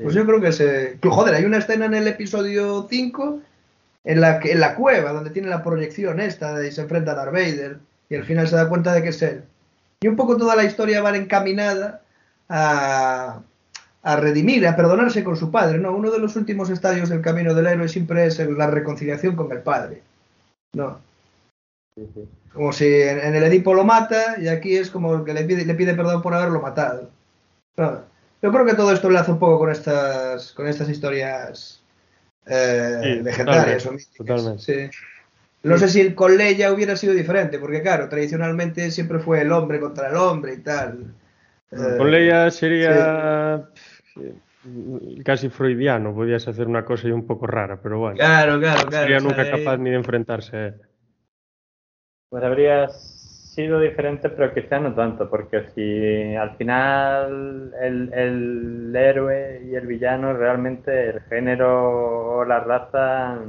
[0.02, 0.98] Pues yo creo que se...
[1.02, 3.40] Joder, hay una escena en el episodio 5
[4.04, 7.34] en la, en la cueva donde tiene la proyección esta y se enfrenta a Darth
[7.34, 7.80] Vader
[8.10, 9.44] y al final se da cuenta de que es él.
[10.02, 12.02] Y un poco toda la historia va encaminada
[12.50, 13.42] a,
[14.06, 15.80] a redimir, a perdonarse con su padre.
[15.80, 15.92] ¿no?
[15.92, 19.60] Uno de los últimos estadios del camino del héroe siempre es la reconciliación con el
[19.60, 20.04] padre.
[20.74, 21.00] ¿no?
[22.54, 25.74] Como si en, el Edipo lo mata y aquí es como que le pide, le
[25.74, 27.10] pide perdón por haberlo matado.
[27.76, 31.82] Yo creo que todo esto hace un poco con estas, con estas historias
[32.46, 33.90] eh, legendarias
[35.64, 39.80] No sé si con Leia hubiera sido diferente, porque claro, tradicionalmente siempre fue el hombre
[39.80, 41.12] contra el hombre y tal.
[41.72, 43.68] Con Leia sería
[45.24, 48.18] casi freudiano, podías hacer una cosa y un poco rara, pero bueno.
[48.18, 49.04] Claro, claro, claro.
[49.04, 50.74] Sería nunca capaz ni de enfrentarse
[52.36, 59.76] pues habría sido diferente, pero quizás no tanto, porque si al final el, héroe y
[59.76, 63.40] el villano realmente el género o la raza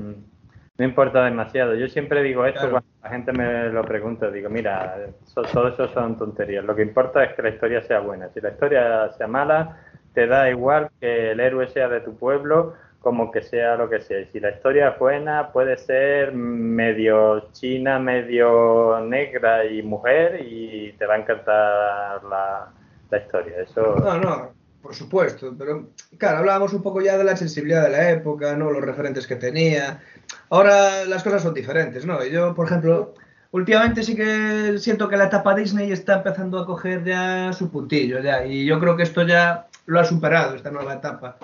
[0.78, 1.74] no importa demasiado.
[1.74, 6.16] Yo siempre digo esto cuando la gente me lo pregunta, digo, mira, todo eso son
[6.16, 6.64] tonterías.
[6.64, 8.28] Lo que importa es que la historia sea buena.
[8.28, 9.85] Si la historia sea mala,
[10.16, 14.00] te da igual que el héroe sea de tu pueblo como que sea lo que
[14.00, 14.26] sea.
[14.32, 21.04] Si la historia es buena, puede ser medio china, medio negra y mujer y te
[21.04, 22.72] va a encantar la,
[23.14, 23.60] historia.
[23.60, 23.96] Eso...
[23.96, 25.54] No, no, por supuesto.
[25.56, 28.70] Pero claro, hablábamos un poco ya de la sensibilidad de la época, ¿no?
[28.70, 30.00] Los referentes que tenía.
[30.48, 32.24] Ahora las cosas son diferentes, ¿no?
[32.24, 33.12] Y yo, por ejemplo,
[33.50, 38.20] últimamente sí que siento que la etapa Disney está empezando a coger ya su puntillo,
[38.20, 38.46] ya.
[38.46, 41.38] Y yo creo que esto ya lo ha superado, esta nueva etapa.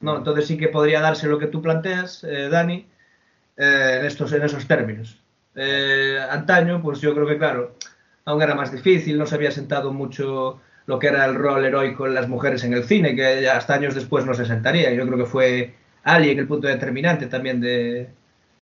[0.00, 0.18] ¿no?
[0.18, 2.86] Entonces sí que podría darse lo que tú planteas, eh, Dani,
[3.56, 5.20] eh, en, estos, en esos términos.
[5.54, 7.76] Eh, antaño, pues yo creo que, claro,
[8.24, 12.06] aún era más difícil, no se había sentado mucho lo que era el rol heroico
[12.06, 14.92] en las mujeres en el cine, que hasta años después no se sentaría.
[14.92, 18.08] Yo creo que fue Alien el punto determinante también de,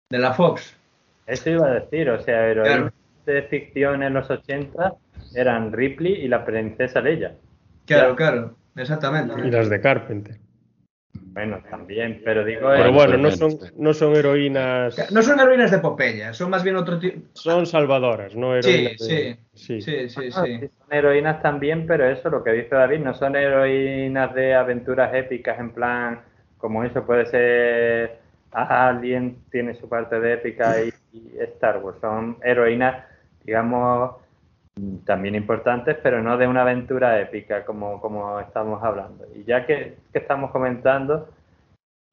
[0.10, 0.76] de la Fox.
[1.26, 2.94] Eso iba a decir, o sea, heroínas
[3.26, 4.94] de ficción en los 80
[5.36, 7.36] eran Ripley y la princesa Leia.
[7.86, 9.48] Claro, claro, exactamente.
[9.48, 10.38] Y las de Carpenter.
[11.14, 12.70] Bueno, también, pero digo...
[12.70, 15.12] Pero bueno, no son, no son heroínas...
[15.12, 17.20] No son heroínas de Popeye, son más bien otro tipo...
[17.34, 22.30] Son salvadoras, no heroínas sí, sí, sí, sí, ah, sí, Son heroínas también, pero eso,
[22.30, 26.22] lo que dice David, no son heroínas de aventuras épicas en plan,
[26.58, 28.20] como eso puede ser
[28.52, 30.94] alguien tiene su parte de épica y
[31.40, 33.04] Star Wars, son heroínas,
[33.44, 34.23] digamos
[35.06, 39.26] también importantes, pero no de una aventura épica como, como estamos hablando.
[39.36, 41.30] Y ya que, estamos comentando,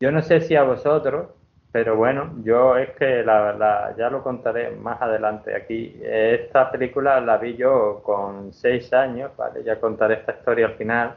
[0.00, 1.28] yo no sé si a vosotros,
[1.72, 5.96] pero bueno, yo es que la, ya lo contaré más adelante aquí.
[6.02, 9.62] Esta película la vi yo con seis años, ¿vale?
[9.62, 11.16] Ya contaré esta historia al final.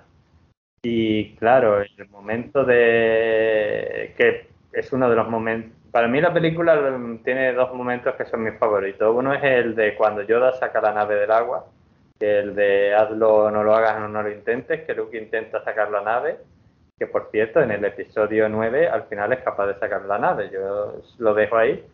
[0.83, 6.75] Y claro, el momento de que es uno de los momentos para mí la película
[7.23, 9.15] tiene dos momentos que son mis favoritos.
[9.15, 11.67] Uno es el de cuando Yoda saca la nave del agua,
[12.19, 16.01] el de hazlo, no lo hagas, no, no lo intentes, que Luke intenta sacar la
[16.01, 16.37] nave,
[16.97, 20.49] que por cierto en el episodio 9 al final es capaz de sacar la nave,
[20.51, 21.85] yo lo dejo ahí.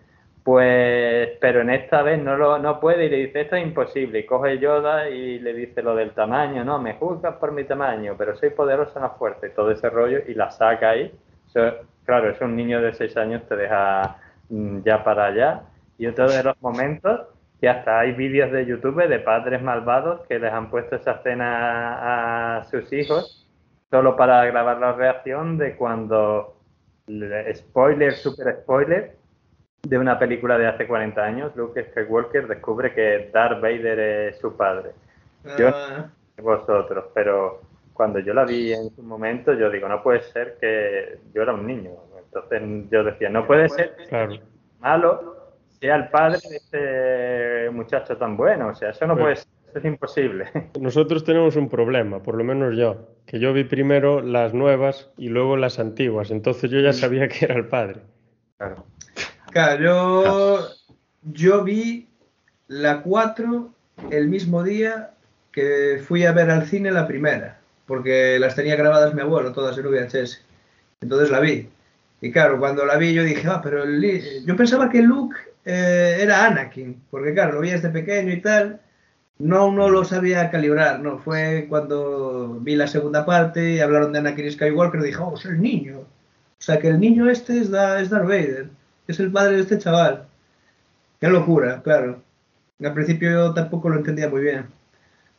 [0.46, 4.20] Pues, pero en esta vez no lo no puede y le dice esto es imposible.
[4.20, 8.16] Y coge Yoda y le dice lo del tamaño, no, me juzgas por mi tamaño,
[8.18, 11.12] pero soy poderosa, no fuerte, todo ese rollo y la saca ahí
[12.10, 14.18] claro, es un niño de 6 años, te deja
[14.50, 15.62] mm, ya para allá.
[16.00, 17.28] Y otro de los momentos,
[17.62, 22.58] que hasta hay vídeos de YouTube de padres malvados que les han puesto esa escena
[22.58, 23.48] a sus hijos
[23.92, 26.56] solo para grabar la reacción de cuando,
[27.54, 29.16] spoiler, super spoiler,
[29.84, 34.58] de una película de hace 40 años, Luke Skywalker descubre que Darth Vader es su
[34.58, 34.94] padre.
[35.60, 36.10] Yo ah.
[36.42, 37.62] vosotros, pero
[38.00, 41.54] cuando yo la vi en su momento, yo digo, no puede ser que yo era
[41.54, 41.92] un niño.
[42.24, 44.40] Entonces yo decía, no puede ser que
[44.80, 48.70] malo sea el padre de este muchacho tan bueno.
[48.70, 50.46] O sea, eso no puede ser, es imposible.
[50.80, 55.28] Nosotros tenemos un problema, por lo menos yo, que yo vi primero las nuevas y
[55.28, 56.32] luego las antiguas.
[56.32, 56.94] Entonces yo ya mm.
[56.94, 58.00] sabía que era el padre.
[58.56, 58.86] Claro.
[59.52, 60.68] Claro, yo,
[61.24, 62.08] yo vi
[62.70, 63.70] la 4
[64.10, 65.12] el mismo día
[65.52, 67.59] que fui a ver al cine la primera,
[67.90, 70.46] porque las tenía grabadas mi abuelo, todas en VHS.
[71.02, 71.68] Entonces la vi.
[72.22, 75.36] Y claro, cuando la vi yo dije, ah, pero yo pensaba que Luke
[75.66, 78.80] eh, era Anakin, porque claro, lo vi desde pequeño y tal.
[79.40, 81.18] No, no lo sabía calibrar, no.
[81.18, 85.60] Fue cuando vi la segunda parte y hablaron de Anakin Skywalker dije, oh, es el
[85.60, 86.02] niño.
[86.02, 88.70] O sea, que el niño este es, es Darth Vader
[89.08, 90.28] es el padre de este chaval.
[91.20, 92.22] Qué locura, claro.
[92.84, 94.68] Al principio yo tampoco lo entendía muy bien.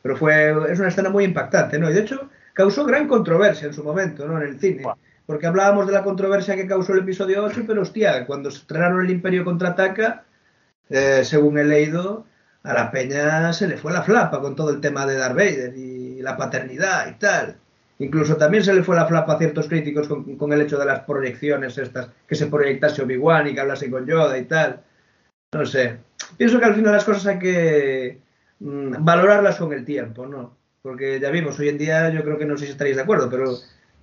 [0.01, 1.89] Pero fue, es una escena muy impactante, ¿no?
[1.89, 2.29] Y de hecho
[2.61, 4.39] causó gran controversia en su momento, ¿no?
[4.39, 4.83] En el cine.
[5.25, 9.03] Porque hablábamos de la controversia que causó el episodio 8, pero hostia, cuando se estrenaron
[9.03, 10.25] el Imperio contraataca,
[10.87, 12.27] eh, según he leído,
[12.61, 15.75] a la peña se le fue la flapa con todo el tema de Darth Vader
[15.75, 17.57] y la paternidad y tal.
[17.97, 20.99] Incluso también se le fue la flapa a ciertos críticos con, el hecho de las
[20.99, 24.83] proyecciones estas, que se proyectase Obi-Wan y que hablase con Yoda y tal.
[25.51, 25.97] No sé.
[26.37, 28.21] Pienso que al final las cosas hay que
[28.59, 30.60] mm, valorarlas con el tiempo, ¿no?
[30.81, 33.29] Porque ya vimos, hoy en día yo creo que no sé si estaréis de acuerdo,
[33.29, 33.53] pero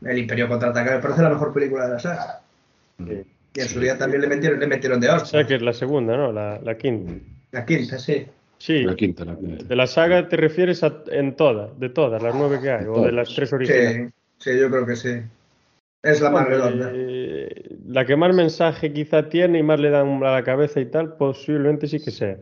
[0.03, 2.41] El Imperio contraataca me parece la mejor película de la saga.
[2.99, 5.25] Y en su día también le metieron, le metieron de hostia.
[5.25, 6.33] O sea que es la segunda, ¿no?
[6.33, 7.15] La, la quinta.
[7.51, 8.27] La quinta, sí.
[8.59, 9.65] Sí, la quinta, la quinta.
[9.65, 13.05] de la saga te refieres a, en todas, de todas, las nueve que hay, o
[13.05, 14.13] de las tres originales.
[14.39, 15.21] Sí, sí, yo creo que sí.
[16.03, 16.91] Es la más redonda.
[16.93, 20.87] Eh, la que más mensaje quizá tiene y más le dan a la cabeza y
[20.87, 22.37] tal, posiblemente sí que sea.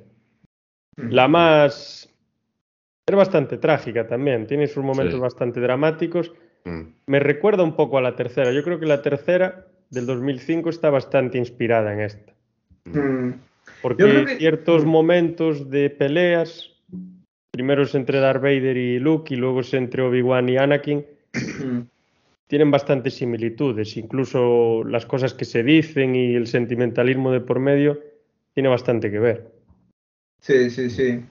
[0.97, 2.09] La más...
[3.09, 6.33] Es bastante trágica también, tiene sus momentos bastante dramáticos.
[6.65, 6.81] Mm.
[7.07, 8.51] Me recuerda un poco a la tercera.
[8.53, 12.33] Yo creo que la tercera del 2005 está bastante inspirada en esta.
[12.87, 13.35] Mm.
[13.81, 16.73] Porque ciertos momentos de peleas,
[17.53, 21.07] primero es entre Darth Vader y Luke y luego es entre Obi-Wan y Anakin,
[22.49, 23.97] tienen bastantes similitudes.
[23.97, 28.01] Incluso las cosas que se dicen y el sentimentalismo de por medio
[28.53, 29.53] tiene bastante que ver.
[30.41, 31.23] Sí, sí, sí.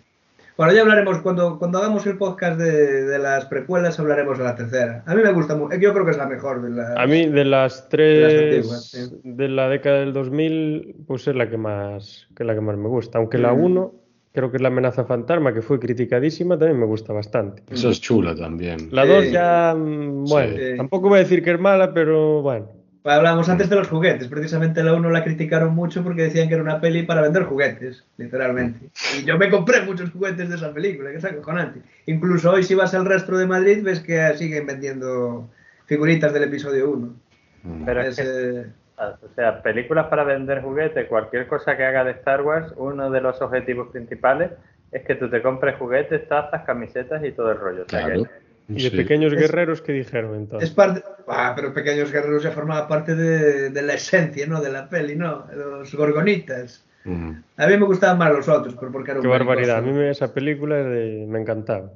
[0.57, 5.03] Bueno, ya hablaremos, cuando, cuando hagamos el podcast de, las precuelas, hablaremos de la tercera.
[5.05, 7.27] A mí me gusta mucho, yo creo que es la mejor de las A mí
[7.27, 12.55] de las tres de, la década del 2000, pues es la que más, que la
[12.55, 13.17] que más me gusta.
[13.17, 13.93] Aunque la 1,
[14.31, 17.61] creo que es la amenaza fantasma, que fue criticadísima, también me gusta bastante.
[17.69, 18.87] Esa es chula también.
[18.91, 22.67] La 2 ya, mm, bueno, tampoco voy a decir que es mala, pero bueno.
[23.05, 24.27] Hablábamos antes de los juguetes.
[24.27, 28.03] Precisamente la 1 la criticaron mucho porque decían que era una peli para vender juguetes,
[28.17, 28.89] literalmente.
[29.17, 31.81] Y yo me compré muchos juguetes de esa película, que es acojonante.
[32.07, 35.47] Incluso hoy, si vas al rastro de Madrid, ves que siguen vendiendo
[35.85, 37.15] figuritas del episodio 1.
[37.63, 37.85] Mm.
[37.85, 38.65] Pero es, eh,
[38.97, 43.21] o sea, películas para vender juguetes, cualquier cosa que haga de Star Wars, uno de
[43.21, 44.51] los objetivos principales
[44.91, 47.85] es que tú te compres juguetes, tazas, camisetas y todo el rollo.
[47.85, 48.23] Claro.
[48.67, 50.69] ¿Y de Pequeños Guerreros qué dijeron entonces?
[50.69, 51.03] Es parte...
[51.27, 54.61] Ah, pero Pequeños Guerreros ya formaba parte de, la esencia, ¿no?
[54.61, 55.45] De la peli, ¿no?
[55.53, 56.85] Los gorgonitas.
[57.05, 59.77] A mí me gustaban más los otros, porque Qué barbaridad.
[59.77, 61.91] A mí esa película me encantaba.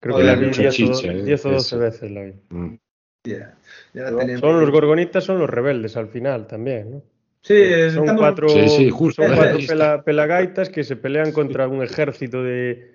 [0.00, 2.10] Creo que la vi 10 o 12 veces.
[2.10, 2.34] La vi.
[2.50, 2.78] Mm.
[4.38, 7.02] son los gorgonitas, son los rebeldes al final también, ¿no?
[7.40, 9.22] Sí, son cuatro, sí, justo.
[9.22, 12.93] Son cuatro pelagaitas que se pelean contra un ejército de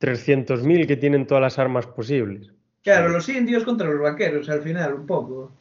[0.00, 2.50] 300.000 que tienen todas las armas posibles.
[2.82, 5.52] Claro, los indios contra los vaqueros, al final, un poco.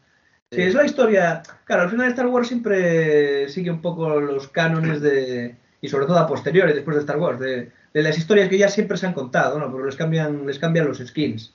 [0.52, 1.44] Sí, es la historia.
[1.66, 5.56] Claro, al final Star Wars siempre sigue un poco los cánones de.
[5.82, 8.98] Y sobre todo a posteriori, después de Star Wars, de, las historias que ya siempre
[8.98, 9.72] se han contado, ¿no?
[9.72, 11.54] Pero les cambian, les cambian los skins.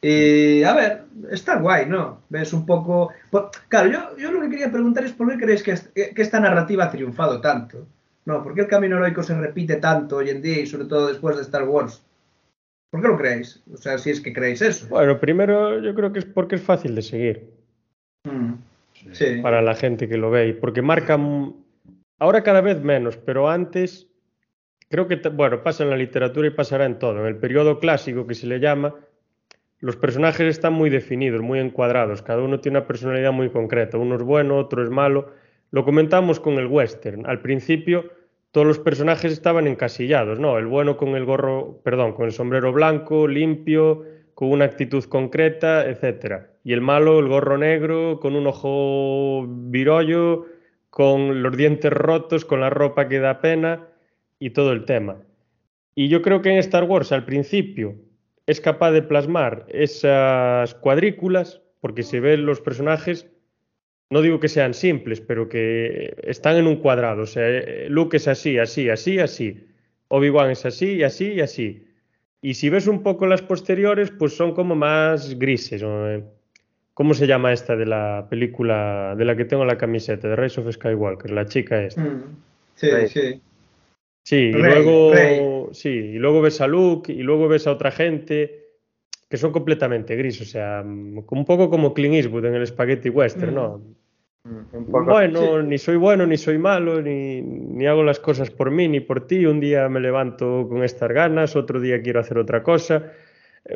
[0.00, 2.22] Y a ver, está guay, ¿no?
[2.28, 3.12] Ves un poco.
[3.30, 5.74] Pues, claro, yo, yo lo que quería preguntar es por qué creéis que,
[6.14, 7.86] que esta narrativa ha triunfado tanto.
[8.24, 11.08] No, ¿por qué el camino heroico se repite tanto hoy en día y sobre todo
[11.08, 12.02] después de Star Wars?
[12.92, 13.62] ¿Por qué lo creéis?
[13.72, 14.86] O sea, si es que creéis eso.
[14.90, 17.50] Bueno, primero yo creo que es porque es fácil de seguir.
[18.24, 18.52] Mm.
[19.12, 19.38] Sí.
[19.42, 20.52] Para la gente que lo ve.
[20.52, 21.18] Porque marca.
[22.18, 24.08] Ahora cada vez menos, pero antes.
[24.90, 27.20] Creo que, bueno, pasa en la literatura y pasará en todo.
[27.20, 28.94] En el periodo clásico que se le llama,
[29.80, 32.20] los personajes están muy definidos, muy encuadrados.
[32.20, 33.96] Cada uno tiene una personalidad muy concreta.
[33.96, 35.32] Uno es bueno, otro es malo.
[35.70, 37.24] Lo comentamos con el western.
[37.24, 38.10] Al principio
[38.52, 40.58] todos los personajes estaban encasillados, ¿no?
[40.58, 44.04] El bueno con el gorro, perdón, con el sombrero blanco, limpio,
[44.34, 46.50] con una actitud concreta, etcétera.
[46.62, 50.46] Y el malo, el gorro negro, con un ojo virollo,
[50.90, 53.88] con los dientes rotos, con la ropa que da pena
[54.38, 55.16] y todo el tema.
[55.94, 57.94] Y yo creo que en Star Wars al principio
[58.46, 63.31] es capaz de plasmar esas cuadrículas, porque se ven los personajes,
[64.12, 67.22] no digo que sean simples, pero que están en un cuadrado.
[67.22, 67.48] O sea,
[67.88, 69.66] Luke es así, así, así, así.
[70.08, 71.86] Obi-Wan es así, así y así.
[72.42, 75.82] Y si ves un poco las posteriores, pues son como más grises.
[76.92, 80.60] ¿Cómo se llama esta de la película de la que tengo la camiseta, de Rise
[80.60, 81.30] of Skywalker?
[81.30, 82.02] La chica esta.
[82.02, 82.36] Mm.
[82.74, 83.40] Sí, sí.
[84.24, 88.62] Sí, y luego, sí, y luego ves a Luke y luego ves a otra gente
[89.30, 93.54] que son completamente gris, o sea, un poco como Clint Eastwood en el Spaghetti Western,
[93.54, 93.80] ¿no?
[94.44, 98.88] Mm, bueno, ni soy bueno, ni soy malo, ni, ni, hago las cosas por mí,
[98.88, 99.46] ni por ti.
[99.46, 103.12] Un día me levanto con estas ganas, otro día quiero hacer otra cosa.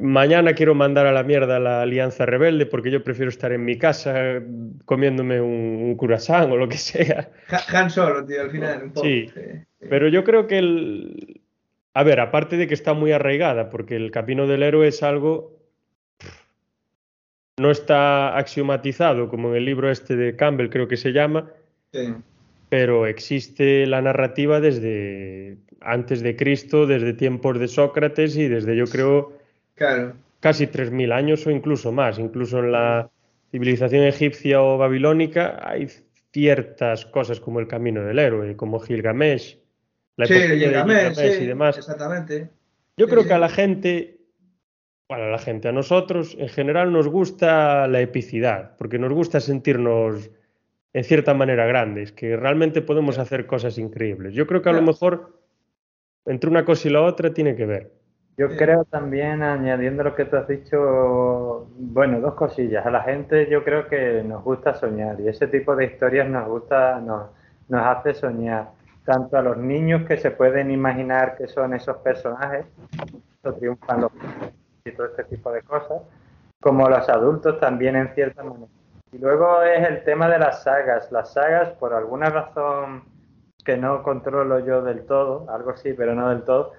[0.00, 3.64] Mañana quiero mandar a la mierda a la Alianza Rebelde porque yo prefiero estar en
[3.64, 4.42] mi casa
[4.84, 7.30] comiéndome un, un o lo que sea.
[7.72, 8.82] Han Solo, tío, al final.
[8.82, 9.06] Un poco.
[9.06, 9.30] Sí,
[9.88, 11.40] pero yo creo que el...
[11.94, 15.55] A ver, aparte de que está muy arraigada, porque el camino del héroe es algo
[17.58, 21.50] no está axiomatizado como en el libro este de Campbell, creo que se llama,
[22.68, 28.84] pero existe la narrativa desde antes de Cristo, desde tiempos de Sócrates y desde yo
[28.84, 29.32] creo
[30.40, 32.18] casi 3.000 años o incluso más.
[32.18, 33.08] Incluso en la
[33.50, 35.88] civilización egipcia o babilónica hay
[36.32, 39.58] ciertas cosas como el camino del héroe, como Gilgamesh,
[40.16, 41.78] la sí, Gilgamesh, y demás.
[41.78, 42.50] Exactamente.
[42.98, 44.15] Yo creo que a la gente
[45.08, 49.40] bueno, a la gente, a nosotros en general nos gusta la epicidad, porque nos gusta
[49.40, 50.30] sentirnos
[50.92, 54.34] en cierta manera grandes, que realmente podemos hacer cosas increíbles.
[54.34, 55.38] Yo creo que a lo mejor
[56.24, 57.92] entre una cosa y la otra tiene que ver.
[58.38, 62.84] Yo creo también, añadiendo lo que tú has dicho, bueno, dos cosillas.
[62.84, 66.46] A la gente yo creo que nos gusta soñar y ese tipo de historias nos
[66.46, 67.30] gusta, nos,
[67.68, 68.70] nos hace soñar.
[69.04, 72.66] Tanto a los niños que se pueden imaginar que son esos personajes,
[73.58, 74.12] triunfan los
[74.86, 76.02] y todo este tipo de cosas,
[76.60, 78.70] como los adultos también en cierta manera.
[79.12, 81.10] Y luego es el tema de las sagas.
[81.12, 83.04] Las sagas, por alguna razón
[83.64, 86.72] que no controlo yo del todo, algo sí, pero no del todo,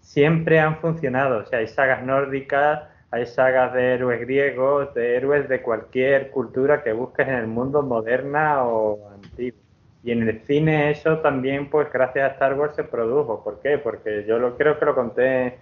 [0.00, 1.40] siempre han funcionado.
[1.40, 6.82] O sea, hay sagas nórdicas, hay sagas de héroes griegos, de héroes de cualquier cultura
[6.82, 9.60] que busques en el mundo moderna o antigua.
[10.02, 13.42] Y en el cine eso también, pues gracias a Star Wars se produjo.
[13.42, 13.78] ¿Por qué?
[13.78, 15.58] Porque yo lo creo que lo conté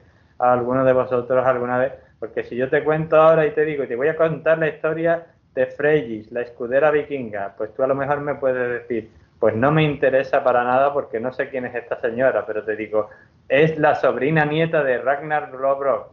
[0.51, 3.97] alguno de vosotros alguna vez, porque si yo te cuento ahora y te digo, te
[3.97, 8.20] voy a contar la historia de Freyis, la escudera vikinga, pues tú a lo mejor
[8.20, 12.01] me puedes decir, pues no me interesa para nada porque no sé quién es esta
[12.01, 13.10] señora, pero te digo,
[13.48, 16.12] es la sobrina nieta de Ragnar Lodbrok.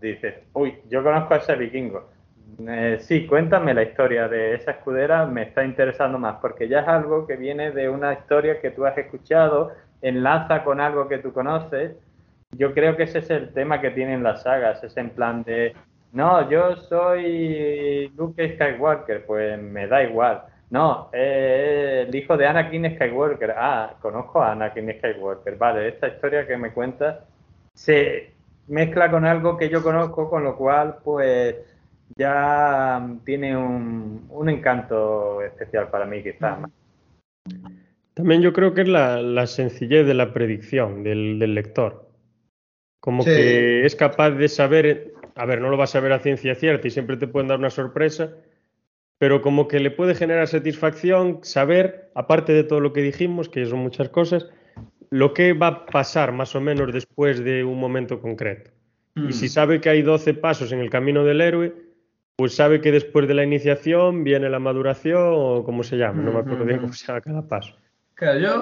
[0.00, 2.10] Dices, uy, yo conozco a ese vikingo.
[2.68, 6.88] Eh, sí, cuéntame la historia de esa escudera, me está interesando más, porque ya es
[6.88, 11.32] algo que viene de una historia que tú has escuchado, enlaza con algo que tú
[11.32, 11.96] conoces
[12.56, 15.74] yo creo que ese es el tema que tienen las sagas, es en plan de,
[16.12, 20.42] no, yo soy Luke Skywalker, pues me da igual.
[20.70, 23.52] No, eh, el hijo de Anakin Skywalker.
[23.56, 25.56] Ah, conozco a Anakin Skywalker.
[25.56, 27.18] Vale, esta historia que me cuentas
[27.74, 28.30] se
[28.68, 31.56] mezcla con algo que yo conozco, con lo cual, pues
[32.16, 36.58] ya tiene un, encanto especial para mí, quizás.
[38.14, 42.05] También yo creo que es la, sencillez de la predicción del lector.
[43.06, 46.56] Como que es capaz de saber, a ver, no lo vas a saber a ciencia
[46.56, 48.34] cierta y siempre te pueden dar una sorpresa,
[49.16, 53.64] pero como que le puede generar satisfacción saber, aparte de todo lo que dijimos, que
[53.64, 54.48] son muchas cosas,
[55.10, 58.72] lo que va a pasar más o menos después de un momento concreto.
[59.14, 59.50] Y si mm.
[59.50, 61.74] sabe que hay 12 pasos en el camino del héroe,
[62.34, 66.32] pues sabe que después de la iniciación viene la maduración o como se llama, no
[66.32, 67.76] me acuerdo bien cómo se llama cada paso.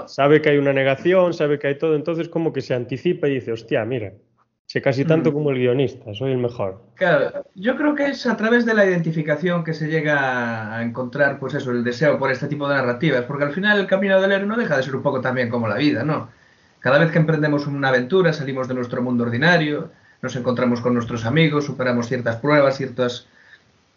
[0.07, 3.37] Sabe que hay una negación, sabe que hay todo, entonces como que se anticipa y
[3.37, 4.13] dice, hostia, mira,
[4.75, 6.83] Sé casi tanto como el guionista, soy el mejor.
[6.97, 11.39] Claro, yo creo que es a través de la identificación que se llega a encontrar,
[11.39, 14.33] pues eso, el deseo por este tipo de narrativas, porque al final el camino del
[14.33, 16.29] héroe no deja de ser un poco también como la vida, ¿no?
[16.81, 19.93] Cada vez que emprendemos una aventura, salimos de nuestro mundo ordinario,
[20.23, 23.29] nos encontramos con nuestros amigos, superamos ciertas pruebas, ciertas,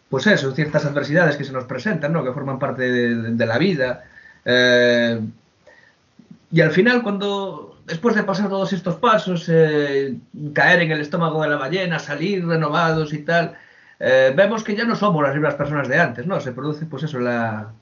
[0.08, 2.22] pues eso, ciertas adversidades que se nos presentan, ¿no?
[2.22, 4.04] Que forman parte de, la vida.
[4.44, 5.20] Eh,
[6.52, 10.14] y al final, cuando después de pasar todos estos pasos, eh,
[10.52, 13.56] caer en el estómago de la ballena, salir renovados y tal,
[13.98, 16.38] eh, vemos que ya no somos las mismas personas de antes, ¿no?
[16.40, 17.72] Se produce, pues eso, la,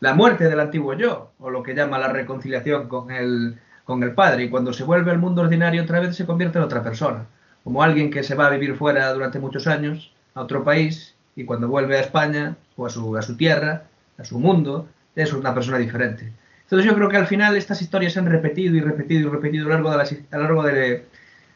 [0.00, 4.12] la muerte del antiguo yo, o lo que llama la reconciliación con el, con el
[4.12, 7.26] padre, y cuando se vuelve al mundo ordinario otra vez se convierte en otra persona,
[7.64, 11.44] como alguien que se va a vivir fuera durante muchos años, a otro país, y
[11.44, 13.82] cuando vuelve a España, o a su, a su tierra,
[14.18, 14.86] a su mundo,
[15.16, 16.32] es una persona diferente.
[16.68, 19.64] Entonces yo creo que al final estas historias se han repetido y repetido y repetido
[19.64, 21.06] a lo largo de la, a lo largo de,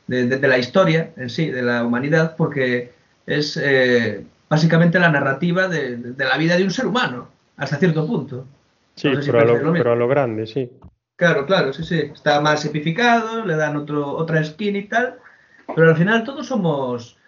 [0.06, 2.92] de, la historia en sí, de la humanidad, porque
[3.26, 7.28] es eh, básicamente la narrativa de, la vida de un ser humano,
[7.58, 8.46] hasta cierto punto.
[8.94, 10.70] Sí, pero, a lo, grande, sí.
[11.16, 12.10] Claro, claro, sí, sí.
[12.14, 15.18] Está más simplificado, le dan otro, otra skin y tal,
[15.76, 17.18] pero al final todos somos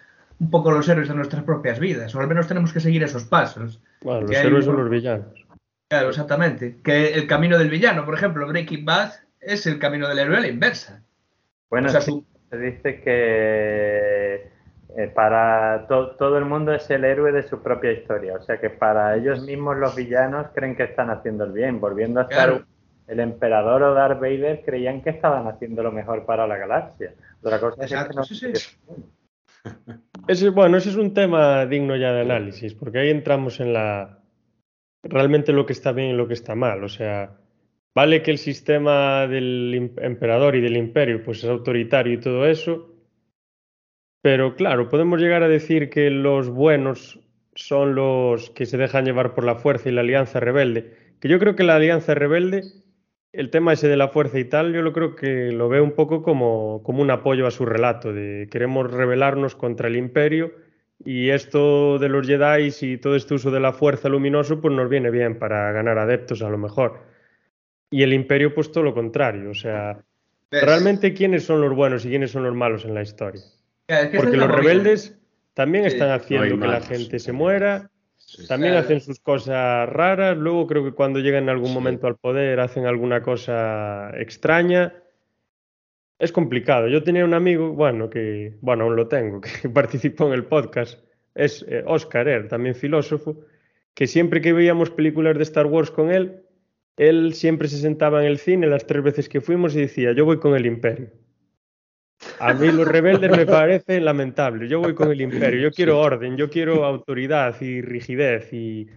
[0.41, 3.25] un poco los héroes de nuestras propias vidas, o al menos tenemos que seguir esos
[3.25, 3.79] pasos.
[4.01, 5.44] Bueno, los héroes son los villanos.
[5.95, 6.79] Claro, exactamente.
[6.83, 10.41] Que el camino del villano, por ejemplo, Breaking Bad es el camino del héroe a
[10.41, 11.05] la inversa.
[11.71, 14.51] Bueno, se dice que
[14.97, 18.35] eh, para todo el mundo es el héroe de su propia historia.
[18.35, 21.81] O sea que para ellos mismos los villanos creen que están haciendo el bien.
[21.81, 22.65] Volviendo a estar
[23.07, 27.15] el emperador o Darth Vader creían que estaban haciendo lo mejor para la galaxia.
[27.41, 28.79] Otra cosa es
[30.27, 34.24] Ese, bueno, ese es un tema digno ya de análisis, porque ahí entramos en la
[35.05, 36.83] realmente lo que está bien y lo que está mal.
[36.85, 37.39] O sea,
[37.95, 42.91] vale que el sistema del emperador y del imperio pues es autoritario y todo eso,
[44.23, 47.21] pero claro, podemos llegar a decir que los buenos
[47.55, 51.15] son los que se dejan llevar por la fuerza y la alianza rebelde.
[51.21, 52.63] Que yo creo que la alianza rebelde,
[53.33, 55.93] el tema ese de la fuerza y tal, yo lo creo que lo veo un
[55.93, 60.53] poco como, como un apoyo a su relato, de queremos rebelarnos contra el imperio
[61.03, 64.89] y esto de los Jedi y todo este uso de la fuerza luminoso, pues nos
[64.89, 67.01] viene bien para ganar adeptos a lo mejor.
[67.91, 69.51] Y el imperio, pues todo lo contrario.
[69.51, 69.99] O sea,
[70.51, 73.43] realmente quiénes son los buenos y quiénes son los malos en la historia.
[74.17, 75.19] Porque los rebeldes
[75.55, 77.91] también están haciendo que la gente se muera,
[78.49, 82.61] también hacen sus cosas raras, luego creo que cuando llegan en algún momento al poder
[82.61, 84.95] hacen alguna cosa extraña.
[86.25, 86.89] Es complicado.
[86.89, 90.99] Yo tenía un amigo, bueno, que, bueno, aún lo tengo, que participó en el podcast,
[91.35, 93.45] es eh, Oscar Er, también filósofo,
[93.93, 96.41] que siempre que veíamos películas de Star Wars con él,
[96.97, 100.25] él siempre se sentaba en el cine las tres veces que fuimos y decía, yo
[100.25, 101.11] voy con el imperio.
[102.41, 104.71] A mí los rebeldes me parecen lamentables.
[104.71, 105.61] Yo voy con el imperio.
[105.61, 108.89] Yo quiero orden, yo quiero autoridad y rigidez y,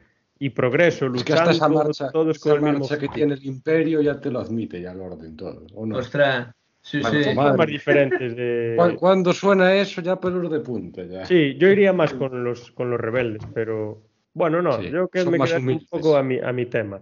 [0.55, 4.17] progreso, luchando es que esa marcha, todos con el mismo que tiene el imperio ya
[4.21, 5.65] te lo admite ya el orden todo.
[5.73, 5.97] ¿o no?
[5.97, 6.55] Ostras,
[6.87, 7.23] sí, sí.
[7.35, 8.95] Son diferentes de...
[8.97, 11.25] Cuando suena eso ya pelos de punta ya.
[11.25, 14.01] Sí, yo iría más con los, con los rebeldes, pero
[14.33, 17.01] bueno, no, yo que me quedo un poco a mi, a mi tema.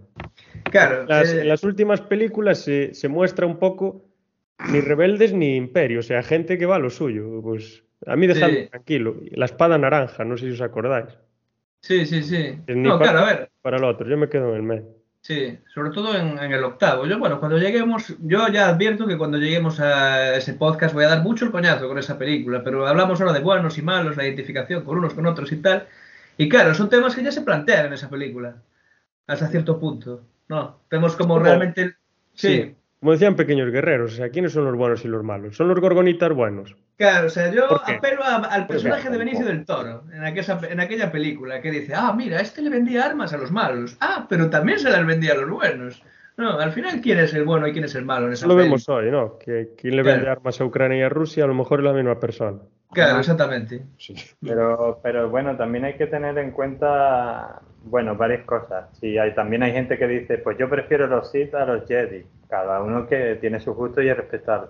[0.71, 1.05] Claro.
[1.09, 4.05] Eh, en las últimas películas se, se muestra un poco
[4.71, 7.41] ni rebeldes ni imperio, o sea, gente que va a lo suyo.
[7.41, 9.17] Pues a mí dejadme tranquilo.
[9.31, 11.17] La espada naranja, no sé si os acordáis.
[11.81, 12.57] Sí, sí, sí.
[12.67, 13.49] No, claro, a ver.
[13.61, 15.04] Para el otro, yo me quedo en el medio.
[15.25, 17.07] Sí, sobre todo en, el octavo.
[17.07, 21.07] Yo, bueno, cuando lleguemos, yo ya advierto que cuando lleguemos a ese podcast voy a
[21.07, 24.25] dar mucho el coñazo con esa película, pero hablamos ahora de buenos y malos, la
[24.25, 25.87] identificación con unos con otros y tal.
[26.37, 28.57] Y claro, son temas que ya se plantean en esa película,
[29.25, 30.21] hasta cierto punto.
[30.47, 31.95] No, vemos como realmente...
[32.35, 32.75] sí
[33.05, 35.55] como decían pequeños guerreros, o sea, ¿quiénes son los buenos y los malos?
[35.55, 36.75] Son los gorgonitas buenos.
[36.97, 41.11] Claro, o sea, yo apelo al personaje de Benicio del Toro en aquella, en aquella
[41.11, 44.79] película que dice, ah, mira, este le vendía armas a los malos, ah, pero también
[44.79, 46.01] se las vendía a los buenos.
[46.35, 48.55] No, al final, ¿quién es el bueno y quién es el malo en esa Lo
[48.55, 49.37] vemos hoy, ¿no?
[49.37, 51.93] Que quien le vende armas a Ucrania y a Rusia a lo mejor es la
[51.93, 52.57] misma persona.
[52.95, 53.81] Claro, exactamente.
[54.41, 58.85] Pero, pero bueno, también hay que tener en cuenta, bueno, varias cosas.
[59.01, 62.25] Sí, hay, también hay gente que dice, pues yo prefiero los Sith a los Jedi
[62.47, 64.69] cada uno que tiene su gusto y es respetable.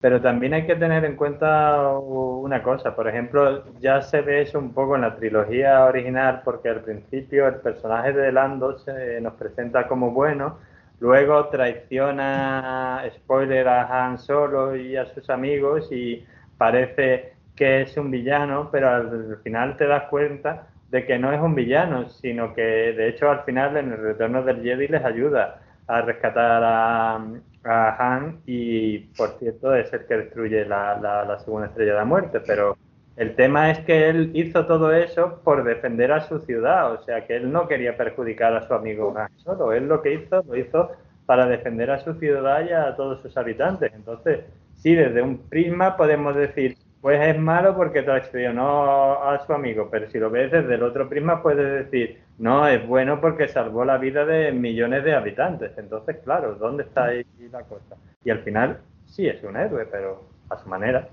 [0.00, 4.60] Pero también hay que tener en cuenta una cosa, por ejemplo, ya se ve eso
[4.60, 9.34] un poco en la trilogía original, porque al principio el personaje de Lando se nos
[9.34, 10.58] presenta como bueno,
[11.00, 16.24] luego traiciona, spoiler, a Han Solo y a sus amigos y
[16.56, 21.40] parece que es un villano, pero al final te das cuenta de que no es
[21.40, 25.60] un villano, sino que de hecho al final en el retorno del Jedi les ayuda
[25.88, 27.20] a rescatar a,
[27.64, 32.76] Han y por cierto es el que destruye la, segunda estrella de la muerte, pero
[33.16, 37.26] el tema es que él hizo todo eso por defender a su ciudad, o sea
[37.26, 40.56] que él no quería perjudicar a su amigo Han solo, él lo que hizo lo
[40.56, 40.92] hizo
[41.26, 43.92] para defender a su ciudad y a todos sus habitantes.
[43.92, 44.44] Entonces,
[44.76, 46.76] sí, desde un prisma podemos decir,
[47.06, 51.08] pues es malo porque traicionó a su amigo, pero si lo ves desde el otro
[51.08, 55.70] prisma puedes decir, no, es bueno porque salvó la vida de millones de habitantes.
[55.78, 57.94] Entonces, claro, ¿dónde está ahí la cosa?
[58.24, 61.08] Y al final, sí, es un héroe, pero a su manera.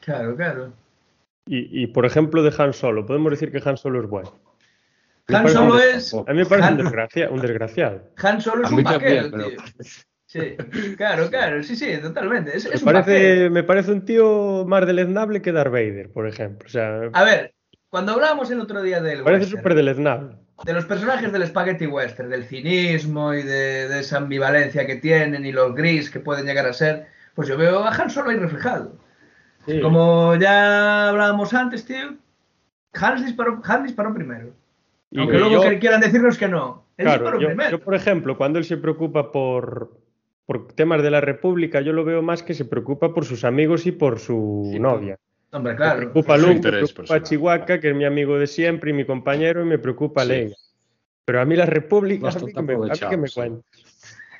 [0.00, 0.72] Claro, claro.
[1.44, 4.32] Y, y por ejemplo, de Han Solo, ¿podemos decir que Han Solo es bueno?
[5.28, 6.14] Han Solo es.
[6.14, 8.00] A mí me parece un, desgraciado.
[8.22, 9.58] Han Solo es un paquete, tío.
[10.28, 10.56] Sí,
[10.98, 12.54] claro, claro, sí, sí, totalmente.
[12.54, 16.66] Es, me, parece, me parece un tío más deleznable que Darth Vader, por ejemplo.
[16.66, 17.54] O sea, a ver,
[17.88, 19.22] cuando hablábamos el otro día del.
[19.22, 20.36] Parece súper deleznable.
[20.64, 25.52] De los personajes del Spaghetti Western, del cinismo y de, esa ambivalencia que tienen y
[25.52, 28.98] los gris que pueden llegar a ser, pues yo veo a Han Solo ahí reflejado.
[29.80, 32.16] Como ya hablábamos antes, tío,
[32.92, 34.50] Han disparó, Han disparó primero.
[35.16, 36.84] Aunque luego quieran decirnos que no.
[36.98, 37.38] Él claro,
[37.70, 39.97] yo, por ejemplo, cuando él se preocupa por,
[40.48, 43.86] por temas de la República, yo lo veo más que se preocupa por sus amigos
[43.86, 45.18] y por su novia.
[45.52, 45.98] Hombre, claro.
[46.00, 49.60] Me preocupa Luke, me preocupa Chihuahua, que es mi amigo de siempre y mi compañero,
[49.60, 50.56] y me preocupa Leia.
[51.26, 53.62] Pero a mí la República, a mí, que me, a me cuentas.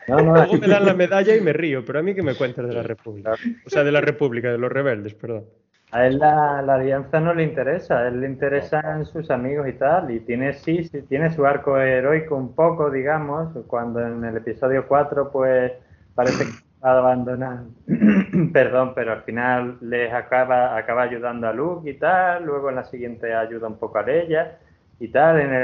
[0.06, 2.72] Luego me dan la medalla y me río, pero a mí que me cuentas de
[2.72, 3.34] la República.
[3.66, 5.44] O sea, de la República, de los rebeldes, perdón.
[5.90, 10.10] A él la, alianza no le interesa, a él le interesan sus amigos y tal,
[10.10, 14.88] y tiene sí, sí, tiene su arco heroico un poco, digamos, cuando en el episodio
[14.88, 15.72] 4 pues
[16.18, 16.50] parece que
[16.84, 17.58] va a abandonar,
[18.52, 22.84] perdón, pero al final les acaba, acaba ayudando a Luke y tal, luego en la
[22.86, 24.58] siguiente ayuda un poco a ella
[24.98, 25.54] y tal, en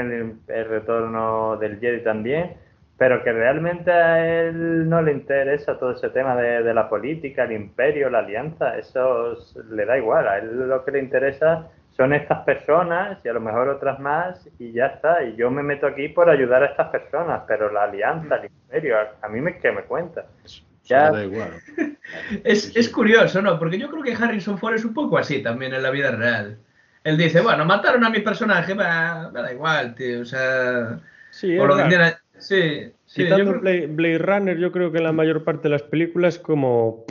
[0.47, 2.53] el, retorno del Jedi también,
[2.97, 7.43] pero que realmente a él no le interesa todo ese tema de, de la política,
[7.43, 9.35] el imperio, la alianza, eso
[9.71, 13.39] le da igual, a él lo que le interesa son estas personas y a lo
[13.39, 15.23] mejor otras más y ya está.
[15.23, 18.97] Y yo me meto aquí por ayudar a estas personas, pero la alianza, el imperio,
[19.21, 20.25] a, mí me, que me cuenta.
[20.83, 21.09] Ya.
[21.11, 21.51] Da igual.
[22.43, 23.57] es, es, curioso, ¿no?
[23.57, 26.57] Porque yo creo que Harrison Ford es un poco así también en la vida real.
[27.03, 30.21] Él dice, bueno, mataron a mi personaje, me da igual, tío.
[30.21, 30.99] O sea,
[31.29, 35.43] sí, por lo que sí, sí Quitando Blade, Runner, yo creo que en la mayor
[35.43, 37.05] parte de las películas como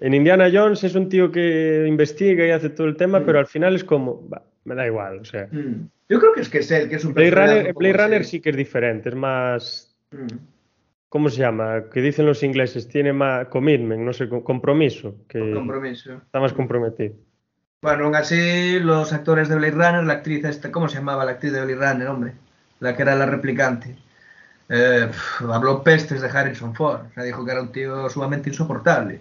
[0.00, 3.24] en Indiana Jones es un tío que investiga y hace todo el tema, mm.
[3.24, 4.28] pero al final es como,
[4.64, 5.48] me da igual, o sea.
[5.50, 5.88] Mm.
[6.08, 8.40] Yo creo que es que es él, que es un Blade Runner, Blade Runner sí
[8.40, 9.96] que es diferente, es más.
[10.10, 10.36] Mm.
[11.08, 11.84] ¿Cómo se llama?
[11.92, 15.16] Que dicen los ingleses, tiene más commitment, no sé, compromiso.
[15.28, 16.14] Que compromiso.
[16.14, 17.14] Está más comprometido.
[17.80, 21.32] Bueno, aún así, los actores de Blade Runner, la actriz esta, ¿cómo se llamaba la
[21.32, 22.32] actriz de Blade Runner, hombre?
[22.80, 23.96] La que era la replicante.
[24.68, 25.08] Eh,
[25.48, 27.06] habló pestes de Harrison Ford.
[27.08, 29.20] O sea, dijo que era un tío sumamente insoportable.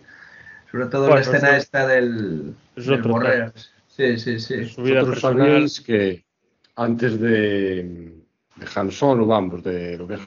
[0.76, 3.54] Sobre todo la escena esta del, del
[3.88, 4.56] Sí, sí, sí.
[4.76, 6.26] Personal es que
[6.76, 8.12] antes de,
[8.58, 10.18] de Han Solo, vamos, de lo que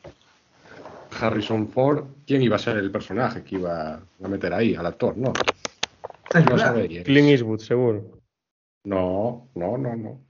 [1.21, 5.19] Harrison Ford, ¿quién iba a ser el personaje que iba a meter ahí, al actor?
[5.19, 5.35] No.
[5.35, 8.19] no Clint Eastwood, seguro.
[8.85, 10.21] No, no, no, no.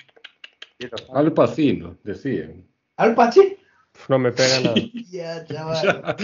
[1.15, 2.67] Al Pacino, decían.
[2.97, 3.55] ¿Al Pacino?
[4.09, 4.75] No me pega nada.
[5.11, 6.17] ya, chaval.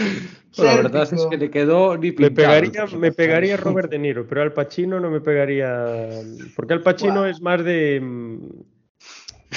[0.57, 4.43] la verdad es que le quedó ni me pegaría, me pegaría Robert De Niro, pero
[4.43, 6.09] Al Pacino no me pegaría.
[6.57, 8.01] Porque Al Pacino es más de.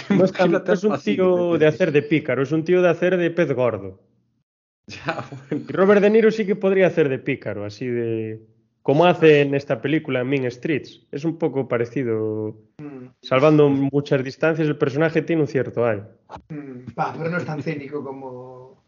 [0.10, 0.34] No es,
[0.70, 4.00] es un tío de hacer de pícaro, es un tío de hacer de pez gordo.
[5.70, 8.40] Robert De Niro sí que podría hacer de pícaro, así de.
[8.88, 11.06] Como hace en esta película, en Mean Streets.
[11.12, 12.56] Es un poco parecido.
[12.78, 13.08] Mm.
[13.22, 16.04] Salvando muchas distancias, el personaje tiene un cierto aire.
[16.48, 18.82] Mm, pero no es tan cínico como,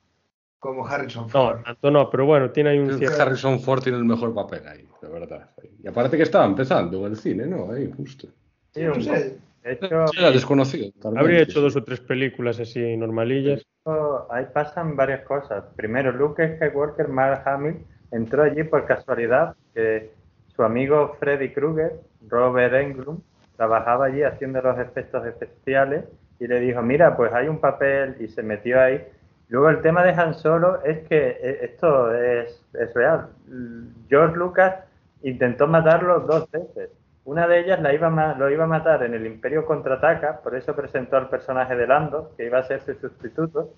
[0.58, 1.58] como Harrison Ford.
[1.58, 3.22] No, tanto no, pero bueno, tiene ahí un cierto...
[3.22, 5.50] Harrison Ford tiene el mejor papel ahí, de verdad.
[5.84, 7.70] Y aparte que estaba empezando en el cine, ¿no?
[7.70, 8.30] Ahí, justo.
[8.74, 9.38] Sí, no sé.
[9.66, 10.94] Hecho, era desconocido.
[11.04, 13.66] Habría hecho dos o tres películas así normalillas.
[14.30, 15.66] Ahí pasan varias cosas.
[15.76, 19.56] Primero, Luke Skywalker, Mark Hamill entró allí por casualidad
[20.56, 21.94] su amigo Freddy Krueger,
[22.28, 23.22] Robert Englund,
[23.56, 26.06] trabajaba allí haciendo los efectos especiales
[26.40, 29.06] y le dijo, mira, pues hay un papel y se metió ahí.
[29.50, 33.30] Luego el tema de Han Solo es que eh, esto es, real.
[34.08, 34.76] George Lucas
[35.24, 36.92] intentó matarlo dos veces.
[37.26, 37.92] Una de ellas la
[38.36, 42.32] lo iba a matar en el Imperio Contraataca, por eso presentó al personaje de Lando,
[42.38, 43.74] que iba a ser su sustituto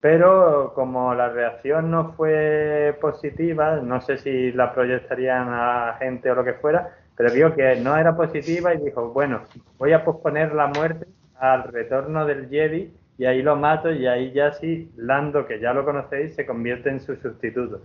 [0.00, 6.34] pero como la reacción no fue positiva, no sé si la proyectarían a gente o
[6.34, 9.42] lo que fuera, pero vio que no era positiva y dijo, bueno,
[9.78, 11.06] voy a posponer la muerte
[11.38, 15.72] al retorno del Jedi y ahí lo mato y ahí ya sí, Lando, que ya
[15.72, 17.80] lo conocéis, se convierte en su sustituto.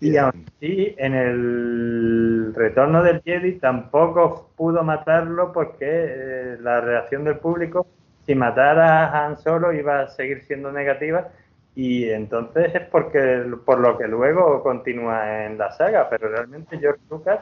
[0.00, 7.22] Y aún así, en el retorno del Jedi tampoco pudo matarlo porque eh, la reacción
[7.22, 7.86] del público
[8.26, 11.28] si matara a Han Solo iba a seguir siendo negativa
[11.74, 17.02] y entonces es porque por lo que luego continúa en la saga, pero realmente George
[17.10, 17.40] Lucas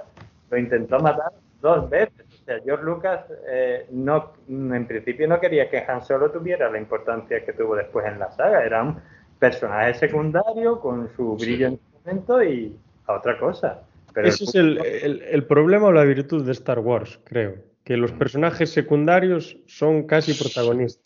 [0.51, 2.27] lo intentó matar dos veces.
[2.43, 6.78] O sea, George Lucas eh, no, en principio no quería que Han Solo tuviera la
[6.78, 8.65] importancia que tuvo después en la saga.
[8.65, 8.98] Era un
[9.39, 13.82] personaje secundario con su brillo en su momento y a otra cosa.
[14.12, 17.97] Pero Ese es el, el, el problema o la virtud de Star Wars, creo que
[17.97, 21.05] los personajes secundarios son casi protagonistas.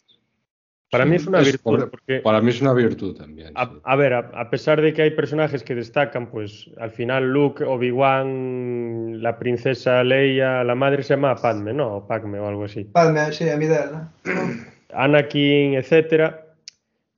[0.90, 1.88] Para mí es una virtud.
[1.90, 3.52] Porque, para mí es una virtud también.
[3.54, 9.22] A, ver, a, pesar de que hay personajes que destacan, pues al final Luke, Obi-Wan,
[9.22, 11.96] la princesa Leia, la madre se llama Padme, ¿no?
[11.96, 12.84] O Padme o algo así.
[12.84, 14.12] Padme, sí, a mi ¿no?
[14.94, 16.46] Anakin, etcétera,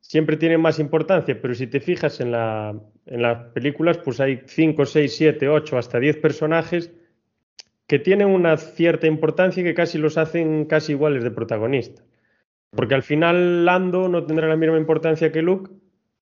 [0.00, 2.74] siempre tienen más importancia, pero si te fijas en, la,
[3.06, 6.90] en las películas, pues hay 5, 6, 7, 8, hasta 10 personajes
[7.90, 12.04] que tienen una cierta importancia y que casi los hacen casi iguales de protagonista.
[12.70, 15.72] Porque al final Lando no tendrá la misma importancia que Luke,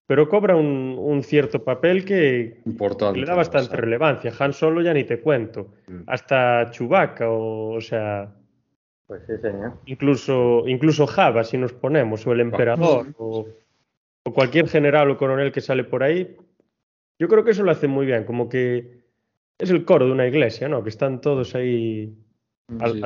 [0.06, 4.32] pero cobra un, cierto papel que, le da bastante relevancia.
[4.38, 5.74] Han Solo ya ni te cuento.
[5.88, 6.04] Mm.
[6.06, 8.34] Hasta Chewbacca, o, sea...
[9.06, 9.74] Pues sí, señor.
[9.84, 13.46] Incluso, incluso Java, si nos ponemos, o el emperador, o,
[14.34, 16.34] cualquier general o coronel que sale por ahí.
[17.18, 18.97] Yo creo que eso lo hace muy bien, como que
[19.58, 20.82] es el coro de una iglesia, ¿no?
[20.82, 22.14] Que están todos ahí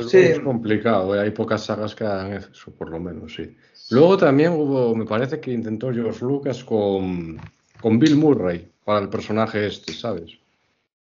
[0.09, 1.21] sí, es complicado, ¿eh?
[1.21, 3.57] hay pocas sagas que hagan eso, por lo menos, sí.
[3.91, 7.39] Luego también hubo, me parece que intentó George Lucas con,
[7.81, 10.39] con Bill Murray para el personaje este, ¿sabes?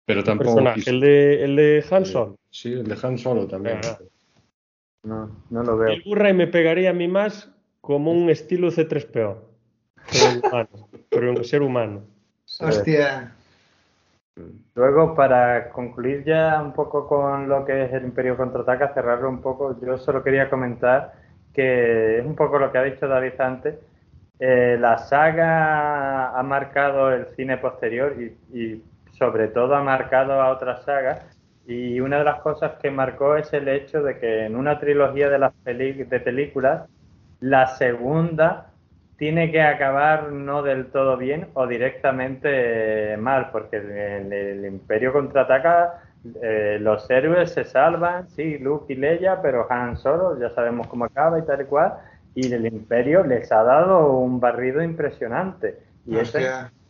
[0.05, 0.61] Pero tampoco.
[0.85, 2.37] ¿El, de, ¿El de Han Solo?
[2.51, 3.79] Sí, el de Han Solo también.
[5.03, 5.95] No, no lo veo.
[5.95, 7.49] Bill Murray me pegaría a mí más
[7.81, 9.37] como un estilo C3PO.
[11.09, 12.03] Pero un ser humano.
[12.59, 13.35] Hostia.
[14.75, 19.41] Luego, para concluir ya un poco con lo que es el Imperio Contraataca, cerrarlo un
[19.41, 21.13] poco, yo solo quería comentar
[21.53, 23.75] que es un poco lo que ha dicho David antes.
[24.39, 28.13] Eh, la saga ha marcado el cine posterior
[28.53, 28.83] y,
[29.17, 31.21] sobre todo ha marcado a otras sagas.
[31.65, 35.29] Y una de las cosas que marcó es el hecho de que en una trilogía
[35.29, 36.89] de, las de películas,
[37.39, 38.73] la segunda
[39.17, 46.01] tiene que acabar no del todo bien o directamente mal, porque el, Imperio contraataca,
[46.41, 51.05] eh, los héroes se salvan, sí, Luke y Leia, pero Han Solo ya sabemos cómo
[51.05, 51.93] acaba y tal y cual,
[52.33, 55.79] y el Imperio les ha dado un barrido impresionante.
[56.05, 56.37] Y eso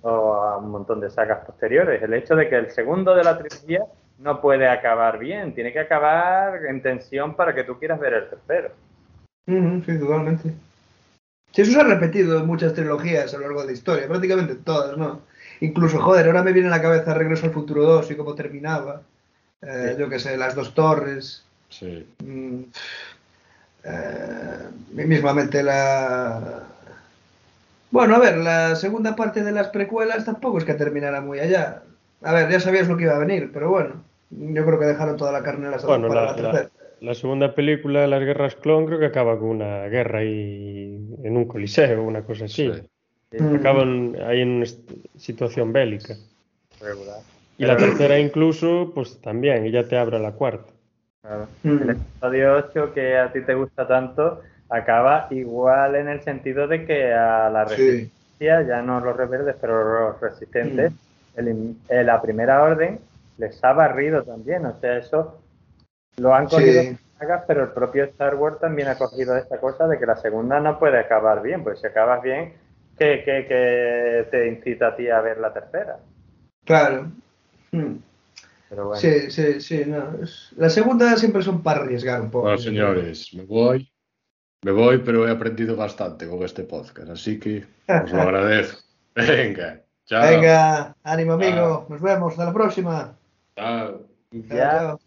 [0.04, 2.02] a un montón de sagas posteriores.
[2.02, 3.86] El hecho de que el segundo de la trilogía
[4.20, 8.30] no puede acabar bien, tiene que acabar en tensión para que tú quieras ver el
[8.30, 8.70] tercero.
[9.48, 10.54] sí, totalmente.
[11.56, 14.56] Sí, eso se ha repetido en muchas trilogías a lo largo de la historia, prácticamente
[14.56, 15.22] todas, ¿no?
[15.62, 19.04] Incluso, joder, ahora me viene a la cabeza Regreso al Futuro 2 y cómo terminaba.
[19.62, 21.46] Eh, yo qué sé, las dos torres.
[21.70, 22.06] Sí.
[22.26, 22.64] Mm,
[23.86, 24.60] eh,
[24.92, 26.64] mismamente la...
[27.90, 31.84] Bueno, a ver, la segunda parte de las precuelas tampoco es que terminara muy allá.
[32.22, 35.16] A ver, ya sabías lo que iba a venir, pero bueno, yo creo que dejaron
[35.16, 36.70] toda la carne en la, bueno, para la, tercera
[37.02, 41.38] la segunda película de las guerras clon creo que acaba con una guerra ahí en
[41.38, 42.72] un coliseo, una cosa así.
[43.58, 44.66] Acaban ahí en una
[45.18, 46.16] situación bélica.
[47.58, 50.72] Y la tercera incluso, pues también, y ya te abre la cuarta.
[51.64, 56.86] El episodio 8 que a ti te gusta tanto acaba igual en el sentido de
[56.86, 60.94] que a la resistencia, ya no los rebeldes, pero los resistentes,
[61.36, 63.00] en la primera orden
[63.38, 64.66] les ha barrido también.
[64.66, 65.40] O sea, eso
[66.18, 69.98] lo han cogido sagas, pero el propio Star Wars también ha cogido esta cosa de
[69.98, 72.54] que la segunda no puede acabar bien, pues si acabas bien,
[72.98, 76.00] ¿qué, te incita a ti a ver la tercera?
[76.66, 77.12] Claro.
[77.72, 77.98] Hmm.
[78.70, 79.00] Pero bueno.
[79.00, 79.84] Sí, sí, sí.
[79.86, 80.12] No.
[80.58, 82.44] La segunda siempre son para arriesgar un poco.
[82.44, 83.90] Bueno, señores, me voy.
[84.64, 88.82] Me voy, pero he aprendido bastante con este podcast, así que os lo agradezco.
[89.14, 90.28] Venga, chao.
[90.28, 91.86] Venga, ánimo amigo.
[91.88, 92.32] Nos vemos.
[92.32, 93.16] Hasta la próxima.
[93.56, 94.08] Chao.
[94.32, 94.98] Y ya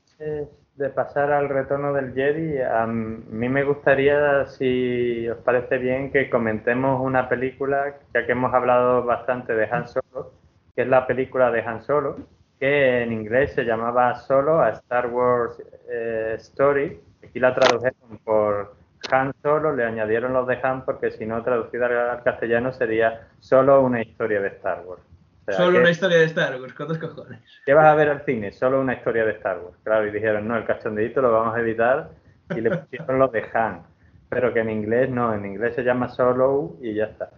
[0.78, 6.30] de pasar al retorno del Jedi, a mí me gustaría, si os parece bien, que
[6.30, 10.32] comentemos una película, ya que hemos hablado bastante de Han Solo,
[10.76, 12.18] que es la película de Han Solo,
[12.60, 15.60] que en inglés se llamaba Solo a Star Wars
[15.90, 17.00] eh, Story.
[17.24, 18.74] Aquí la tradujeron por
[19.10, 23.82] Han Solo, le añadieron los de Han porque si no traducida al castellano sería solo
[23.82, 25.07] una historia de Star Wars.
[25.56, 27.40] Solo una historia de Star Wars, con dos cojones.
[27.64, 28.52] ¿Qué vas a ver al cine?
[28.52, 29.76] Solo una historia de Star Wars.
[29.82, 32.10] Claro, y dijeron, no, el cachondeito lo vamos a editar
[32.54, 33.82] y le pusieron los de Han.
[34.28, 37.30] Pero que en inglés no, en inglés se llama Solo y ya está.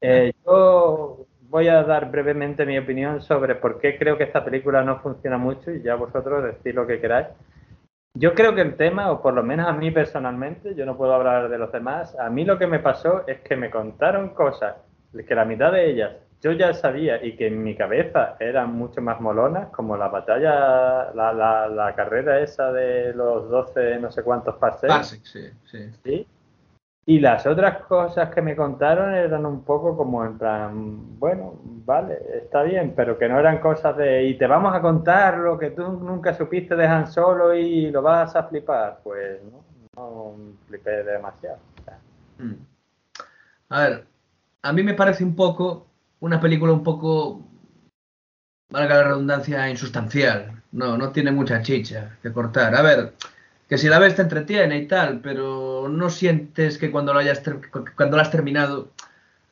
[0.00, 4.82] Eh, yo voy a dar brevemente mi opinión sobre por qué creo que esta película
[4.82, 7.28] no funciona mucho y ya vosotros decís lo que queráis.
[8.14, 11.12] Yo creo que el tema, o por lo menos a mí personalmente, yo no puedo
[11.12, 14.76] hablar de los demás, a mí lo que me pasó es que me contaron cosas
[15.24, 16.12] que la mitad de ellas
[16.42, 21.12] yo ya sabía y que en mi cabeza eran mucho más molonas, como la batalla,
[21.14, 25.20] la, la, la carrera esa de los 12 no sé cuántos pases.
[25.24, 25.50] sí,
[26.04, 26.26] sí.
[27.08, 32.18] Y las otras cosas que me contaron eran un poco como en plan, bueno, vale,
[32.42, 35.70] está bien, pero que no eran cosas de, y te vamos a contar lo que
[35.70, 38.98] tú nunca supiste de Han Solo y lo vas a flipar.
[39.04, 39.62] Pues no,
[39.96, 40.34] no
[40.66, 41.58] flipé demasiado.
[42.38, 42.54] Mm.
[43.68, 44.04] A ver,
[44.62, 45.85] a mí me parece un poco
[46.20, 47.46] una película un poco,
[48.70, 50.62] valga la redundancia, insustancial.
[50.72, 52.74] No, no tiene mucha chicha que cortar.
[52.74, 53.14] A ver,
[53.68, 57.42] que si la ves te entretiene y tal, pero no sientes que cuando lo hayas
[57.96, 58.92] cuando lo has terminado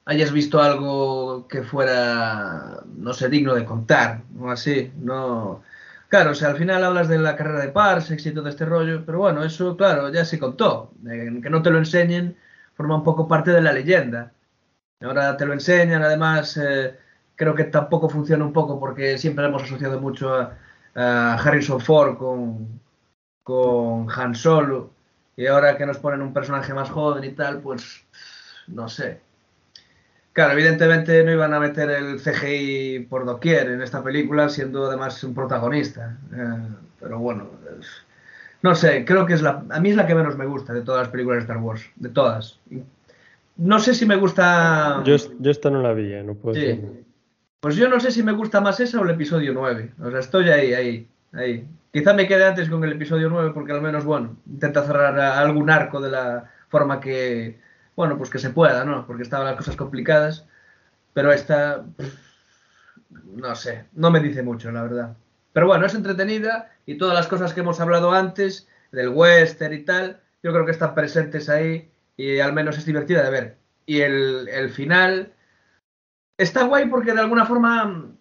[0.06, 5.62] hayas visto algo que fuera, no sé, digno de contar, o así, no...
[6.08, 9.04] Claro, o sea, al final hablas de la carrera de Parsecs y todo este rollo,
[9.04, 10.92] pero bueno, eso, claro, ya se contó.
[11.02, 12.36] que no te lo enseñen
[12.74, 14.32] forma un poco parte de la leyenda.
[15.04, 16.96] Ahora te lo enseñan, además, eh,
[17.36, 20.56] creo que tampoco funciona un poco porque siempre hemos asociado mucho a,
[20.96, 22.16] Harrison Ford
[23.42, 24.92] con, Han Solo,
[25.36, 28.04] y ahora que nos ponen un personaje más joven y tal, pues
[28.68, 29.20] no sé.
[30.32, 35.22] Claro, evidentemente no iban a meter el CGI por doquier en esta película, siendo además
[35.24, 36.16] un protagonista.
[36.32, 36.68] Eh,
[37.00, 37.48] pero bueno,
[38.62, 39.64] no sé, creo que es la.
[39.70, 41.90] A mí es la que menos me gusta de todas las películas de Star Wars,
[41.96, 42.58] de todas.
[43.56, 45.02] No sé si me gusta.
[45.04, 46.80] Yo, yo esta no la vi, eh, no puedo sí.
[47.60, 49.94] Pues yo no sé si me gusta más esa o el episodio 9.
[50.02, 51.66] O sea, estoy ahí, ahí, ahí.
[51.92, 55.70] Quizá me quede antes con el episodio 9 porque al menos, bueno, intenta cerrar algún
[55.70, 57.58] arco de la forma que,
[57.96, 59.06] bueno, pues que se pueda, ¿no?
[59.06, 60.46] Porque estaban las cosas complicadas,
[61.14, 61.84] pero esta,
[63.36, 65.16] no sé, no me dice mucho, la verdad.
[65.52, 69.84] Pero bueno, es entretenida y todas las cosas que hemos hablado antes, del western y
[69.84, 73.58] tal, yo creo que están presentes ahí y al menos es divertida de ver.
[73.86, 75.32] Y el, el final
[76.38, 78.14] está guay porque de alguna forma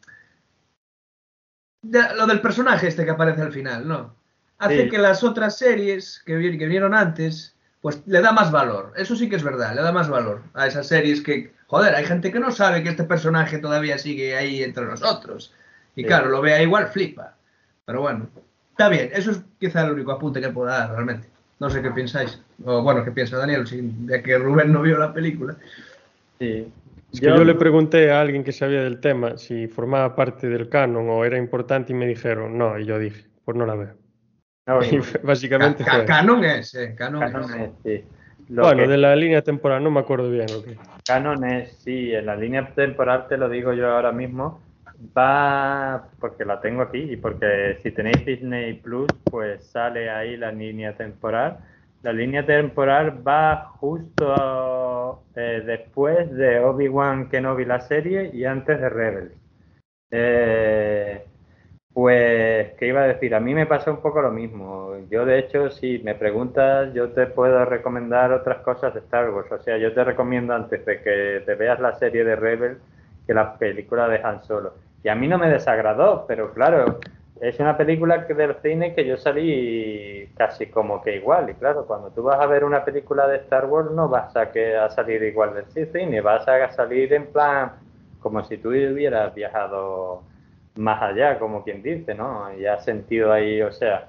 [1.84, 4.16] lo del personaje este que aparece al final, ¿no?
[4.58, 8.94] Hace que las otras series que, que vinieron antes pues le da más valor.
[8.96, 12.06] Eso sí que es verdad, le da más valor a esas series que, joder, hay
[12.06, 15.54] gente que no sabe que este personaje todavía sigue ahí entre nosotros.
[15.94, 17.36] Y claro, lo vea igual, flipa.
[17.84, 18.30] Pero bueno,
[18.72, 21.33] está bien, eso es quizá el único apunte que puedo dar realmente.
[21.64, 22.42] No sé qué pensáis.
[22.66, 23.64] O bueno, qué piensa Daniel,
[24.06, 25.56] ya que Rubén no vio la película.
[26.38, 26.68] Sí.
[27.14, 27.38] yo...
[27.38, 31.24] yo le pregunté a alguien que sabía del tema si formaba parte del canon o
[31.24, 33.94] era importante y me dijeron no, y yo dije, pues no la veo.
[34.66, 34.78] Ah,
[35.24, 37.72] básicamente Canon es, eh, Canon, es.
[37.82, 38.04] sí.
[38.50, 40.48] bueno, de la línea temporal no me acuerdo bien.
[41.08, 44.60] Canon es, sí, en la línea temporal te lo digo yo ahora mismo,
[45.18, 50.52] va, porque la tengo aquí y porque si tenéis Disney Plus, pues sale ahí la
[50.52, 51.60] línea temporal.
[52.02, 58.90] La línea temporal va justo eh, después de Obi-Wan Kenobi la serie y antes de
[58.90, 59.32] Rebels.
[60.12, 61.26] Eh,
[61.94, 63.36] pues, ¿qué iba a decir?
[63.36, 64.98] A mí me pasa un poco lo mismo.
[65.10, 69.52] Yo, de hecho, si me preguntas, yo te puedo recomendar otras cosas de Star Wars.
[69.52, 72.78] O sea, yo te recomiendo antes de que te veas la serie de Rebel
[73.26, 74.74] que la película de Han Solo.
[75.04, 77.00] Y a mí no me desagradó, pero claro,
[77.42, 81.50] es una película que del cine que yo salí casi como que igual.
[81.50, 84.52] Y claro, cuando tú vas a ver una película de Star Wars no vas a,
[84.52, 87.74] que, a salir igual del cine, vas a salir en plan
[88.22, 90.24] como si tú hubieras viajado
[90.76, 92.48] más allá, como quien dice, ¿no?
[92.58, 94.08] Y has sentido ahí, o sea,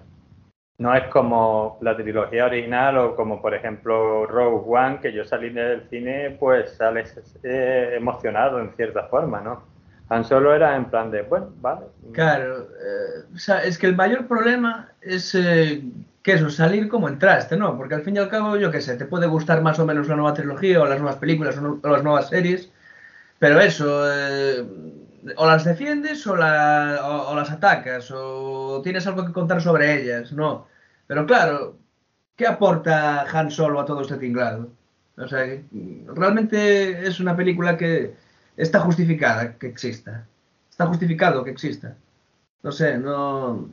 [0.79, 5.51] no es como la trilogía original o como por ejemplo Rogue One, que yo salí
[5.51, 9.63] del cine, pues sales eh, emocionado en cierta forma, ¿no?
[10.09, 11.87] Tan solo era en plan de, bueno, vale.
[12.13, 15.83] Claro, eh, o sea, es que el mayor problema es eh,
[16.23, 17.77] que eso, salir como entraste, ¿no?
[17.77, 20.09] Porque al fin y al cabo, yo qué sé, te puede gustar más o menos
[20.09, 22.71] la nueva trilogía o las nuevas películas o, las nuevas series,
[23.39, 24.05] pero eso,
[25.37, 30.67] o las defiendes o, las atacas, o tienes algo que contar sobre ellas, no.
[31.07, 31.77] Pero claro,
[32.37, 34.71] ¿qué aporta Han Solo a todo este tinglado?
[35.17, 35.47] O sea,
[36.15, 38.15] realmente es una película que
[38.57, 40.27] está justificada que exista.
[40.71, 41.97] Está justificado que exista.
[42.63, 43.69] No sé, no...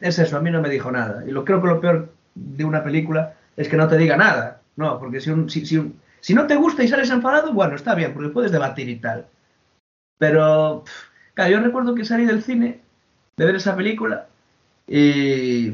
[0.00, 1.24] Es eso, a mí no me dijo nada.
[1.26, 4.62] Y lo creo que lo peor de una película es que no te diga nada.
[4.76, 8.30] No, porque si, si, si no te gusta y sales enfadado, bueno, está bien, porque
[8.30, 9.26] puedes debatir y tal.
[10.22, 10.84] Pero,
[11.34, 12.80] claro, yo recuerdo que salí del cine
[13.36, 14.28] de ver esa película
[14.86, 15.70] y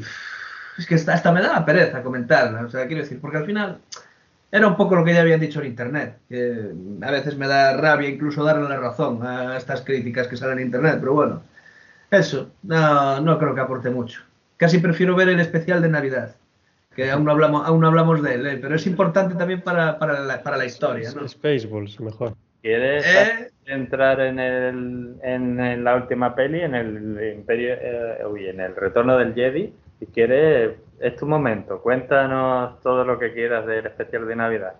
[0.75, 3.77] es que hasta, me daba pereza comentarla, o sea, quiero decir, porque al final
[4.51, 7.77] era un poco lo que ya habían dicho en internet, que a veces me da
[7.77, 11.43] rabia incluso darle la razón a estas críticas que salen en internet, pero bueno,
[12.09, 14.23] eso, no, no creo que aporte mucho.
[14.57, 16.37] Casi prefiero ver el especial de Navidad,
[16.95, 18.57] que aún no hablamos, aún no hablamos de él, ¿eh?
[18.59, 21.11] pero es importante también para, para, la, para la historia.
[21.11, 21.27] ¿no?
[21.27, 22.33] Spaceballs, mejor.
[22.63, 28.59] ¿Quieres eh, entrar en, el, en, la última peli, en el Imperio, eh, uy, en
[28.59, 29.73] el Retorno del Jedi?
[29.99, 31.81] Si quieres, es tu momento.
[31.81, 34.73] Cuéntanos todo lo que quieras del especial de Navidad.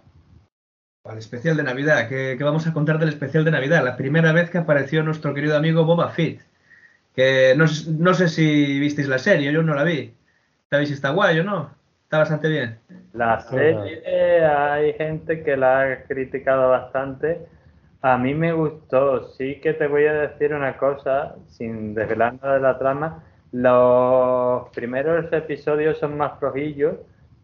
[1.05, 3.83] El especial de Navidad, ¿qué, vamos a contar del especial de Navidad?
[3.83, 6.41] La primera vez que apareció nuestro querido amigo Boba Fett.
[7.15, 7.65] Que no,
[7.97, 10.13] no sé si visteis la serie, yo no la vi.
[10.69, 11.71] ¿Sabéis si está guay o no?
[12.03, 12.79] Está bastante bien.
[13.13, 17.39] La serie hay gente que la ha criticado bastante.
[18.01, 19.29] A mí me gustó.
[19.33, 23.23] Sí que te voy a decir una cosa, sin desvelar nada de la trama.
[23.51, 26.95] Los primeros episodios son más flojillos,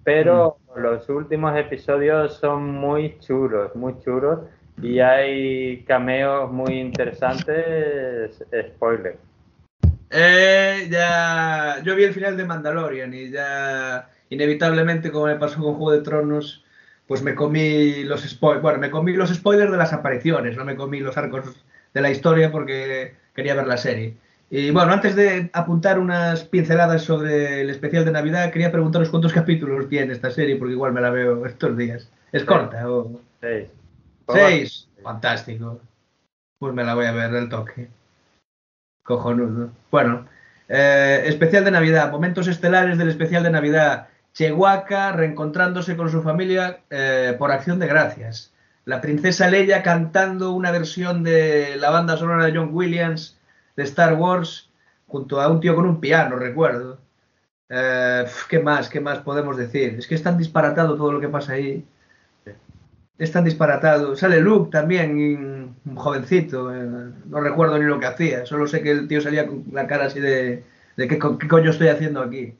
[0.03, 0.79] pero mm.
[0.79, 4.39] los últimos episodios son muy chulos, muy chulos.
[4.81, 8.43] Y hay cameos muy interesantes.
[8.75, 9.17] Spoiler.
[10.09, 11.81] Eh, ya.
[11.83, 16.01] Yo vi el final de Mandalorian y ya inevitablemente, como me pasó con Juego de
[16.01, 16.64] Tronos,
[17.07, 18.61] pues me comí los spoilers.
[18.61, 21.63] Bueno, me comí los spoilers de las apariciones, no me comí los arcos
[21.93, 24.15] de la historia porque quería ver la serie.
[24.49, 29.33] Y bueno, antes de apuntar unas pinceladas sobre el especial de Navidad, quería preguntaros cuántos
[29.33, 32.11] capítulos tiene esta serie, porque igual me la veo estos días.
[32.31, 33.19] ¿Es corta o...?
[33.41, 33.67] Seis.
[34.29, 34.87] Seis.
[35.01, 35.79] Fantástico.
[36.59, 37.89] Pues me la voy a ver del toque.
[39.03, 39.69] Cojonudo.
[39.91, 40.25] Bueno,
[40.67, 44.07] eh, especial de Navidad, momentos estelares del especial de Navidad.
[44.35, 48.51] Chehuaca reencontrándose con su familia eh, por acción de gracias.
[48.83, 53.39] La princesa Leia cantando una versión de la banda sonora de John Williams
[53.77, 54.69] de Star Wars
[55.07, 56.99] junto a un tío con un piano, recuerdo.
[57.69, 58.89] Eh, ¿Qué más?
[58.89, 59.95] ¿Qué más podemos decir?
[59.97, 61.85] Es que es tan disparatado todo lo que pasa ahí.
[63.17, 64.17] Es tan disparatado.
[64.17, 66.75] Sale Luke también, un jovencito.
[66.75, 68.45] Eh, no recuerdo ni lo que hacía.
[68.45, 70.65] Solo sé que el tío salía con la cara así de,
[70.97, 72.53] de ¿qué, qué coño estoy haciendo aquí?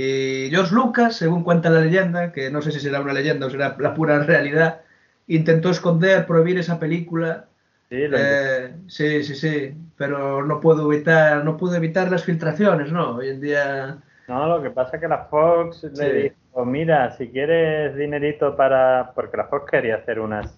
[0.00, 3.50] Y George Lucas, según cuenta la leyenda, que no sé si será una leyenda o
[3.50, 4.82] será la pura realidad,
[5.26, 7.46] intentó esconder, prohibir esa película.
[7.88, 13.16] Sí, eh, sí, sí, sí, pero no puedo evitar, no puedo evitar las filtraciones, ¿no?
[13.16, 13.98] Hoy en día.
[14.28, 19.10] No, lo que pasa es que la Fox le dijo, mira, si quieres dinerito para,
[19.16, 20.48] porque la Fox quería hacer una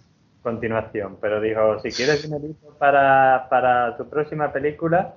[0.43, 5.15] continuación, pero dijo, si quieres dinerito para, para tu próxima película,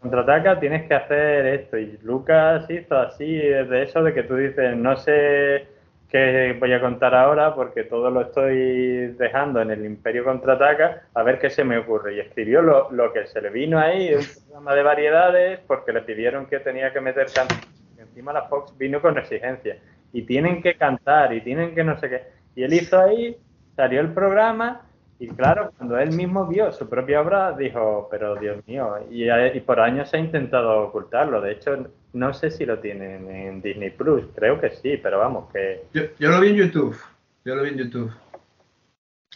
[0.00, 1.78] contraataca, tienes que hacer esto.
[1.78, 5.66] Y Lucas hizo así, de eso de que tú dices, no sé
[6.08, 11.22] qué voy a contar ahora porque todo lo estoy dejando en el Imperio Contraataca, a
[11.22, 12.16] ver qué se me ocurre.
[12.16, 16.02] Y escribió lo, lo que se le vino ahí, un programa de variedades, porque le
[16.02, 17.66] pidieron que tenía que meter canciones.
[17.98, 19.78] Encima la Fox vino con exigencia.
[20.12, 22.22] Y tienen que cantar, y tienen que no sé qué.
[22.56, 23.36] Y él hizo ahí,
[23.76, 24.82] salió el programa
[25.20, 29.78] y claro, cuando él mismo vio su propia obra, dijo, pero Dios mío, y, por
[29.78, 31.42] años se ha intentado ocultarlo.
[31.42, 35.52] De hecho, no sé si lo tienen en Disney Plus, creo que sí, pero vamos,
[35.52, 35.84] que...
[35.92, 36.96] Yo, lo vi en YouTube,
[37.44, 38.10] yo lo vi en YouTube.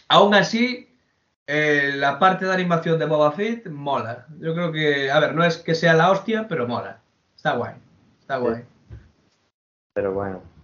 [0.07, 0.89] Aún así,
[1.45, 4.25] eh, la parte de animación de Boba Fett mola.
[4.39, 6.99] Yo creo que, a ver, no es que sea la hostia, pero mola.
[7.35, 7.75] Está guay,
[8.21, 8.63] está guay.
[9.93, 10.54] Pero bueno.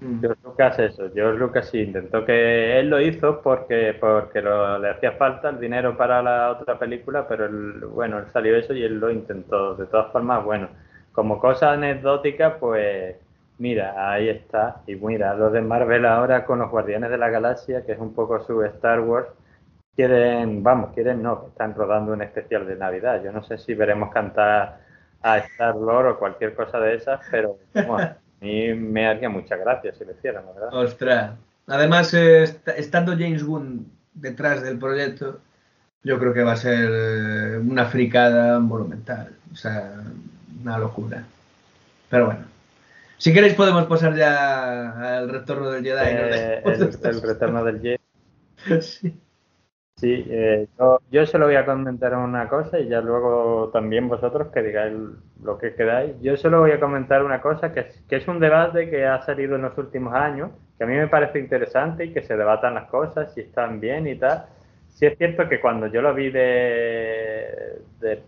[0.00, 0.20] Mm.
[0.20, 5.12] George Lucas eso, George Lucas sí intentó que él lo hizo porque porque le hacía
[5.12, 7.48] falta el dinero para la otra película, pero
[7.90, 9.74] bueno, él salió eso y él lo intentó.
[9.74, 10.68] De todas formas, bueno,
[11.12, 13.16] como cosa anecdótica, pues
[13.58, 14.82] mira, ahí está.
[14.86, 18.14] Y mira, los de Marvel ahora con los Guardianes de la Galaxia, que es un
[18.14, 19.28] poco su Star Wars,
[19.94, 23.22] quieren, vamos, quieren no, están rodando un especial de Navidad.
[23.22, 24.80] Yo no sé si veremos cantar
[25.22, 29.92] a Star Lord o cualquier cosa de esas, pero bueno, mí me haría mucha gracia
[29.92, 30.74] si lo hicieran, ¿verdad?
[30.74, 31.32] Ostras.
[31.66, 32.44] Además, eh,
[32.76, 35.40] estando James Gunn detrás del proyecto,
[36.02, 39.36] yo creo que va a ser eh, una fricada monumental.
[39.52, 39.94] O sea,
[40.60, 41.24] una locura.
[42.08, 42.44] Pero bueno.
[43.18, 46.00] Si queréis podemos pasar ya al retorno del Jedi.
[46.02, 48.80] Eh, el, retorno del Jedi.
[48.80, 49.14] sí.
[50.00, 50.66] Sí, eh,
[51.10, 54.94] yo, solo voy a comentar una cosa y ya luego también vosotros que digáis
[55.42, 56.18] lo que queráis.
[56.22, 59.20] Yo solo voy a comentar una cosa que es, que es un debate que ha
[59.20, 62.74] salido en los últimos años, que a mí me parece interesante y que se debatan
[62.76, 64.46] las cosas, si están bien y tal.
[64.88, 68.22] Sí es cierto que cuando yo lo vi de, de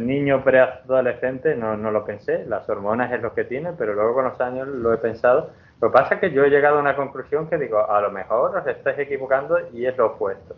[0.00, 4.24] niño preadolescente no, no lo pensé, las hormonas es lo que tiene, pero luego con
[4.24, 5.50] los años lo he pensado.
[5.82, 8.10] Lo que pasa es que yo he llegado a una conclusión que digo, a lo
[8.10, 10.56] mejor os estáis equivocando y es lo opuesto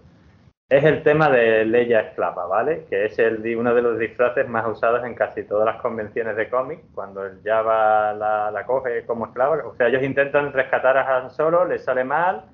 [0.71, 2.87] es el tema de Leia Esclava, ¿vale?
[2.89, 6.49] Que es el, uno de los disfraces más usados en casi todas las convenciones de
[6.49, 9.65] cómic, cuando el Java la, coge como esclava.
[9.67, 12.45] O sea, ellos intentan rescatar a Han Solo, le sale mal,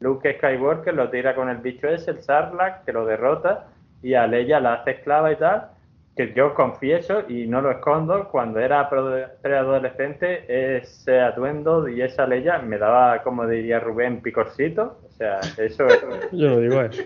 [0.00, 3.68] Luke Skywalker lo tira con el bicho ese, el Sarlacc, que lo derrota,
[4.02, 5.68] y a Leia la hace esclava y tal.
[6.14, 12.58] Que yo confieso y no lo escondo, cuando era preadolescente, ese atuendo y esa Leia
[12.58, 14.98] me daba, como diría Rubén, picorcito.
[15.06, 16.04] O sea, eso es.
[16.32, 17.02] yo no digo eso.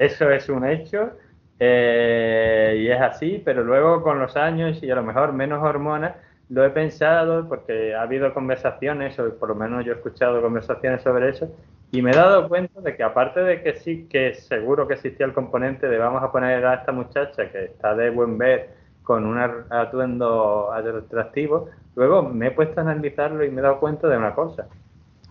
[0.00, 1.10] Eso es un hecho
[1.58, 6.14] eh, y es así, pero luego con los años y a lo mejor menos hormonas,
[6.48, 11.02] lo he pensado porque ha habido conversaciones, o por lo menos yo he escuchado conversaciones
[11.02, 11.54] sobre eso,
[11.92, 15.26] y me he dado cuenta de que aparte de que sí, que seguro que existía
[15.26, 18.70] el componente de vamos a poner a esta muchacha que está de buen ver
[19.02, 24.08] con un atuendo atractivo, luego me he puesto a analizarlo y me he dado cuenta
[24.08, 24.66] de una cosa.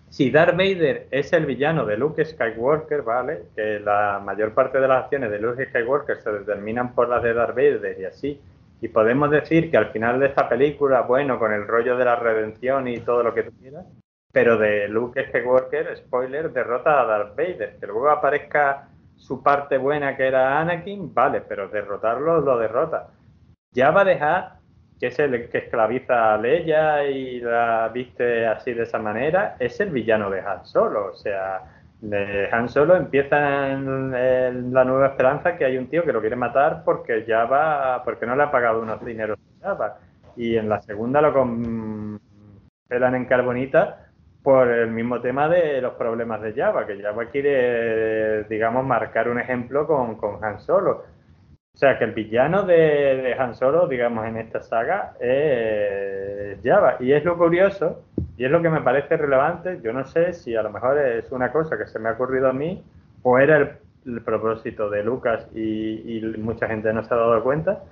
[0.10, 3.44] Si Darth Vader es el villano de Luke Skywalker, ¿vale?
[3.56, 7.34] Que la mayor parte de las acciones de Luke Skywalker se determinan por las de
[7.34, 8.42] Darth Vader y así.
[8.82, 12.16] Y podemos decir que al final de esta película, bueno, con el rollo de la
[12.16, 13.86] redención y todo lo que tú quieras,
[14.32, 17.78] pero de Luke Skywalker, spoiler, derrota a Darth Vader.
[17.80, 23.10] Que luego aparezca su parte buena que era Anakin, vale, pero derrotarlo lo derrota.
[23.72, 24.59] Ya va a dejar
[25.00, 29.80] que es el que esclaviza a Leia y la viste así de esa manera, es
[29.80, 31.12] el villano de Han Solo.
[31.12, 31.62] O sea,
[32.02, 36.84] de Han Solo empieza la nueva esperanza que hay un tío que lo quiere matar
[36.84, 39.40] porque ya va, porque no le ha pagado unos dineros
[40.36, 42.20] Y en la segunda lo
[42.88, 44.06] pelan en carbonita
[44.44, 49.40] por el mismo tema de los problemas de Java, que Java quiere, digamos, marcar un
[49.40, 51.19] ejemplo con, con Han Solo
[51.74, 56.98] o sea, que el villano de, Han Solo, digamos, en esta saga es Java.
[57.00, 58.04] Y es lo curioso,
[58.38, 59.80] y es lo que me parece relevante.
[59.82, 62.50] Yo no sé si a lo mejor es una cosa que se me ha ocurrido
[62.50, 62.84] a mí,
[63.24, 67.84] o era el, propósito de Lucas y, mucha gente no se ha dado cuenta.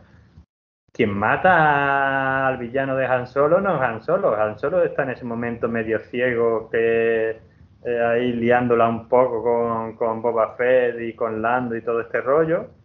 [0.91, 4.35] Quien mata al villano de Han Solo no es Han Solo.
[4.35, 7.39] Han Solo está en ese momento medio ciego que
[7.85, 12.19] eh, ahí liándola un poco con, con Boba Fett y con Lando y todo este
[12.19, 12.76] rollo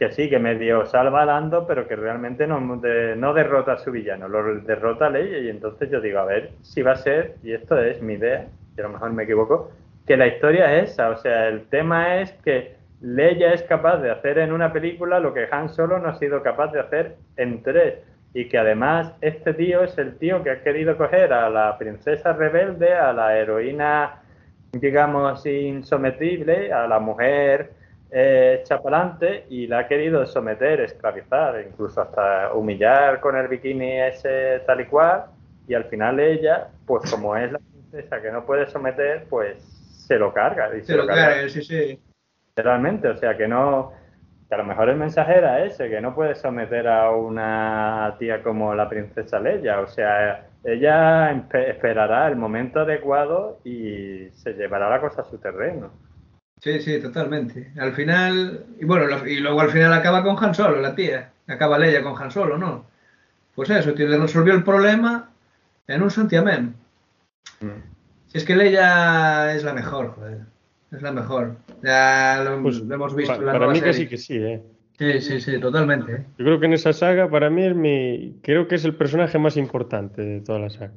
[0.00, 3.90] que sí, que medio salva a Lando, pero que realmente no, no derrota a su
[3.90, 5.40] villano, lo derrota a Leia.
[5.40, 8.46] Y entonces yo digo, a ver si va a ser, y esto es mi idea,
[8.74, 9.70] que a lo mejor me equivoco,
[10.06, 11.10] que la historia es esa.
[11.10, 15.34] O sea, el tema es que Leia es capaz de hacer en una película lo
[15.34, 17.98] que Han Solo no ha sido capaz de hacer en tres.
[18.32, 22.32] Y que además este tío es el tío que ha querido coger a la princesa
[22.32, 24.22] rebelde, a la heroína,
[24.72, 27.79] digamos, insometible, a la mujer
[28.12, 34.60] eh, chapalante y la ha querido someter, esclavizar, incluso hasta humillar con el bikini ese
[34.66, 35.26] tal y cual.
[35.68, 40.18] Y al final ella, pues como es la princesa que no puede someter, pues se
[40.18, 40.76] lo carga.
[40.76, 42.00] Y se, lo carga, sí, sí.
[42.48, 43.92] Literalmente, o sea que no.
[44.48, 48.42] Que a lo mejor el mensaje era ese, que no puede someter a una tía
[48.42, 49.78] como la princesa Leia.
[49.78, 55.92] O sea, ella esperará el momento adecuado y se llevará la cosa a su terreno.
[56.60, 57.72] Sí, sí, totalmente.
[57.78, 61.30] Al final, y bueno, y luego al final acaba con Han Solo, la tía.
[61.46, 62.84] Acaba Leia con Han Solo, ¿no?
[63.54, 65.30] Pues eso, tío, le resolvió el problema
[65.86, 66.74] en un santiamén.
[67.60, 67.66] Mm.
[68.26, 70.40] Si es que Leia es la mejor, joder.
[70.92, 71.56] Es la mejor.
[71.82, 73.40] Ya lo, pues, hemos visto.
[73.40, 74.62] la para mí que sí que sí, ¿eh?
[74.98, 76.12] Sí, sí, sí, totalmente.
[76.12, 76.24] ¿eh?
[76.36, 78.38] Yo creo que en esa saga, para mí, es mi.
[78.42, 80.92] Creo que es el personaje más importante de toda la saga.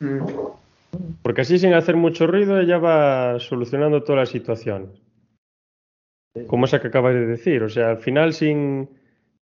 [0.00, 0.26] Mm.
[1.22, 4.90] Porque así sin hacer mucho ruido ella va solucionando todas las situaciones.
[6.46, 7.62] Como esa que acabas de decir.
[7.62, 8.88] O sea, al final sin,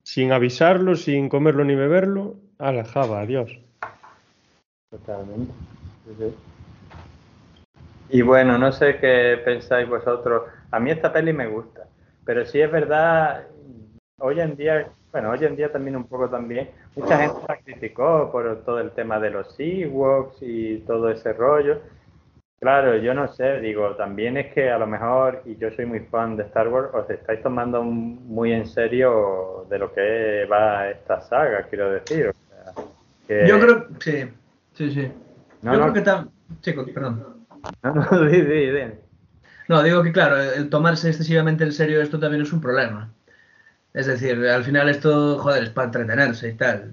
[0.04, 3.58] sin avisarlo, sin comerlo ni beberlo, a la adiós.
[4.90, 5.54] Totalmente.
[8.10, 10.44] Y bueno, no sé qué pensáis vosotros.
[10.72, 11.88] A mí esta peli me gusta.
[12.26, 13.48] Pero sí es verdad,
[14.20, 18.30] hoy en día bueno, hoy en día también un poco también, mucha gente la criticó
[18.32, 21.82] por todo el tema de los Ewoks y todo ese rollo.
[22.60, 26.02] Claro, yo no sé, digo, también es que a lo mejor, y yo soy muy
[26.02, 31.22] fan de Star Wars, os estáis tomando muy en serio de lo que va esta
[31.22, 32.34] saga, quiero decir.
[33.30, 34.30] Yo creo, sí,
[34.74, 35.12] sí, sí.
[35.62, 36.28] yo creo que está...
[36.62, 37.40] Chico, perdón.
[37.84, 38.84] No, no, di, di, di.
[39.68, 43.12] No, digo que claro, el tomarse excesivamente en serio esto también es un problema.
[43.94, 46.92] Es decir, al final esto, joder, es para entretenerse y tal.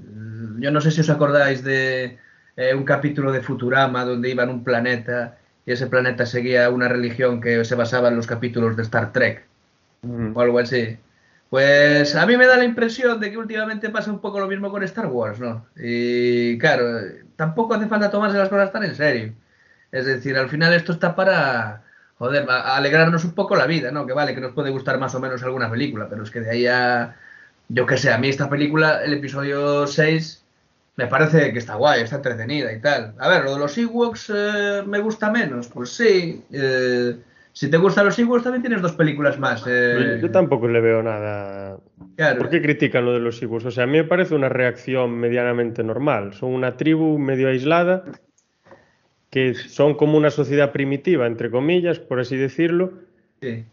[0.58, 2.18] Yo no sé si os acordáis de
[2.56, 5.36] eh, un capítulo de Futurama donde iban a un planeta
[5.66, 9.44] y ese planeta seguía una religión que se basaba en los capítulos de Star Trek
[10.34, 10.98] o algo así.
[11.50, 14.70] Pues a mí me da la impresión de que últimamente pasa un poco lo mismo
[14.70, 15.66] con Star Wars, ¿no?
[15.76, 16.84] Y claro,
[17.36, 19.32] tampoco hace falta tomarse las cosas tan en serio.
[19.92, 21.84] Es decir, al final esto está para,
[22.18, 24.06] joder, a alegrarnos un poco la vida, ¿no?
[24.06, 26.50] Que vale, que nos puede gustar más o menos alguna película, pero es que de
[26.50, 27.16] ahí a,
[27.68, 30.44] yo qué sé, a mí esta película, el episodio 6,
[30.96, 33.14] me parece que está guay, está entretenida y tal.
[33.18, 36.42] A ver, lo de los Ewoks eh, me gusta menos, pues sí.
[36.50, 37.16] Eh,
[37.52, 39.64] si te gustan los Ewoks, también tienes dos películas más.
[39.66, 40.18] Eh.
[40.22, 41.76] Yo tampoco le veo nada.
[42.38, 43.66] ¿Por qué critican lo de los Ewoks?
[43.66, 46.32] O sea, a mí me parece una reacción medianamente normal.
[46.32, 48.04] Son una tribu medio aislada
[49.36, 52.94] que son como una sociedad primitiva, entre comillas, por así decirlo,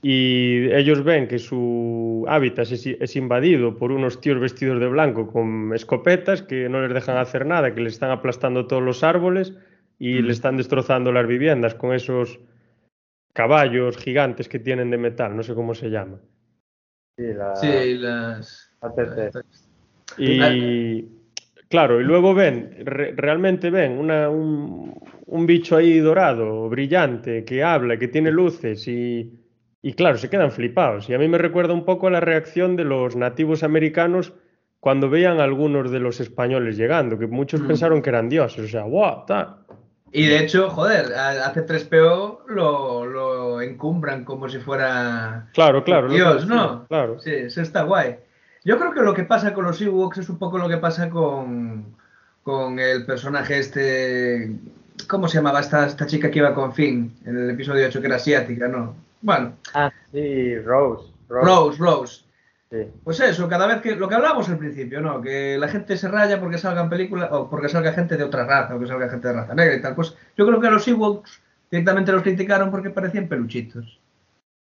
[0.01, 5.73] y ellos ven que su hábitat es, invadido por unos tíos vestidos de blanco con
[5.73, 9.53] escopetas que no les dejan hacer nada, que les están aplastando todos los árboles
[9.99, 10.25] y mm.
[10.25, 12.41] le están destrozando las viviendas con esos
[13.31, 16.19] caballos gigantes que tienen de metal, no sé cómo se llama.
[17.15, 18.69] Sí, las...
[20.17, 21.07] Y
[21.73, 24.93] claro, y luego ven, realmente ven una, un,
[25.25, 29.33] un, bicho ahí dorado, brillante, que habla, que tiene luces y,
[29.81, 31.09] y claro, se quedan flipados.
[31.09, 34.33] Y a mí me recuerda un poco a la reacción de los nativos americanos
[34.79, 37.67] cuando veían a algunos de los españoles llegando, que muchos mm.
[37.67, 39.25] pensaron que eran dioses, o sea, ¡guau!
[40.11, 46.45] Y de hecho, joder, hace 3PO lo, lo encumbran como si fuera claro, claro, Dios,
[46.45, 46.85] ¿no?
[46.85, 47.19] Claro.
[47.19, 48.17] Sí, eso está guay.
[48.65, 51.09] Yo creo que lo que pasa con los Ewoks es un poco lo que pasa
[51.09, 51.95] con,
[52.43, 54.55] con el personaje este...
[55.07, 58.07] ¿Cómo se llamaba esta, esta chica que iba con Finn en el episodio 8 que
[58.07, 58.95] era asiática, no?
[59.21, 59.53] Bueno.
[59.73, 61.11] Ah, sí, Rose.
[61.27, 62.23] Rose, Rose.
[63.03, 65.21] Pues eso, cada vez que lo que hablamos al principio, ¿no?
[65.21, 68.75] Que la gente se raya porque salgan películas o porque salga gente de otra raza
[68.75, 69.93] o que salga gente de raza negra y tal.
[69.93, 73.99] Pues yo creo que a los Ewoks directamente los criticaron porque parecían peluchitos.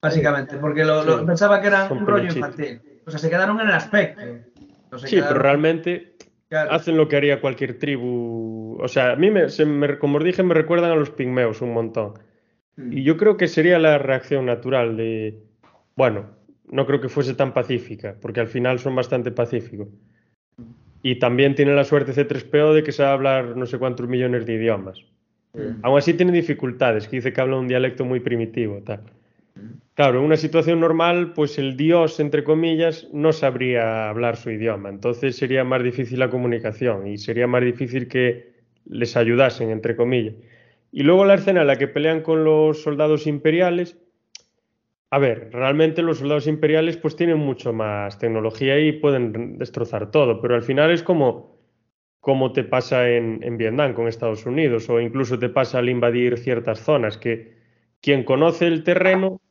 [0.02, 2.82] Básicamente, porque lo, pensaba que eran un rollo infantil.
[3.06, 4.22] O sea, se quedaron en el aspecto.
[4.98, 6.16] sí, pero realmente
[6.52, 8.78] hacen lo que haría cualquier tribu.
[8.80, 9.48] O sea, a mí, me,
[10.00, 12.14] como os dije, me recuerdan a los pigmeos un montón.
[12.78, 12.94] Mm.
[12.94, 15.38] Y yo creo que sería la reacción natural de,
[15.96, 16.28] bueno,
[16.72, 19.90] no creo que fuese tan pacífica, porque al final son bastante pacíficos.
[21.02, 24.54] Y también tiene la suerte C3PO de que sabe hablar no sé cuántos millones de
[24.54, 25.00] idiomas.
[25.82, 28.82] Aún así tiene dificultades, que dice que habla un dialecto muy primitivo.
[28.84, 29.02] Tal.
[30.00, 34.88] Claro, en una situación normal, pues el dios, entre comillas, no sabría hablar su idioma.
[34.88, 38.54] Entonces sería más difícil la comunicación y sería más difícil que
[38.86, 40.36] les ayudasen, entre comillas.
[40.94, 43.98] Y luego la escena en la que pelean con los soldados imperiales,
[45.12, 50.40] a ver, realmente los soldados imperiales pues tienen mucho más tecnología y pueden destrozar todo,
[50.40, 51.58] pero al final es como,
[52.22, 56.38] como te pasa en, en, Vietnam con Estados Unidos o incluso te pasa al invadir
[56.38, 57.58] ciertas zonas, que
[58.02, 59.42] quien conoce el terreno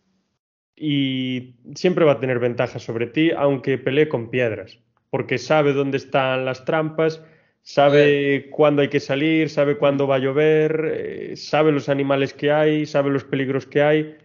[0.79, 4.79] y siempre va a tener ventaja sobre ti, aunque pelee con piedras,
[5.11, 7.23] porque sabe dónde están las trampas,
[7.63, 12.53] sabe cuándo hay que salir, sabe cuándo va a llover, eh, sabe los animales que
[12.53, 14.17] hay, sabe los peligros que hay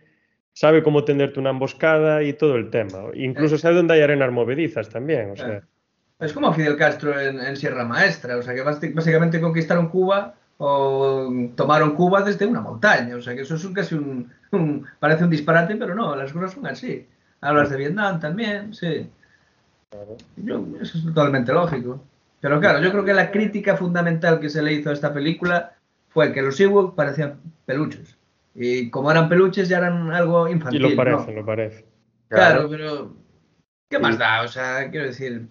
[0.54, 3.06] sabe cómo tenderte una emboscada y todo el tema.
[3.16, 5.32] Incluso sabe dónde hay arenas movedizas también.
[5.32, 5.64] O sea.
[6.20, 11.96] Es como Fidel Castro en, Sierra Maestra, o sea que básicamente conquistaron Cuba o tomaron
[11.96, 14.32] Cuba desde una montaña, o sea que eso es casi un,
[15.00, 17.08] parece un disparate, pero no, las cosas son así.
[17.42, 19.10] Hablas de Vietnam también, sí.
[19.92, 22.02] eso es totalmente lógico.
[22.40, 25.76] Pero claro, yo creo que la crítica fundamental que se le hizo a esta película
[26.10, 28.18] fue que los Ewoks parecían peluches.
[28.56, 30.86] Y como eran peluches, ya eran algo infantil.
[30.86, 31.86] Y lo parece, lo parece.
[32.28, 33.16] Claro, pero.
[33.90, 34.44] ¿Qué más da?
[34.44, 35.48] O sea, quiero decir.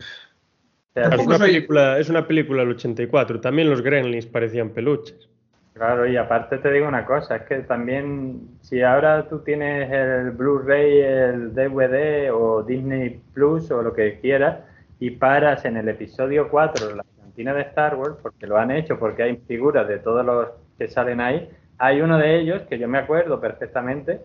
[0.94, 3.40] Es una, película, es una película del 84.
[3.40, 5.28] También los Gremlins parecían peluches.
[5.72, 10.32] Claro, y aparte te digo una cosa, es que también si ahora tú tienes el
[10.32, 14.58] Blu-ray, el DVD o Disney Plus o lo que quieras
[15.00, 18.98] y paras en el episodio 4, la cantina de Star Wars, porque lo han hecho,
[18.98, 21.48] porque hay figuras de todos los que salen ahí,
[21.78, 24.20] hay uno de ellos que yo me acuerdo perfectamente,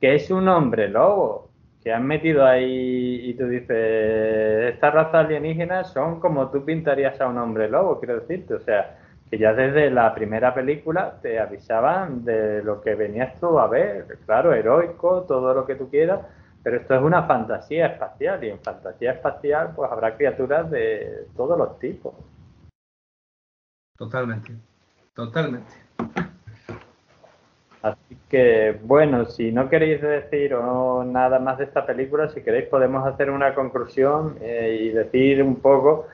[0.00, 1.45] que es un hombre lobo,
[1.86, 7.28] que han metido ahí y tú dices, estas razas alienígenas son como tú pintarías a
[7.28, 8.98] un hombre lobo, quiero decirte, o sea,
[9.30, 14.18] que ya desde la primera película te avisaban de lo que venías tú a ver,
[14.26, 16.22] claro, heroico, todo lo que tú quieras,
[16.60, 21.56] pero esto es una fantasía espacial y en fantasía espacial pues habrá criaturas de todos
[21.56, 22.14] los tipos.
[23.96, 24.56] Totalmente,
[25.14, 25.85] totalmente.
[27.86, 33.06] Así que, bueno, si no queréis decir nada más de esta película, si queréis podemos
[33.06, 36.08] hacer una conclusión eh, y decir un poco,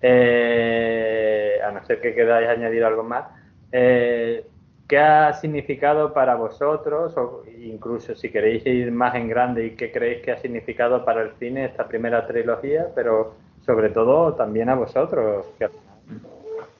[0.00, 3.26] eh, a no ser que queráis añadir algo más,
[3.72, 4.46] eh,
[4.88, 9.92] qué ha significado para vosotros, o incluso si queréis ir más en grande y qué
[9.92, 13.34] creéis que ha significado para el cine esta primera trilogía, pero
[13.66, 15.70] sobre todo también a vosotros, que la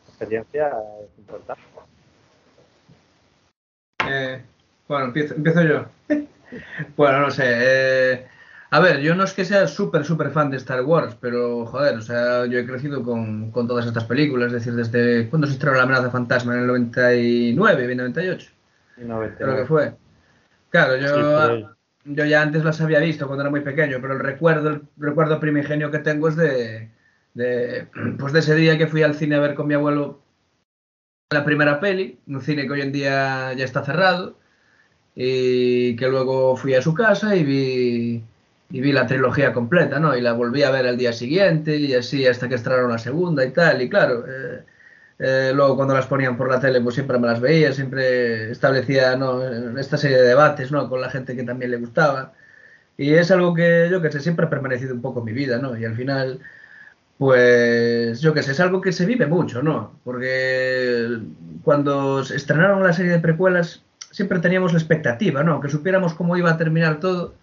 [0.08, 0.72] experiencia
[1.02, 1.77] es importante.
[4.08, 4.42] Eh,
[4.86, 5.86] bueno, empiezo, yo.
[6.96, 7.44] bueno, no sé.
[7.46, 8.26] Eh,
[8.70, 11.96] a ver, yo no es que sea súper, súper fan de Star Wars, pero joder,
[11.96, 15.76] o sea, yo he crecido con, todas estas películas, es decir, desde cuando se estrenó
[15.76, 18.50] La amenaza fantasma en el 99, 98.
[18.98, 19.34] 99.
[19.38, 19.94] Creo que fue.
[20.70, 21.74] Claro, yo,
[22.04, 25.40] yo ya antes las había visto cuando era muy pequeño, pero el recuerdo, el recuerdo
[25.40, 26.90] primigenio que tengo es de,
[27.34, 27.86] de,
[28.18, 30.20] pues de ese día que fui al cine a ver con mi abuelo
[31.30, 34.36] la primera peli, un cine que hoy en día ya está cerrado,
[35.14, 38.24] y que luego fui a su casa y vi,
[38.70, 40.16] y vi la trilogía completa, ¿no?
[40.16, 43.44] Y la volví a ver al día siguiente y así hasta que estrenaron la segunda
[43.44, 44.64] y tal, y claro, eh,
[45.18, 49.16] eh, luego cuando las ponían por la tele pues siempre me las veía, siempre establecía
[49.16, 49.42] ¿no?
[49.78, 50.88] esta serie de debates ¿no?
[50.88, 52.34] con la gente que también le gustaba.
[52.96, 55.58] Y es algo que yo que sé, siempre ha permanecido un poco en mi vida,
[55.58, 55.76] ¿no?
[55.78, 56.40] Y al final
[57.18, 59.98] Pues yo qué sé, es algo que se vive mucho, ¿no?
[60.04, 61.18] Porque
[61.64, 65.60] cuando estrenaron la serie de precuelas siempre teníamos la expectativa, ¿no?
[65.60, 67.34] Que supiéramos cómo iba a terminar todo,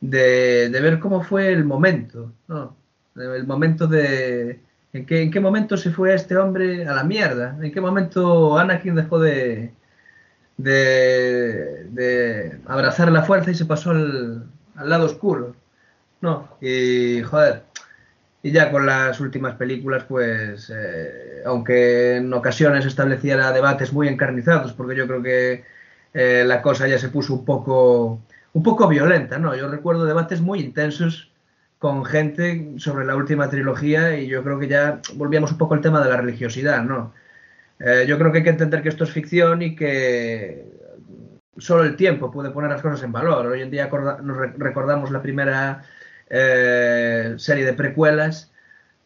[0.00, 2.76] de, ver cómo fue el momento, ¿no?
[3.16, 4.60] El momento de...
[4.92, 7.56] ¿en qué, ¿En qué momento se fue este hombre a la mierda?
[7.60, 9.72] ¿En qué momento Anakin dejó de,
[10.58, 14.44] de, de abrazar la fuerza y se pasó al,
[14.76, 15.54] al lado oscuro?
[16.20, 17.65] No, y joder,
[18.46, 24.72] y ya con las últimas películas, pues, eh, aunque en ocasiones estableciera debates muy encarnizados,
[24.72, 25.64] porque yo creo que
[26.14, 28.20] eh, la cosa ya se puso un poco,
[28.52, 29.56] un poco violenta, ¿no?
[29.56, 31.32] Yo recuerdo debates muy intensos
[31.80, 35.80] con gente sobre la última trilogía y yo creo que ya volvíamos un poco al
[35.80, 37.14] tema de la religiosidad, ¿no?
[37.80, 40.66] Eh, yo creo que hay que entender que esto es ficción y que
[41.58, 43.46] solo el tiempo puede poner las cosas en valor.
[43.46, 43.90] Hoy en día
[44.22, 45.82] nos recordamos la primera
[46.28, 48.50] eh, serie de precuelas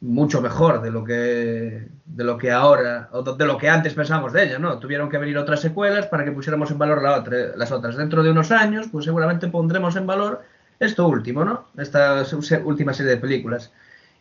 [0.00, 4.32] mucho mejor de lo que de lo que ahora o de lo que antes pensamos
[4.32, 4.78] de ella, ¿no?
[4.78, 7.96] Tuvieron que venir otras secuelas para que pusiéramos en valor la otra, las otras.
[7.96, 10.42] Dentro de unos años, pues seguramente pondremos en valor
[10.78, 11.68] esto último, ¿no?
[11.76, 12.24] Esta
[12.64, 13.70] última serie de películas.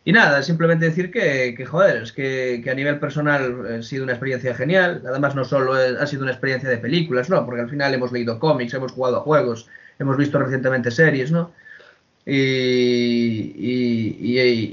[0.04, 4.04] Y nada, simplemente decir que, que joder, es que, que, a nivel personal ha sido
[4.04, 5.02] una experiencia genial.
[5.06, 7.44] Además, no solo ha sido una experiencia de películas, ¿no?
[7.44, 9.68] Porque al final hemos leído cómics, hemos jugado a juegos,
[9.98, 11.52] hemos visto recientemente series, ¿no?
[12.26, 13.60] Y,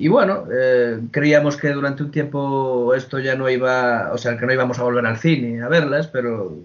[0.09, 4.53] bueno, eh, creíamos que durante un tiempo esto ya no iba, o sea, que no
[4.53, 6.55] íbamos a volver al cine a verlas, pero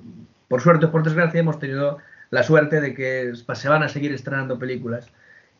[0.48, 1.98] por suerte o por desgracia hemos tenido
[2.30, 5.08] la suerte de que se van a seguir estrenando películas.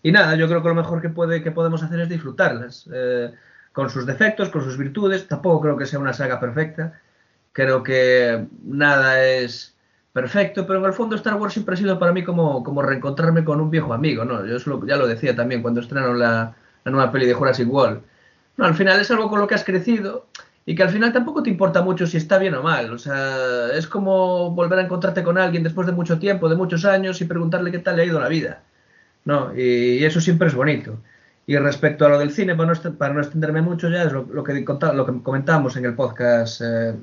[0.02, 3.30] Y nada, yo creo que lo mejor que, puede, que podemos hacer es disfrutarlas, eh,
[3.72, 5.28] con sus defectos, con sus virtudes.
[5.28, 7.00] Tampoco creo que sea una saga perfecta.
[7.52, 9.76] Creo que nada es
[10.12, 13.44] perfecto, pero en el fondo Star Wars siempre ha sido para mí como, como reencontrarme
[13.44, 14.44] con un viejo amigo, ¿no?
[14.44, 18.02] Yo ya lo decía también cuando estrenaron la, nueva peli de Jurassic World.
[18.56, 20.26] No, al final es algo con lo que has crecido
[20.66, 22.92] y que al final tampoco te importa mucho si está bien o mal.
[22.92, 26.84] O sea, es como volver a encontrarte con alguien después de mucho tiempo, de muchos
[26.84, 28.62] años y preguntarle qué tal le ha ido la vida.
[29.24, 29.56] ¿No?
[29.56, 30.98] Y, eso siempre es bonito.
[31.46, 34.26] Y respecto a lo del cine, para no, para no extenderme mucho ya, es lo,
[34.44, 34.64] que,
[34.94, 36.94] lo que comentábamos en el podcast eh,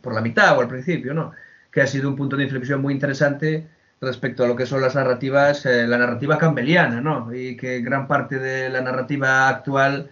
[0.00, 1.32] por la mitad o al principio, ¿no?
[1.76, 3.68] Que ha sido un punto de inflexión muy interesante
[4.00, 7.34] respecto a lo que son las narrativas, eh, la narrativa campbelliana, ¿no?
[7.34, 10.08] Y que gran parte de la narrativa actual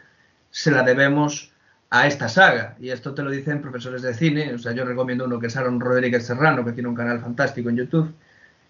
[0.51, 1.53] se la debemos
[1.89, 2.77] a esta saga.
[2.79, 4.53] Y esto te lo dicen profesores de cine.
[4.53, 7.71] O sea, yo recomiendo uno que es Aaron Rodríguez Serrano, que tiene un canal fantástico
[7.71, 8.13] en YouTube,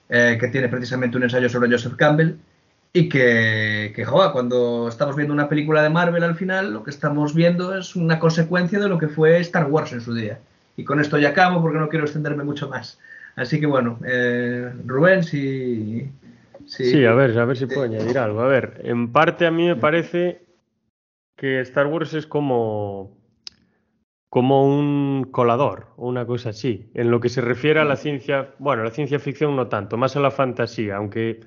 [0.08, 2.36] eh, que tiene precisamente un ensayo sobre Joseph Campbell.
[2.92, 6.90] Y que, que joa, cuando estamos viendo una película de Marvel al final, lo que
[6.90, 10.38] estamos viendo es una consecuencia de lo que fue Star Wars en su día.
[10.76, 12.98] Y con esto ya acabo porque no quiero extenderme mucho más.
[13.36, 16.10] Así que bueno, eh, Rubén, si,
[16.66, 18.40] Sí, a ver, a ver si puedo añadir algo.
[18.40, 20.46] A ver, en parte a mí me parece
[21.36, 23.16] que Star Wars es como,
[24.30, 26.90] como un colador o una cosa así.
[26.94, 30.16] En lo que se refiere a la ciencia, bueno, la ciencia ficción no tanto, más
[30.16, 31.40] a la fantasía, aunque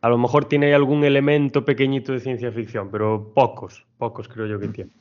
[0.00, 4.60] a lo mejor tiene algún elemento pequeñito de ciencia ficción, pero pocos, pocos creo yo
[4.60, 4.92] que tiene.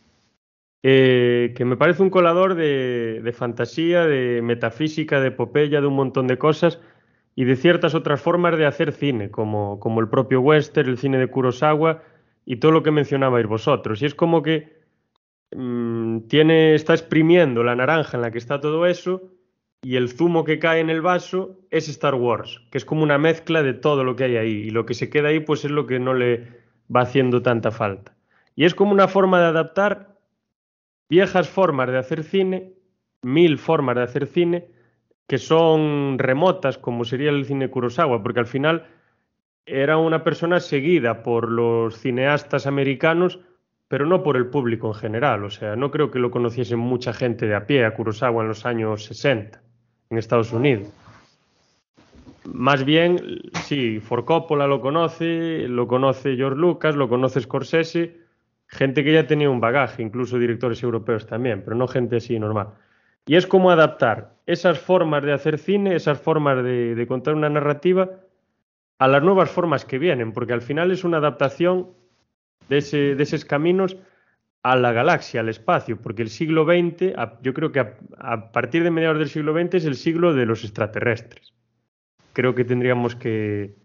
[0.86, 6.28] Eh, que me parece un colador de, fantasía, de metafísica, de epopeya, de un montón
[6.28, 6.82] de cosas
[7.36, 11.18] y de ciertas otras formas de hacer cine, como, como el propio western, el cine
[11.18, 12.04] de Kurosawa
[12.46, 14.02] y todo lo que mencionabais vosotros.
[14.02, 14.82] Y es como que
[15.56, 19.22] mm, tiene, está exprimiendo la naranja en la que está todo eso
[19.84, 23.18] y el zumo que cae en el vaso es Star Wars, que es como una
[23.18, 25.72] mezcla de todo lo que hay ahí y lo que se queda ahí pues es
[25.72, 26.48] lo que no le
[26.94, 28.14] va haciendo tanta falta.
[28.54, 30.13] Y es como una forma de adaptar
[31.10, 32.74] viejas formas de hacer cine,
[33.22, 34.68] mil formas de hacer cine,
[35.28, 38.88] que son remotas, como sería el cine Kurosawa, porque al final
[39.66, 43.40] era una persona seguida por los cineastas americanos,
[43.88, 45.46] pero no por el público en general.
[45.46, 48.50] O sea, no creo que lo conociesen mucha gente de a pie a Kurosawa en
[48.50, 49.62] los años 60
[50.10, 50.90] en Estados Unidos.
[52.46, 58.18] Más bien, sí, For Coppola lo conoce, lo conoce George Lucas, lo conoce Scorsese,
[58.74, 62.70] gente que ya tenía un bagaje, incluso directores europeos también, pero no gente así normal.
[63.26, 68.10] Y es como adaptar esas formas de hacer cine, esas formas de, contar una narrativa
[69.00, 71.92] a las nuevas formas que vienen, porque al final es una adaptación
[72.68, 73.96] de, esos caminos
[74.64, 78.92] a la galaxia, al espacio, porque el siglo XX, yo creo que a, partir de
[78.92, 81.54] mediados del siglo XX es el siglo de los extraterrestres.
[82.34, 83.76] Creo que tendríamos que,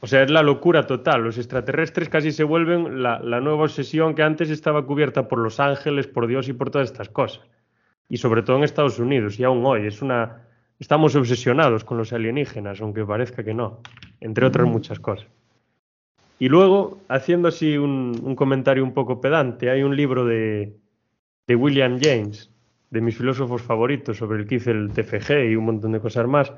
[0.00, 1.22] o sea, es la locura total.
[1.22, 6.06] Los extraterrestres casi se vuelven la, nueva obsesión que antes estaba cubierta por los ángeles,
[6.06, 7.44] por Dios y por todas estas cosas.
[8.08, 9.86] Y sobre todo en Estados Unidos, y aún hoy.
[9.86, 10.44] Es una...
[10.78, 13.80] Estamos obsesionados con los alienígenas, aunque parezca que no,
[14.20, 15.26] entre otras muchas cosas.
[16.38, 20.76] Y luego, haciendo así un, comentario un poco pedante, hay un libro de,
[21.48, 22.52] de William James,
[22.90, 26.28] de mis filósofos favoritos, sobre el que hice el TFG y un montón de cosas
[26.28, 26.52] más,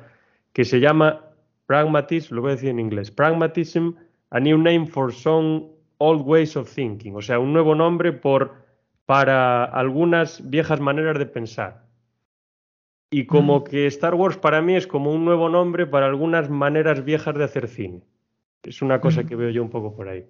[0.52, 1.29] que se llama
[1.70, 3.90] Pragmatism, lo voy a decir en inglés, Pragmatism,
[4.30, 5.68] a new name for some
[5.98, 8.56] old ways of thinking, o sea, un nuevo nombre por,
[9.06, 11.86] para algunas viejas maneras de pensar.
[13.08, 17.04] Y como que Star Wars para mí es como un nuevo nombre para algunas maneras
[17.04, 18.02] viejas de hacer cine.
[18.64, 20.26] Es una cosa que veo yo un poco por ahí.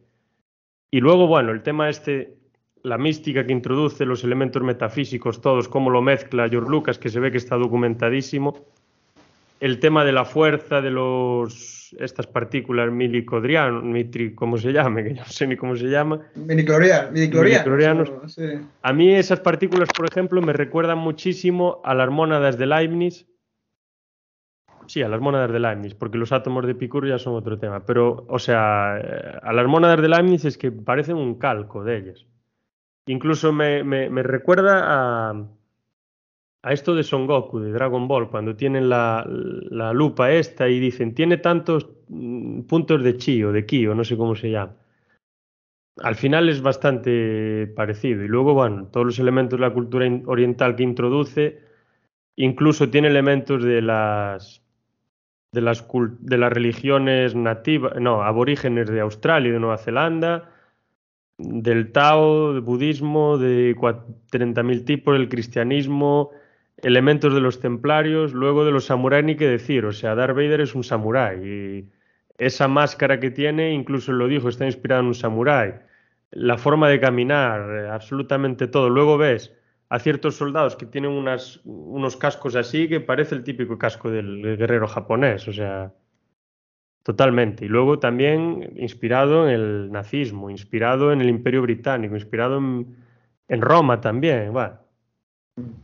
[0.90, 2.36] Y luego, bueno, el tema este,
[2.82, 7.18] la mística que introduce, los elementos metafísicos, todos, cómo lo mezcla George Lucas, que se
[7.18, 8.66] ve que está documentadísimo.
[9.60, 15.04] El tema de la fuerza, de los estas partículas milicodrianos, mitri, ¿cómo se llame?
[15.04, 16.20] Que yo no sé ni cómo se llama.
[17.12, 18.12] Miniclorianos.
[18.82, 23.26] A mí esas partículas, por ejemplo, me recuerdan muchísimo a las mónadas de Leibniz.
[24.86, 27.84] Sí, a las mónadas de Leibniz, porque los átomos de Picur ya son otro tema.
[27.84, 31.98] Pero, o sea, eh, a las mónadas de Leibniz es que parecen un calco de
[31.98, 32.26] ellas.
[33.06, 35.46] Incluso me, me recuerda a,
[36.62, 39.24] a esto de Son Goku, de Dragon Ball, cuando tienen la,
[39.94, 44.04] lupa esta y dicen, tiene tantos mm, puntos de chi o de ki o no
[44.04, 44.76] sé cómo se llama.
[46.02, 48.24] Al final es bastante parecido.
[48.24, 51.60] Y luego, bueno, todos los elementos de la cultura oriental que introduce,
[52.36, 54.62] incluso tiene elementos de las
[55.52, 55.86] de las,
[56.20, 60.48] de las religiones nativas, no, aborígenes de Australia y de Nueva Zelanda,
[61.38, 66.30] del Tao, del budismo, de 30.000 tipos, el cristianismo,
[66.82, 70.60] elementos de los templarios, luego de los samuráis ni qué decir, o sea, Darth Vader
[70.60, 71.88] es un samurái y
[72.38, 75.74] esa máscara que tiene, incluso lo dijo, está inspirado en un samurái,
[76.30, 78.88] la forma de caminar, absolutamente todo.
[78.88, 79.52] Luego ves
[79.88, 84.86] a ciertos soldados que tienen unos cascos así que parece el típico casco del guerrero
[84.86, 85.92] japonés, o sea,
[87.02, 87.64] totalmente.
[87.64, 92.96] Y luego también inspirado en el nazismo, inspirado en el imperio británico, inspirado en,
[93.48, 94.89] en Roma también, bueno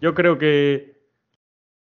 [0.00, 0.96] yo creo que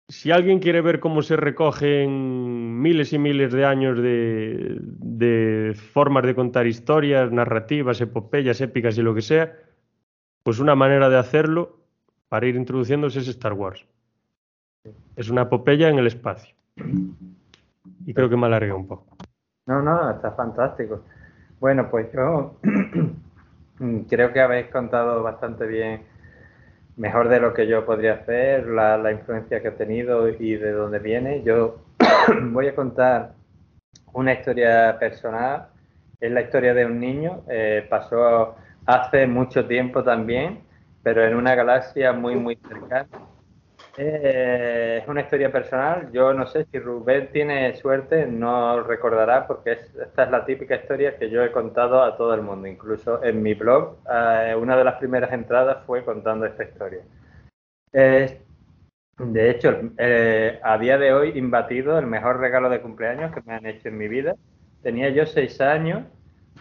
[0.09, 6.35] si alguien quiere ver cómo se recogen miles y miles de años de, formas de
[6.35, 9.57] contar historias, narrativas, epopeyas, épicas y lo que sea,
[10.43, 11.79] pues una manera de hacerlo
[12.29, 13.87] para ir introduciéndose es Star Wars.
[15.17, 16.55] Es una epopeya en el espacio.
[18.05, 19.17] Y creo que me alargué un poco.
[19.67, 21.03] No, no, está fantástico.
[21.61, 22.57] Bueno, pues yo
[24.09, 26.03] creo que habéis contado bastante bien
[26.97, 30.99] mejor de lo que yo podría hacer, la, influencia que he tenido y de dónde
[30.99, 31.43] viene.
[31.43, 31.79] Yo
[32.51, 33.33] voy a contar
[34.13, 35.69] una historia personal.
[36.21, 37.43] Es la historia de un niño.
[37.49, 38.57] Eh, pasó
[38.87, 40.61] hace mucho tiempo también,
[41.03, 43.09] pero en una galaxia muy, muy cercana.
[43.97, 46.11] Eh, es una historia personal.
[46.13, 51.17] Yo no sé si Rubén tiene suerte, no recordará, porque esta es la típica historia
[51.17, 52.67] que yo he contado a todo el mundo.
[52.67, 57.03] Incluso en mi blog, eh, una de las primeras entradas fue contando esta historia.
[59.19, 63.55] de hecho, eh, a día de hoy, imbatido, el mejor regalo de cumpleaños que me
[63.55, 64.35] han hecho en mi vida.
[64.83, 66.05] Tenía yo seis años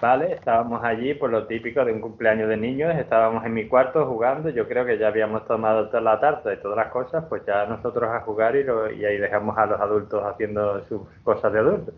[0.04, 0.34] ¿vale?
[0.34, 4.50] Estábamos allí por lo típico de un cumpleaños de niños, estábamos en mi cuarto jugando,
[4.50, 7.66] yo creo que ya habíamos tomado toda la tarta y todas las cosas, pues ya
[7.68, 8.66] nosotros a jugar y,
[9.00, 11.96] y ahí dejamos a los adultos haciendo sus cosas de adultos.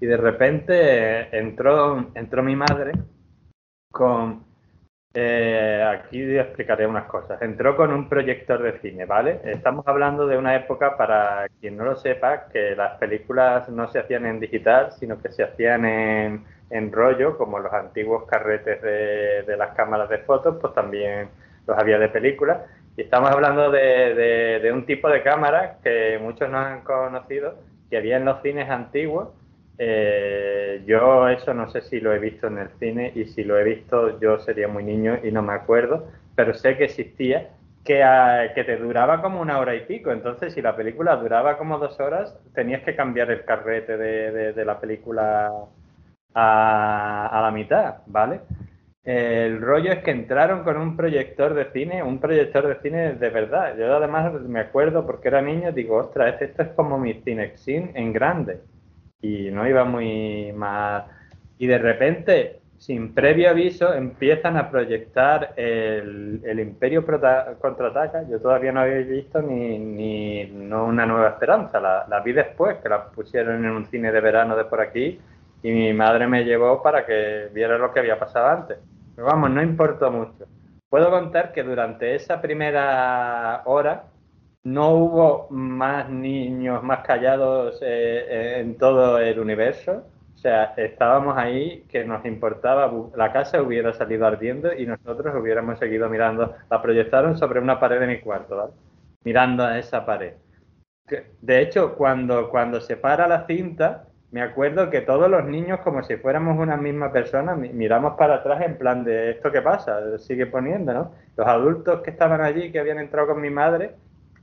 [0.00, 2.92] Y de repente entró, entró mi madre
[3.90, 4.44] con...
[5.14, 7.40] Eh, aquí explicaré unas cosas.
[7.40, 9.40] Entró con un proyector de cine, ¿vale?
[9.44, 14.00] Estamos hablando de una época, para quien no lo sepa, que las películas no se
[14.00, 19.56] hacían en digital, sino que se hacían en, en rollo, como los antiguos carretes de,
[19.56, 21.28] las cámaras de fotos, pues también
[21.66, 22.58] los había de películas.
[22.96, 27.56] Y estamos hablando de, un tipo de cámara que muchos no han conocido,
[27.90, 29.28] que había en los cines antiguos.
[29.78, 33.58] Eh, yo eso no sé si lo he visto en el cine y si lo
[33.58, 37.50] he visto yo sería muy niño y no me acuerdo, pero sé que existía,
[37.84, 38.02] que,
[38.54, 40.10] que te duraba como una hora y pico.
[40.10, 44.64] Entonces, si la película duraba como dos horas, tenías que cambiar el carrete de, de
[44.64, 45.52] la película
[46.36, 48.40] a, la mitad, ¿vale?
[49.02, 53.30] El rollo es que entraron con un proyector de cine, un proyector de cine de
[53.30, 53.76] verdad.
[53.78, 58.12] Yo además me acuerdo porque era niño, digo, ostras, esto es como mi Cinexin en
[58.12, 58.60] grande.
[59.22, 61.06] Y no iba muy mal.
[61.56, 67.06] Y de repente, sin previo aviso, empiezan a proyectar el, Imperio
[67.60, 68.28] contraataca.
[68.28, 71.80] Yo todavía no había visto ni, ni no una nueva esperanza.
[71.80, 75.18] La, la vi después, que la pusieron en un cine de verano de por aquí
[75.66, 78.78] y mi madre me llevó para que viera lo que había pasado antes.
[79.16, 80.46] Pero vamos, no importó mucho.
[80.88, 84.04] Puedo contar que durante esa primera hora
[84.62, 90.04] no hubo más niños más callados eh, en todo el universo.
[90.36, 95.80] O sea, estábamos ahí que nos importaba, la casa hubiera salido ardiendo y nosotros hubiéramos
[95.80, 96.54] seguido mirando.
[96.70, 98.72] La proyectaron sobre una pared de mi cuarto.
[99.24, 100.34] Mirando a esa pared.
[101.40, 104.04] De hecho, cuando, cuando se para la cinta,
[104.36, 108.60] me acuerdo que todos los niños, como si fuéramos una misma persona, miramos para atrás
[108.66, 111.14] en plan de esto que pasa, sigue poniendo, ¿no?
[111.38, 113.94] Los adultos que estaban allí, que habían entrado con mi madre,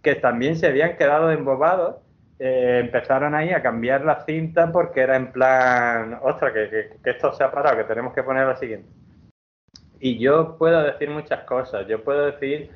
[0.02, 1.98] que también se habían quedado embobados,
[2.40, 7.32] eh, empezaron ahí a cambiar la cinta porque era en plan, ostras, que, que, esto
[7.32, 8.90] se ha parado, que tenemos que poner la siguiente.
[10.00, 12.72] Y yo puedo decir muchas cosas, yo puedo decir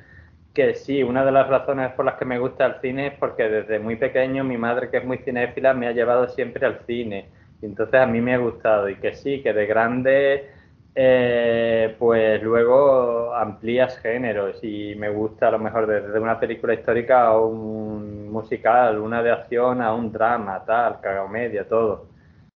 [0.54, 3.44] que sí, una de las razones por las que me gusta el cine es porque
[3.44, 7.28] desde muy pequeño mi madre, que es muy cinéfila, me ha llevado siempre al cine.
[7.62, 8.88] Y entonces a mí me ha gustado.
[8.88, 10.50] Y que sí, que de grande,
[10.94, 14.58] eh, pues luego amplías géneros.
[14.62, 19.30] Y me gusta a lo mejor desde una película histórica a un musical, una de
[19.32, 22.06] acción a un drama, tal, comedia, todo.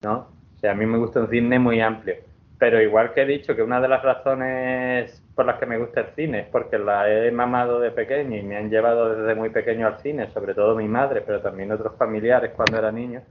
[0.02, 0.28] ¿No?
[0.56, 2.16] O sea, a mí me gusta un cine muy amplio.
[2.58, 6.00] Pero igual que he dicho que una de las razones por las que me gusta
[6.00, 9.86] el cine porque la he mamado de pequeño y me han llevado desde muy pequeño
[9.86, 13.22] al cine, sobre todo mi madre, pero también otros familiares cuando era niño.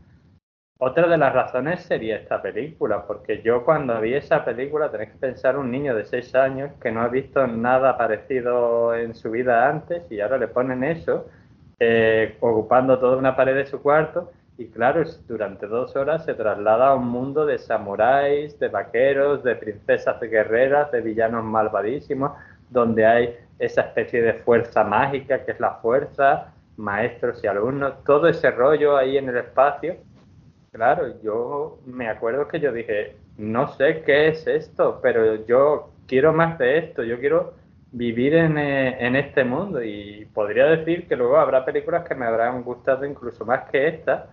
[0.80, 5.18] Otra de las razones sería esta película, porque yo cuando vi esa película tenéis que
[5.18, 9.68] pensar un niño de 6 años que no ha visto nada parecido en su vida
[9.68, 11.28] antes y ahora le ponen eso,
[11.78, 16.90] eh, ocupando toda una pared de su cuarto y claro, durante dos horas se traslada
[16.90, 22.32] a un mundo de samuráis, de vaqueros, de princesas de guerreras, de villanos malvadísimos,
[22.70, 28.28] donde hay esa especie de fuerza mágica que es la fuerza, maestros y alumnos, todo
[28.28, 29.98] ese rollo ahí en el espacio.
[30.72, 36.34] Claro, yo me acuerdo que yo dije, no sé qué es esto, pero yo quiero
[36.34, 37.54] más de esto, yo quiero
[37.92, 42.26] vivir en, eh, en este mundo y podría decir que luego habrá películas que me
[42.26, 44.30] habrán gustado incluso más que esta,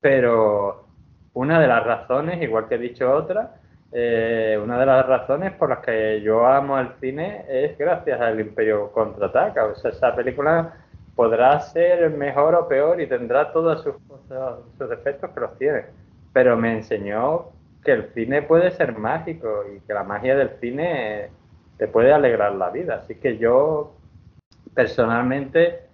[0.00, 0.86] pero
[1.34, 3.54] una de las razones, igual que he dicho otra,
[3.90, 8.40] eh, una de las razones por las que yo amo el cine es gracias al
[8.40, 9.64] Imperio Contraataca.
[9.66, 10.74] O sea, esa película
[11.14, 13.94] podrá ser mejor o peor y tendrá todos sus,
[14.78, 15.84] sus defectos que los tiene,
[16.32, 17.46] pero me enseñó
[17.84, 21.30] que el cine puede ser mágico y que la magia del cine
[21.78, 22.96] te puede alegrar la vida.
[23.02, 23.94] Así que yo
[24.74, 25.87] personalmente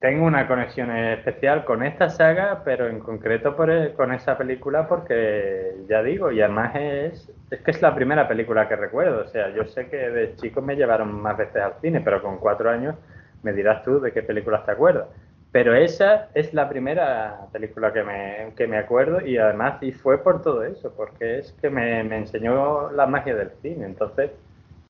[0.00, 5.74] tengo una conexión especial con esta saga, pero en concreto por con esa película porque
[5.88, 9.22] ya digo, y además es, es que es la primera película que recuerdo.
[9.22, 12.38] O sea, yo sé que de chico me llevaron más veces al cine, pero con
[12.38, 12.96] cuatro años
[13.42, 15.08] me dirás tú de qué películas te acuerdas.
[15.52, 20.18] Pero esa es la primera película que me, que me acuerdo y además y fue
[20.22, 23.86] por todo eso, porque es que me enseñó la magia del cine.
[23.86, 24.32] Entonces,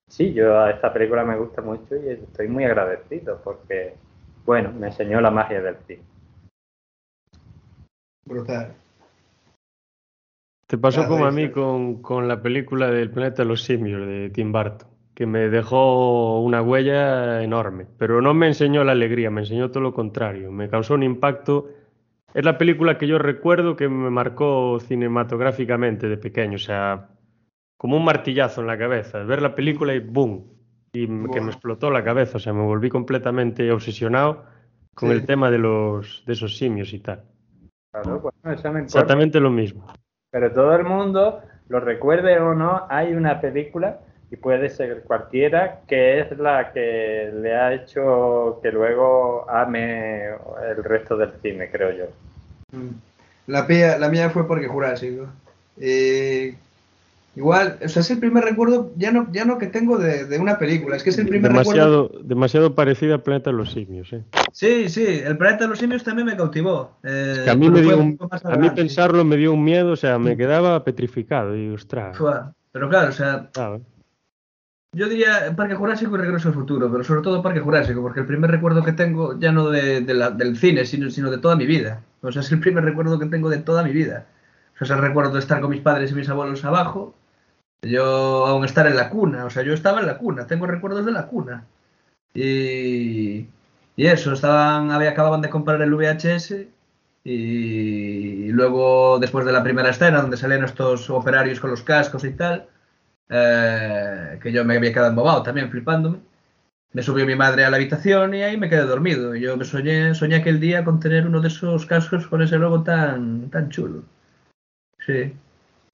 [0.08, 3.94] sí, yo a esta película me gusta mucho y estoy muy agradecido porque
[4.44, 6.02] bueno, me enseñó la magia del cine.
[8.26, 8.74] Brutal.
[10.66, 14.30] Te pasó como a mí con, con, la película del planeta de los simios de
[14.30, 19.42] Tim Burton, que me dejó una huella enorme, pero no me enseñó la alegría, me
[19.42, 21.68] enseñó todo lo contrario, me causó un impacto.
[22.32, 27.10] Es la película que yo recuerdo que me marcó cinematográficamente de pequeño, o sea,
[27.76, 30.53] como un martillazo en la cabeza, ver la película y ¡boom!
[30.94, 34.44] Y que me explotó la cabeza, o sea, me volví completamente obsesionado
[34.94, 37.24] con el tema de los de esos simios y tal.
[37.90, 39.92] Claro, eso me Exactamente lo mismo.
[40.30, 43.98] Pero todo el mundo, lo recuerde o no, hay una película
[44.30, 50.84] y puede ser cualquiera que es la que le ha hecho que luego ame el
[50.84, 52.04] resto del cine, creo yo.
[52.70, 52.94] Mm.
[53.48, 55.26] La mía, la mía fue porque Jurásico.
[55.76, 56.54] Eh,
[57.36, 60.56] Igual, o sea, es el primer recuerdo, ya no, ya no que tengo de, una
[60.56, 62.28] película, es que es el primer demasiado, recuerdo.
[62.28, 64.22] Demasiado parecido al Planeta de los Simios, ¿eh?
[64.52, 66.96] Sí, sí, el Planeta de los Simios también me cautivó.
[67.02, 70.36] Eh, a mí, me dio a mí pensarlo me dio un miedo, o sea, me
[70.36, 72.16] quedaba petrificado y ostras.
[72.70, 73.50] Pero claro, o sea.
[74.92, 78.26] Yo diría Parque Jurásico y Regreso al Futuro, pero sobre todo Parque Jurásico, porque el
[78.26, 82.02] primer recuerdo que tengo, ya no de, del cine, sino, sino de toda mi vida.
[82.22, 84.26] O sea, es el primer recuerdo que tengo de toda mi vida.
[84.74, 87.12] O sea, es el recuerdo de estar con mis padres y mis abuelos abajo
[87.84, 91.06] yo aún estar en la cuna, o sea, yo estaba en la cuna, tengo recuerdos
[91.06, 91.66] de la cuna.
[92.34, 93.46] Y,
[93.96, 96.66] y eso, estaban, había, acababan de comprar el VHS
[97.24, 102.32] y luego, después de la primera escena, donde salían estos operarios con los cascos y
[102.32, 102.68] tal,
[103.30, 106.18] eh, que yo me había quedado embobado también, flipándome,
[106.92, 109.34] me subió mi madre a la habitación y ahí me quedé dormido.
[109.34, 112.82] Yo me soñé, soñé aquel día con tener uno de esos cascos con ese logo
[112.82, 114.04] tan, tan chulo.
[115.06, 115.34] Sí.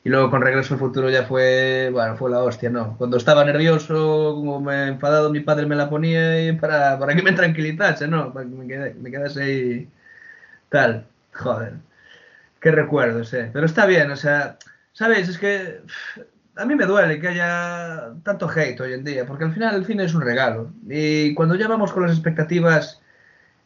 [0.03, 2.97] Y luego con Regreso al Futuro ya fue, bueno, fue la hostia, ¿no?
[2.97, 7.23] Cuando estaba nervioso, como me enfadado, mi padre me la ponía y para, para que
[7.23, 8.33] me tranquilizase, ¿no?
[8.33, 9.89] Para que me, quedase, me quedase ahí
[10.71, 11.75] tal, joder.
[12.61, 13.51] Qué recuerdos, eh.
[13.53, 14.59] Pero está bien, o sea,
[14.93, 15.29] ¿sabéis?
[15.29, 15.81] Es que
[16.57, 19.87] a mí me duele que haya tanto hate hoy en día, porque al final el
[19.87, 20.73] cine es un regalo.
[20.89, 23.00] Y cuando ya vamos con las expectativas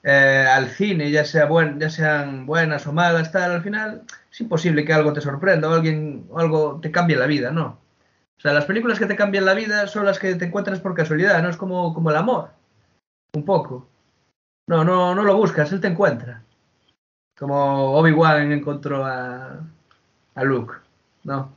[0.04, 4.40] eh, al cine, ya, sea buen, ya sean buenas o malas, tal, al final es
[4.40, 7.78] imposible que algo te sorprenda o, alguien, o algo te cambie la vida, ¿no?
[8.36, 10.94] O sea, las películas que te cambian la vida son las que te encuentras por
[10.94, 12.50] casualidad, no es como, como el amor,
[13.32, 13.88] un poco.
[14.66, 16.42] No, no, no lo buscas, él te encuentra.
[17.38, 19.58] Como Obi-Wan encontró a,
[20.34, 20.74] a Luke,
[21.24, 21.50] ¿no?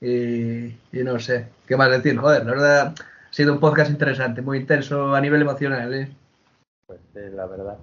[0.00, 2.18] Y, y, no sé, ¿qué más decir?
[2.18, 6.10] Joder, la verdad ha sido un podcast interesante, muy intenso a nivel emocional, ¿eh?
[6.86, 7.78] Pues sí, la verdad.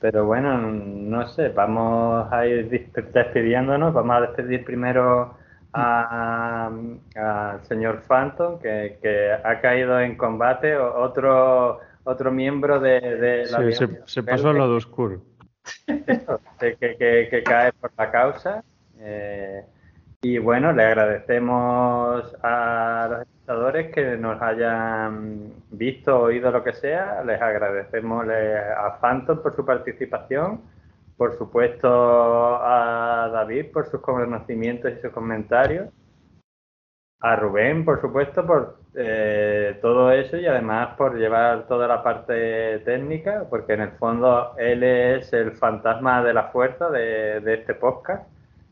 [0.00, 2.70] Pero bueno, no sé, vamos a ir
[3.12, 5.34] despidiéndonos, vamos a despedir primero
[5.72, 13.58] al señor Phantom, que, que, ha caído en combate, otro otro miembro de, la...
[13.58, 15.20] Sí, se, se, pasó al lado oscuro.
[15.86, 18.64] que, que, que, cae por la causa.
[18.98, 19.64] Eh,
[20.22, 23.26] y bueno, le agradecemos a los
[23.92, 27.22] que nos hayan visto, oído lo que sea.
[27.24, 30.60] Les agradecemos a Phantom por su participación.
[31.16, 31.88] Por supuesto
[32.62, 35.88] a David por sus conocimientos y sus comentarios.
[37.22, 42.78] A Rubén, por supuesto, por eh, todo eso y además por llevar toda la parte
[42.78, 48.26] técnica, porque en el fondo él es el fantasma de la fuerza de este podcast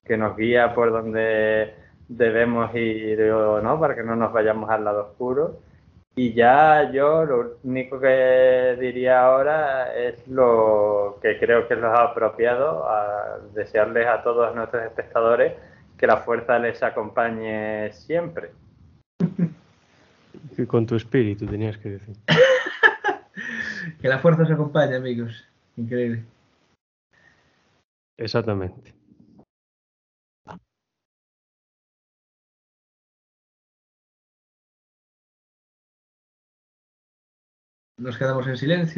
[0.05, 1.74] que nos guía por donde
[2.09, 5.60] debemos ir o no, para que no nos vayamos al lado oscuro.
[6.16, 11.97] Y ya yo lo único que diría ahora es lo que creo que es lo
[11.97, 15.52] apropiado, a desearles a todos nuestros espectadores
[15.97, 18.51] que la fuerza les acompañe siempre.
[20.56, 22.16] Y con tu espíritu tenías que decir.
[24.01, 25.44] que la fuerza os acompañe, amigos.
[25.76, 26.24] Increíble.
[28.16, 28.98] Exactamente.
[37.99, 38.97] Nos quedamos en silencio.